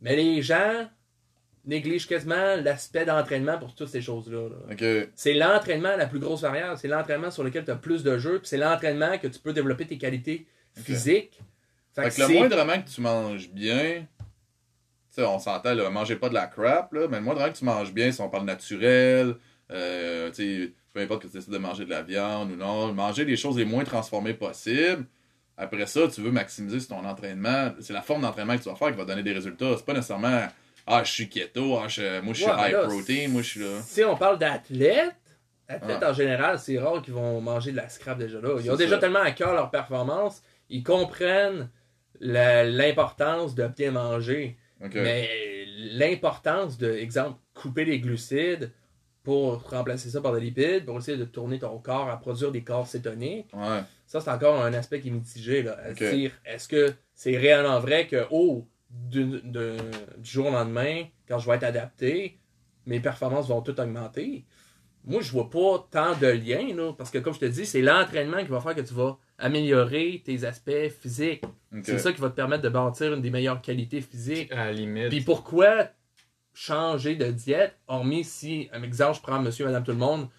Mais 0.01 0.15
les 0.15 0.41
gens 0.41 0.87
négligent 1.65 2.07
quasiment 2.07 2.55
l'aspect 2.57 3.05
d'entraînement 3.05 3.57
pour 3.57 3.73
toutes 3.73 3.87
ces 3.87 4.01
choses-là. 4.01 4.49
là. 4.49 5.05
C'est 5.15 5.33
l'entraînement 5.33 5.95
la 5.95 6.07
plus 6.07 6.19
grosse 6.19 6.41
variable. 6.41 6.77
C'est 6.77 6.87
l'entraînement 6.87 7.31
sur 7.31 7.43
lequel 7.43 7.63
tu 7.63 7.71
as 7.71 7.75
plus 7.75 8.03
de 8.03 8.17
jeux. 8.17 8.41
C'est 8.43 8.57
l'entraînement 8.57 9.17
que 9.17 9.27
tu 9.27 9.39
peux 9.39 9.53
développer 9.53 9.85
tes 9.85 9.97
qualités 9.97 10.45
physiques. 10.75 11.39
Fait 11.93 12.09
fait 12.09 12.21
que 12.21 12.27
que 12.27 12.33
le 12.33 12.39
moindrement 12.39 12.81
que 12.81 12.89
tu 12.89 13.01
manges 13.01 13.49
bien, 13.49 14.05
tu 15.15 15.21
sais, 15.21 15.23
on 15.23 15.37
s'entend, 15.37 15.75
là, 15.75 15.89
mangez 15.89 16.15
pas 16.15 16.29
de 16.29 16.33
la 16.33 16.47
crap, 16.47 16.91
là, 16.91 17.07
mais 17.07 17.17
le 17.17 17.23
moindrement 17.23 17.51
que 17.51 17.57
tu 17.57 17.65
manges 17.65 17.93
bien, 17.93 18.11
si 18.11 18.19
on 18.19 18.29
parle 18.29 18.45
naturel, 18.45 19.35
euh, 19.71 20.31
peu 20.93 20.99
importe 20.99 21.23
que 21.23 21.27
tu 21.27 21.33
décides 21.33 21.53
de 21.53 21.57
manger 21.59 21.85
de 21.85 21.91
la 21.91 22.01
viande 22.01 22.51
ou 22.51 22.55
non, 22.55 22.91
manger 22.93 23.23
les 23.23 23.37
choses 23.37 23.57
les 23.57 23.65
moins 23.65 23.83
transformées 23.83 24.33
possibles. 24.33 25.05
Après 25.55 25.85
ça, 25.85 26.07
tu 26.07 26.21
veux 26.21 26.31
maximiser 26.31 26.85
ton 26.87 27.05
entraînement. 27.05 27.73
C'est 27.79 27.93
la 27.93 28.01
forme 28.01 28.23
d'entraînement 28.23 28.57
que 28.57 28.63
tu 28.63 28.69
vas 28.69 28.75
faire 28.75 28.89
qui 28.89 28.97
va 28.97 29.05
donner 29.05 29.21
des 29.21 29.33
résultats. 29.33 29.75
C'est 29.77 29.85
pas 29.85 29.93
nécessairement 29.93 30.47
Ah, 30.85 31.03
je 31.03 31.11
suis 31.11 31.29
keto, 31.29 31.77
ah, 31.77 31.87
je- 31.87 32.19
moi 32.21 32.33
je 32.33 32.41
suis 32.41 32.49
Ouais, 32.51 32.67
high 32.69 32.73
là, 32.73 32.83
protein, 32.87 33.27
moi 33.29 33.41
je 33.41 33.47
suis 33.47 33.59
là. 33.61 33.81
Si 33.85 34.03
on 34.03 34.15
parle 34.17 34.37
d'athlètes, 34.37 35.13
athlètes 35.67 36.01
Ouais. 36.01 36.05
en 36.07 36.13
général, 36.13 36.59
c'est 36.59 36.77
rare 36.77 37.01
qu'ils 37.01 37.13
vont 37.13 37.39
manger 37.41 37.71
de 37.71 37.77
la 37.77 37.87
scrap 37.89 38.17
déjà 38.17 38.41
là. 38.41 38.49
Ils 38.61 38.69
ont 38.69 38.75
déjà 38.75 38.95
ça. 38.95 38.97
tellement 39.01 39.21
à 39.21 39.31
cœur 39.31 39.53
leur 39.53 39.71
performance, 39.71 40.41
ils 40.69 40.83
comprennent 40.83 41.69
l'importance 42.19 43.55
de 43.55 43.67
bien 43.67 43.91
manger. 43.91 44.57
Mais 44.93 45.29
l'importance 45.93 46.77
de, 46.77 46.91
exemple, 46.93 47.37
couper 47.53 47.85
les 47.85 47.99
glucides 47.99 48.71
pour 49.23 49.69
remplacer 49.69 50.09
ça 50.09 50.19
par 50.19 50.33
des 50.33 50.41
lipides, 50.41 50.85
pour 50.85 50.97
essayer 50.97 51.17
de 51.17 51.23
tourner 51.23 51.57
ton 51.59 51.77
corps 51.79 52.09
à 52.09 52.19
produire 52.19 52.51
des 52.51 52.61
corps 52.63 52.87
cétoniques, 52.87 53.47
Ouais. 53.53 53.79
ça 54.05 54.19
c'est 54.19 54.29
encore 54.29 54.61
un 54.61 54.73
aspect 54.73 54.99
qui 54.99 55.07
est 55.07 55.11
mitigé. 55.11 55.63
Là, 55.63 55.77
à 55.85 55.93
dire, 55.93 56.31
est-ce 56.45 56.67
que 56.67 56.93
c'est 57.15 57.37
réellement 57.37 57.79
vrai 57.79 58.07
que, 58.07 58.25
oh, 58.31 58.67
du, 58.93 59.41
de- 59.43 59.77
du 60.17 60.29
jour 60.29 60.47
au 60.47 60.51
lendemain, 60.51 61.03
quand 61.27 61.39
je 61.39 61.49
vais 61.49 61.55
être 61.55 61.63
adapté, 61.63 62.39
mes 62.85 62.99
performances 62.99 63.47
vont 63.47 63.61
toutes 63.61 63.79
augmenter? 63.79 64.45
Moi, 65.05 65.21
je 65.21 65.31
vois 65.31 65.49
pas 65.49 65.87
tant 65.91 66.17
de 66.17 66.27
liens, 66.27 66.73
là, 66.75 66.93
parce 66.93 67.09
que 67.11 67.17
comme 67.17 67.33
je 67.33 67.39
te 67.39 67.45
dis, 67.45 67.65
c'est 67.65 67.81
l'entraînement 67.81 68.37
qui 68.43 68.49
va 68.49 68.61
faire 68.61 68.75
que 68.75 68.81
tu 68.81 68.93
vas 68.93 69.17
améliorer 69.37 70.21
tes 70.23 70.45
aspects 70.45 70.89
physiques. 71.01 71.43
C'est 71.81 71.99
ça 71.99 72.13
qui 72.13 72.21
va 72.21 72.29
te 72.29 72.35
permettre 72.35 72.63
de 72.63 72.69
bâtir 72.69 73.13
une 73.13 73.21
des 73.21 73.31
meilleures 73.31 73.61
qualités 73.61 73.99
physiques. 73.99 74.51
À 74.51 74.65
la 74.67 74.71
limite. 74.71 75.09
Puis 75.09 75.21
pourquoi 75.21 75.89
changer 76.53 77.15
de 77.15 77.25
diète, 77.31 77.75
hormis 77.87 78.23
si, 78.23 78.69
un 78.71 78.83
exemple, 78.83 79.17
je 79.17 79.21
prends 79.21 79.41
monsieur, 79.41 79.65
madame, 79.65 79.83
tout 79.83 79.91
le 79.91 79.97
monde, 79.97 80.29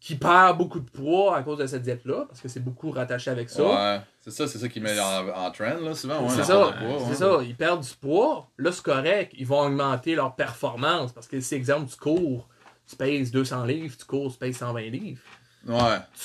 qui 0.00 0.16
perd 0.16 0.56
beaucoup 0.56 0.80
de 0.80 0.88
poids 0.90 1.36
à 1.36 1.42
cause 1.42 1.58
de 1.58 1.66
cette 1.66 1.82
diète-là, 1.82 2.24
parce 2.26 2.40
que 2.40 2.48
c'est 2.48 2.60
beaucoup 2.64 2.90
rattaché 2.90 3.30
avec 3.30 3.50
ça. 3.50 3.62
Ouais, 3.62 4.00
c'est 4.22 4.30
ça, 4.30 4.46
c'est 4.48 4.58
ça 4.58 4.68
qui 4.68 4.80
met 4.80 4.98
en, 4.98 5.28
en 5.28 5.50
trend, 5.50 5.78
là, 5.80 5.94
souvent. 5.94 6.22
Ouais, 6.22 6.30
c'est 6.30 6.44
ça, 6.44 6.74
c'est 6.80 7.08
ouais. 7.10 7.14
ça. 7.14 7.38
Ils 7.42 7.54
perdent 7.54 7.82
du 7.82 7.94
poids. 8.00 8.48
Là, 8.56 8.72
c'est 8.72 8.82
correct. 8.82 9.32
Ils 9.36 9.46
vont 9.46 9.60
augmenter 9.60 10.14
leur 10.14 10.34
performance. 10.34 11.12
Parce 11.12 11.28
que 11.28 11.38
si, 11.40 11.54
exemple, 11.54 11.90
tu 11.90 11.96
cours, 11.96 12.48
tu 12.88 12.96
pèses 12.96 13.30
200 13.30 13.64
livres, 13.66 13.94
tu 13.96 14.06
cours, 14.06 14.32
tu 14.32 14.38
pèses 14.38 14.56
120 14.56 14.80
livres. 14.90 15.20
Ouais, 15.66 15.76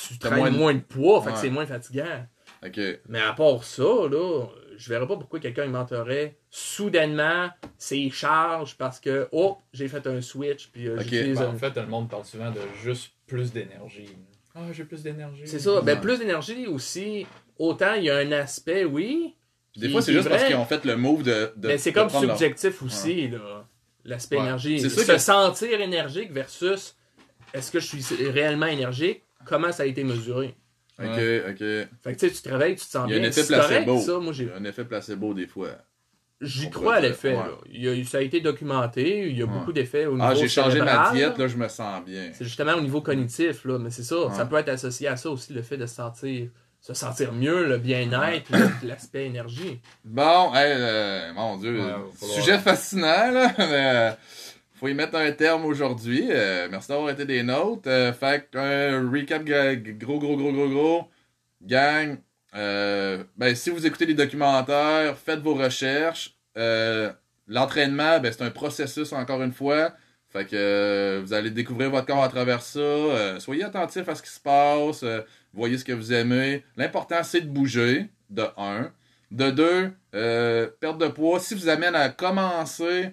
Tu 0.08 0.18
traînes 0.18 0.38
moins 0.38 0.50
moins 0.50 0.72
de- 0.72 0.78
de, 0.78 0.82
poids, 0.84 1.20
fait 1.20 1.28
Ouais. 1.28 1.32
que 1.34 1.38
c'est 1.40 1.50
moins 1.50 1.66
fatigant. 1.66 2.24
ok. 2.64 2.80
Mais 3.10 3.20
à 3.20 3.34
part 3.34 3.62
ça, 3.62 3.82
là, 3.82 4.46
je 4.76 4.88
verrais 4.88 5.06
pas 5.06 5.16
pourquoi 5.16 5.40
quelqu'un 5.40 5.64
augmenterait 5.64 6.36
soudainement 6.50 7.48
ses 7.78 8.10
charges 8.10 8.76
parce 8.76 9.00
que, 9.00 9.28
oh, 9.32 9.58
j'ai 9.72 9.88
fait 9.88 10.06
un 10.06 10.20
switch, 10.20 10.68
puis 10.72 10.88
euh, 10.88 10.96
Ben, 11.10 11.38
un- 11.38 11.46
en 11.48 11.56
fait, 11.56 11.76
le 11.76 11.86
monde 11.86 12.08
parle 12.10 12.24
souvent 12.24 12.50
de 12.50 12.60
juste 12.82 13.12
plus 13.26 13.52
d'énergie. 13.52 14.08
Ah, 14.54 14.60
j'ai 14.72 14.84
plus 14.84 15.02
d'énergie. 15.02 15.42
C'est 15.46 15.58
ça. 15.58 15.80
Ben, 15.82 16.00
plus 16.00 16.18
d'énergie 16.18 16.66
aussi. 16.66 17.26
Autant 17.58 17.94
il 17.94 18.04
y 18.04 18.10
a 18.10 18.16
un 18.18 18.32
aspect, 18.32 18.84
oui. 18.84 19.34
Puis 19.72 19.80
des 19.82 19.88
fois, 19.90 20.00
c'est 20.02 20.12
juste 20.12 20.28
parce 20.28 20.44
qu'ils 20.44 20.56
ont 20.56 20.64
fait 20.64 20.84
le 20.84 20.96
move 20.96 21.22
de. 21.22 21.52
de 21.56 21.68
Mais 21.68 21.78
c'est 21.78 21.90
de 21.90 21.94
comme 21.96 22.08
leur- 22.10 22.20
subjectif 22.22 22.82
aussi, 22.82 23.28
là. 23.28 23.66
L'aspect 24.04 24.36
Ouais. 24.36 24.42
énergie. 24.42 24.80
C'est 24.80 24.88
Se 24.88 25.02
ça 25.04 25.14
que- 25.14 25.18
sentir 25.20 25.80
énergique 25.80 26.30
versus 26.32 26.96
est-ce 27.52 27.70
que 27.72 27.80
je 27.80 27.86
suis 27.96 28.30
réellement 28.30 28.66
énergique, 28.66 29.22
comment 29.44 29.72
ça 29.72 29.82
a 29.82 29.86
été 29.86 30.04
mesuré? 30.04 30.54
Ok, 30.98 31.08
ok. 31.08 31.58
Fait 31.58 31.88
que 32.04 32.10
tu 32.12 32.18
sais, 32.28 32.30
tu 32.30 32.42
te 32.42 32.48
réveilles, 32.48 32.76
tu 32.76 32.86
te 32.86 32.90
sens 32.90 33.04
Il 33.08 33.12
y 33.12 33.16
a 33.16 33.18
bien. 33.18 33.28
un 33.28 33.30
effet 33.30 33.44
placebo. 33.46 34.00
ça. 34.00 34.12
Moi, 34.18 34.32
Il 34.32 34.34
j'ai 34.34 34.44
y 34.46 34.50
a 34.50 34.56
un 34.56 34.64
effet 34.64 34.84
placebo 34.84 35.34
des 35.34 35.46
fois. 35.46 35.68
J'y 36.40 36.68
crois 36.70 36.96
à 36.96 37.00
l'effet. 37.00 37.30
ouais. 37.30 37.34
là. 37.36 37.50
Il 37.72 37.82
y 37.82 37.88
a- 37.88 38.04
ça 38.04 38.18
a 38.18 38.20
été 38.20 38.40
documenté. 38.40 39.28
Il 39.30 39.38
y 39.38 39.42
a 39.42 39.46
Ouais. 39.46 39.50
beaucoup 39.52 39.72
d'effets 39.72 40.04
au 40.06 40.14
niveau 40.14 40.26
Ah, 40.28 40.34
j'ai 40.34 40.48
changé 40.48 40.80
ma 40.82 41.10
diète, 41.12 41.38
là. 41.38 41.48
je 41.48 41.56
me 41.56 41.66
sens 41.68 42.04
bien. 42.04 42.30
C'est 42.34 42.44
justement 42.44 42.74
au 42.74 42.80
niveau 42.82 43.00
cognitif, 43.00 43.64
là. 43.64 43.78
Mais 43.78 43.90
c'est 43.90 44.02
ça. 44.02 44.26
Ouais. 44.26 44.34
Ça 44.34 44.44
peut 44.44 44.56
être 44.56 44.68
associé 44.68 45.08
à 45.08 45.16
ça 45.16 45.30
aussi, 45.30 45.52
le 45.54 45.62
fait 45.62 45.78
de 45.78 45.86
se 45.86 45.94
sentir, 45.94 46.48
se 46.80 46.92
sentir 46.94 47.32
mieux, 47.32 47.66
le 47.66 47.78
bien-être, 47.78 48.50
l'aspect 48.84 49.24
énergie. 49.26 49.80
Bon, 50.04 50.52
hey, 50.54 50.72
euh, 50.76 51.32
mon 51.32 51.56
Dieu. 51.56 51.72
Ouais, 51.78 51.86
va 51.90 51.98
falloir- 52.14 52.38
Sujet 52.38 52.58
fascinant, 52.58 53.30
là. 53.32 53.52
mais, 53.58 53.64
euh, 53.70 54.10
faut 54.76 54.88
y 54.88 54.94
mettre 54.94 55.16
un 55.16 55.32
terme 55.32 55.64
aujourd'hui. 55.64 56.28
Euh, 56.30 56.68
merci 56.70 56.88
d'avoir 56.88 57.10
été 57.10 57.24
des 57.24 57.42
nôtres. 57.42 57.88
Euh, 57.88 58.12
fait 58.12 58.48
un 58.54 59.10
recap 59.10 59.42
gros, 59.98 60.18
gros, 60.18 60.36
gros, 60.36 60.52
gros, 60.52 60.68
gros. 60.68 61.08
Gang, 61.62 62.18
euh, 62.54 63.24
ben, 63.36 63.54
si 63.54 63.70
vous 63.70 63.86
écoutez 63.86 64.06
les 64.06 64.14
documentaires, 64.14 65.16
faites 65.16 65.40
vos 65.40 65.54
recherches. 65.54 66.36
Euh, 66.56 67.12
L'entraînement, 67.48 68.18
ben, 68.18 68.32
c'est 68.32 68.42
un 68.42 68.50
processus, 68.50 69.12
encore 69.12 69.42
une 69.42 69.52
fois. 69.52 69.92
Fait 70.30 70.44
que 70.44 70.56
euh, 70.56 71.20
vous 71.24 71.32
allez 71.32 71.50
découvrir 71.50 71.90
votre 71.90 72.06
corps 72.06 72.24
à 72.24 72.28
travers 72.28 72.60
ça. 72.60 72.80
Euh, 72.80 73.38
soyez 73.38 73.64
attentifs 73.64 74.08
à 74.08 74.14
ce 74.14 74.22
qui 74.22 74.30
se 74.30 74.40
passe. 74.40 75.04
voyez 75.54 75.78
ce 75.78 75.84
que 75.84 75.92
vous 75.92 76.12
aimez. 76.12 76.64
L'important, 76.76 77.22
c'est 77.22 77.42
de 77.42 77.48
bouger, 77.48 78.08
de 78.30 78.44
un. 78.56 78.90
De 79.30 79.50
deux, 79.50 79.92
perte 80.80 80.98
de 80.98 81.08
poids. 81.08 81.40
Si 81.40 81.54
vous 81.54 81.68
amène 81.68 81.94
à 81.94 82.08
commencer, 82.10 83.12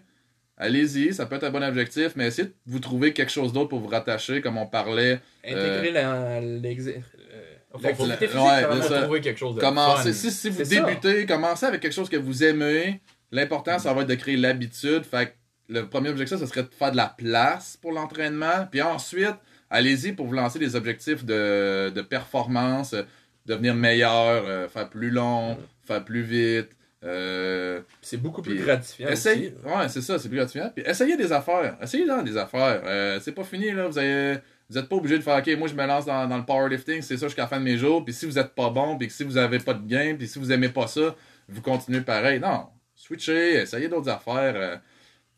allez-y, 0.58 1.14
ça 1.14 1.26
peut 1.26 1.36
être 1.36 1.43
un 1.43 1.49
bon 1.51 1.64
objectif, 1.64 2.14
mais 2.16 2.28
essayez 2.28 2.47
de 2.49 2.54
vous 2.66 2.80
trouver 2.80 3.14
quelque 3.14 3.32
chose 3.32 3.54
d'autre 3.54 3.70
pour 3.70 3.80
vous 3.80 3.88
rattacher, 3.88 4.41
comme 4.41 4.58
on 4.58 4.66
parlait. 4.68 5.20
Intégrer 5.43 5.91
la- 5.91 6.39
l'exé- 6.41 7.01
euh, 7.34 7.54
Faut- 7.72 7.80
l'activité 7.82 8.28
faut- 8.28 8.39
physique, 8.47 8.70
ouais, 8.72 8.82
ça 8.88 9.01
trouver 9.04 9.22
quelque 9.22 9.39
chose 9.39 9.56
de 9.56 9.60
Commencez, 9.62 10.14
si, 10.14 10.32
si 10.32 10.49
vous 10.49 10.64
ça. 10.64 10.70
débutez, 10.82 11.26
commencez 11.26 11.66
avec 11.66 11.82
quelque 11.82 11.93
chose 11.93 12.10
que 12.10 12.18
vous 12.18 12.43
aimez. 12.43 13.01
L'important, 13.32 13.80
ça 13.80 13.93
va 13.93 14.01
être 14.01 14.08
de 14.08 14.16
créer 14.16 14.38
l'habitude. 14.38 15.04
Fait 15.04 15.28
que 15.28 15.32
le 15.74 15.88
premier 15.89 16.10
objectif, 16.10 16.38
ce 16.38 16.45
serait 16.45 16.64
de 16.64 16.70
faire 16.78 16.91
de 16.91 16.97
la 16.97 17.08
place 17.18 17.78
pour 17.82 17.91
l'entraînement. 17.91 18.68
Puis 18.70 18.82
ensuite, 18.82 19.34
allez-y 19.72 20.12
pour 20.14 20.28
vous 20.28 20.34
lancer 20.34 20.60
des 20.60 20.76
objectifs 20.76 21.26
de, 21.26 21.89
de 21.89 22.01
performance, 22.04 22.93
euh, 22.93 23.01
devenir 23.47 23.74
meilleur, 23.74 24.43
euh, 24.45 24.68
faire 24.70 24.88
plus 24.89 25.10
long, 25.10 25.58
faire 25.86 26.06
plus 26.06 26.22
vite. 26.22 26.70
Euh, 27.04 27.82
C'est 28.01 28.18
beaucoup 28.18 28.41
plus 28.41 28.56
gratifiant 28.56 29.12
aussi. 29.12 29.30
ouais, 29.30 29.89
c'est 29.89 30.01
ça, 30.01 30.18
c'est 30.20 30.30
plus 30.30 30.38
gratifiant. 30.38 30.72
Puis 30.76 30.84
essayez 30.88 31.18
des 31.18 31.32
affaires. 31.32 31.78
Essayez 31.82 32.06
dans 32.06 32.22
des 32.22 32.38
affaires. 32.38 32.82
Euh, 32.86 33.20
c'est 33.22 33.32
pas 33.34 33.43
fini, 33.43 33.72
là. 33.72 33.88
Vous 33.88 33.97
avez, 33.97 34.39
vous 34.70 34.78
êtes 34.78 34.88
pas 34.88 34.95
obligé 34.95 35.18
de 35.18 35.24
faire, 35.24 35.38
OK, 35.38 35.58
moi, 35.58 35.68
je 35.68 35.74
me 35.76 35.86
lance 35.86 36.06
dans, 36.06 36.28
dans 36.28 36.38
le 36.38 36.45
powerlifting, 36.45 37.01
c'est 37.01 37.18
ça 37.18 37.28
jusqu'à 37.28 37.43
la 37.43 37.47
fin 37.47 37.60
de 37.60 37.66
mes 37.66 37.78
jours. 37.78 38.04
Puis 38.06 38.14
si 38.14 38.26
vous 38.26 38.39
êtes 38.39 38.56
pas 38.56 38.70
bon, 38.70 38.97
puis 38.97 39.08
que 39.08 39.14
si 39.14 39.24
vous 39.24 39.38
avez 39.38 39.60
pas 39.60 39.74
de 39.74 39.86
gain, 39.88 40.16
puis 40.18 40.28
si 40.28 40.39
vous 40.39 40.51
aimez 40.51 40.70
pas 40.70 40.88
ça, 40.88 41.16
vous 41.49 41.62
continuez 41.62 42.01
pareil. 42.01 42.39
Non. 42.39 42.68
Switchez, 42.95 43.56
essayez 43.62 43.89
d'autres 43.89 44.10
affaires. 44.10 44.54
euh. 44.56 44.78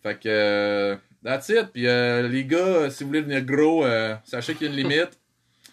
fait 0.04 0.20
que, 0.20 0.98
that's 1.24 1.50
it. 1.50 1.68
Puis 1.74 1.84
les 1.84 2.46
gars, 2.46 2.90
si 2.92 3.04
vous 3.04 3.10
voulez 3.10 3.22
devenir 3.22 3.42
gros, 3.44 3.84
euh, 3.86 4.16
sachez 4.24 4.54
qu'il 4.54 4.68
y 4.68 4.70
a 4.70 4.74
une 4.74 4.78
limite. 4.80 5.20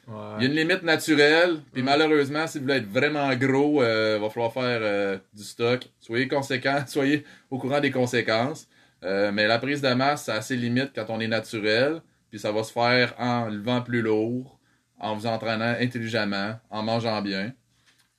Ouais. 0.08 0.14
Il 0.38 0.42
y 0.42 0.46
a 0.46 0.50
une 0.50 0.56
limite 0.56 0.82
naturelle, 0.82 1.60
puis 1.72 1.82
malheureusement, 1.82 2.46
si 2.46 2.58
vous 2.58 2.64
voulez 2.64 2.78
être 2.78 2.88
vraiment 2.90 3.32
gros, 3.36 3.82
il 3.82 4.20
va 4.20 4.28
falloir 4.30 4.52
faire 4.52 4.80
euh, 4.82 5.18
du 5.32 5.44
stock. 5.44 5.88
Soyez 6.00 6.28
conséquents, 6.28 6.82
soyez 6.86 7.24
au 7.50 7.58
courant 7.58 7.80
des 7.80 7.90
conséquences. 7.90 8.66
Euh, 9.04 9.32
mais 9.32 9.46
la 9.46 9.58
prise 9.58 9.80
de 9.80 9.92
masse, 9.94 10.24
ça 10.24 10.34
a 10.34 10.42
ses 10.42 10.56
limites 10.56 10.92
quand 10.94 11.06
on 11.08 11.20
est 11.20 11.28
naturel, 11.28 12.02
puis 12.30 12.38
ça 12.38 12.52
va 12.52 12.62
se 12.62 12.72
faire 12.72 13.14
en 13.18 13.46
levant 13.46 13.82
plus 13.82 14.00
lourd, 14.02 14.58
en 14.98 15.16
vous 15.16 15.26
entraînant 15.26 15.74
intelligemment, 15.80 16.58
en 16.70 16.82
mangeant 16.82 17.20
bien. 17.22 17.52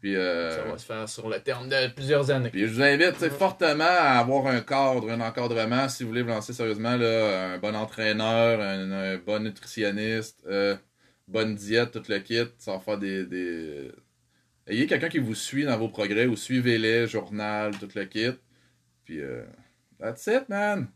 Puis, 0.01 0.17
euh, 0.17 0.51
Ça 0.51 0.63
va 0.69 0.77
se 0.77 0.85
faire 0.85 1.07
sur 1.07 1.29
le 1.29 1.39
terme 1.39 1.69
de 1.69 1.87
plusieurs 1.93 2.29
années. 2.29 2.49
puis 2.49 2.67
je 2.67 2.73
vous 2.73 2.81
invite 2.81 3.15
fortement 3.29 3.85
à 3.85 4.19
avoir 4.19 4.47
un 4.47 4.59
cadre, 4.59 5.09
un 5.09 5.21
encadrement, 5.21 5.87
si 5.87 6.03
vous 6.03 6.09
voulez 6.09 6.23
vous 6.23 6.29
lancer 6.29 6.51
sérieusement, 6.51 6.97
là, 6.97 7.53
un 7.53 7.57
bon 7.57 7.73
entraîneur, 7.73 8.59
un, 8.59 8.91
un 8.91 9.17
bon 9.17 9.41
nutritionniste, 9.41 10.43
euh, 10.49 10.75
bonne 11.27 11.55
diète, 11.55 11.91
tout 11.91 12.03
le 12.07 12.19
kit, 12.19 12.43
va 12.65 12.79
faire 12.79 12.97
des... 12.97 13.25
des... 13.25 13.91
Ayez 14.65 14.87
quelqu'un 14.87 15.09
qui 15.09 15.19
vous 15.19 15.35
suit 15.35 15.65
dans 15.65 15.77
vos 15.77 15.89
progrès, 15.89 16.25
ou 16.25 16.35
suivez-les, 16.35 17.07
journal, 17.07 17.77
tout 17.77 17.89
le 17.93 18.05
kit. 18.05 18.31
Puis, 19.03 19.19
euh, 19.19 19.43
that's 19.99 20.25
it, 20.27 20.47
man! 20.47 20.87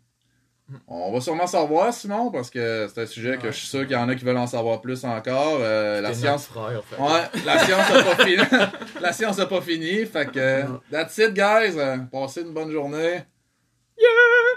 On 0.86 1.14
va 1.14 1.22
sûrement 1.22 1.48
savoir, 1.48 1.94
Simon, 1.94 2.30
parce 2.30 2.50
que 2.50 2.88
c'est 2.94 3.02
un 3.02 3.06
sujet 3.06 3.38
que 3.38 3.52
je 3.52 3.58
suis 3.58 3.68
sûr 3.68 3.82
qu'il 3.84 3.94
y 3.94 3.96
en 3.96 4.10
a 4.10 4.16
qui 4.16 4.26
veulent 4.26 4.36
en 4.38 4.48
savoir 4.48 4.82
plus 4.82 5.06
encore. 5.06 5.60
Euh, 5.62 6.02
la 6.02 6.14
science 6.14 6.48
frère, 6.48 6.84
fait. 6.84 7.02
Ouais, 7.02 7.44
la 7.46 7.60
science 7.60 7.90
n'a 7.90 8.04
pas 8.04 8.16
fini. 8.26 8.44
la 9.00 9.14
science 9.14 9.38
n'a 9.38 9.46
pas 9.46 9.62
fini. 9.62 10.06
Fait 10.06 10.30
que, 10.30 10.64
that's 10.92 11.18
it, 11.20 11.34
guys. 11.34 11.78
Euh, 11.78 11.98
Passez 12.12 12.42
une 12.42 12.54
bonne 12.54 12.72
journée. 12.72 13.22
Yeah! 13.98 14.57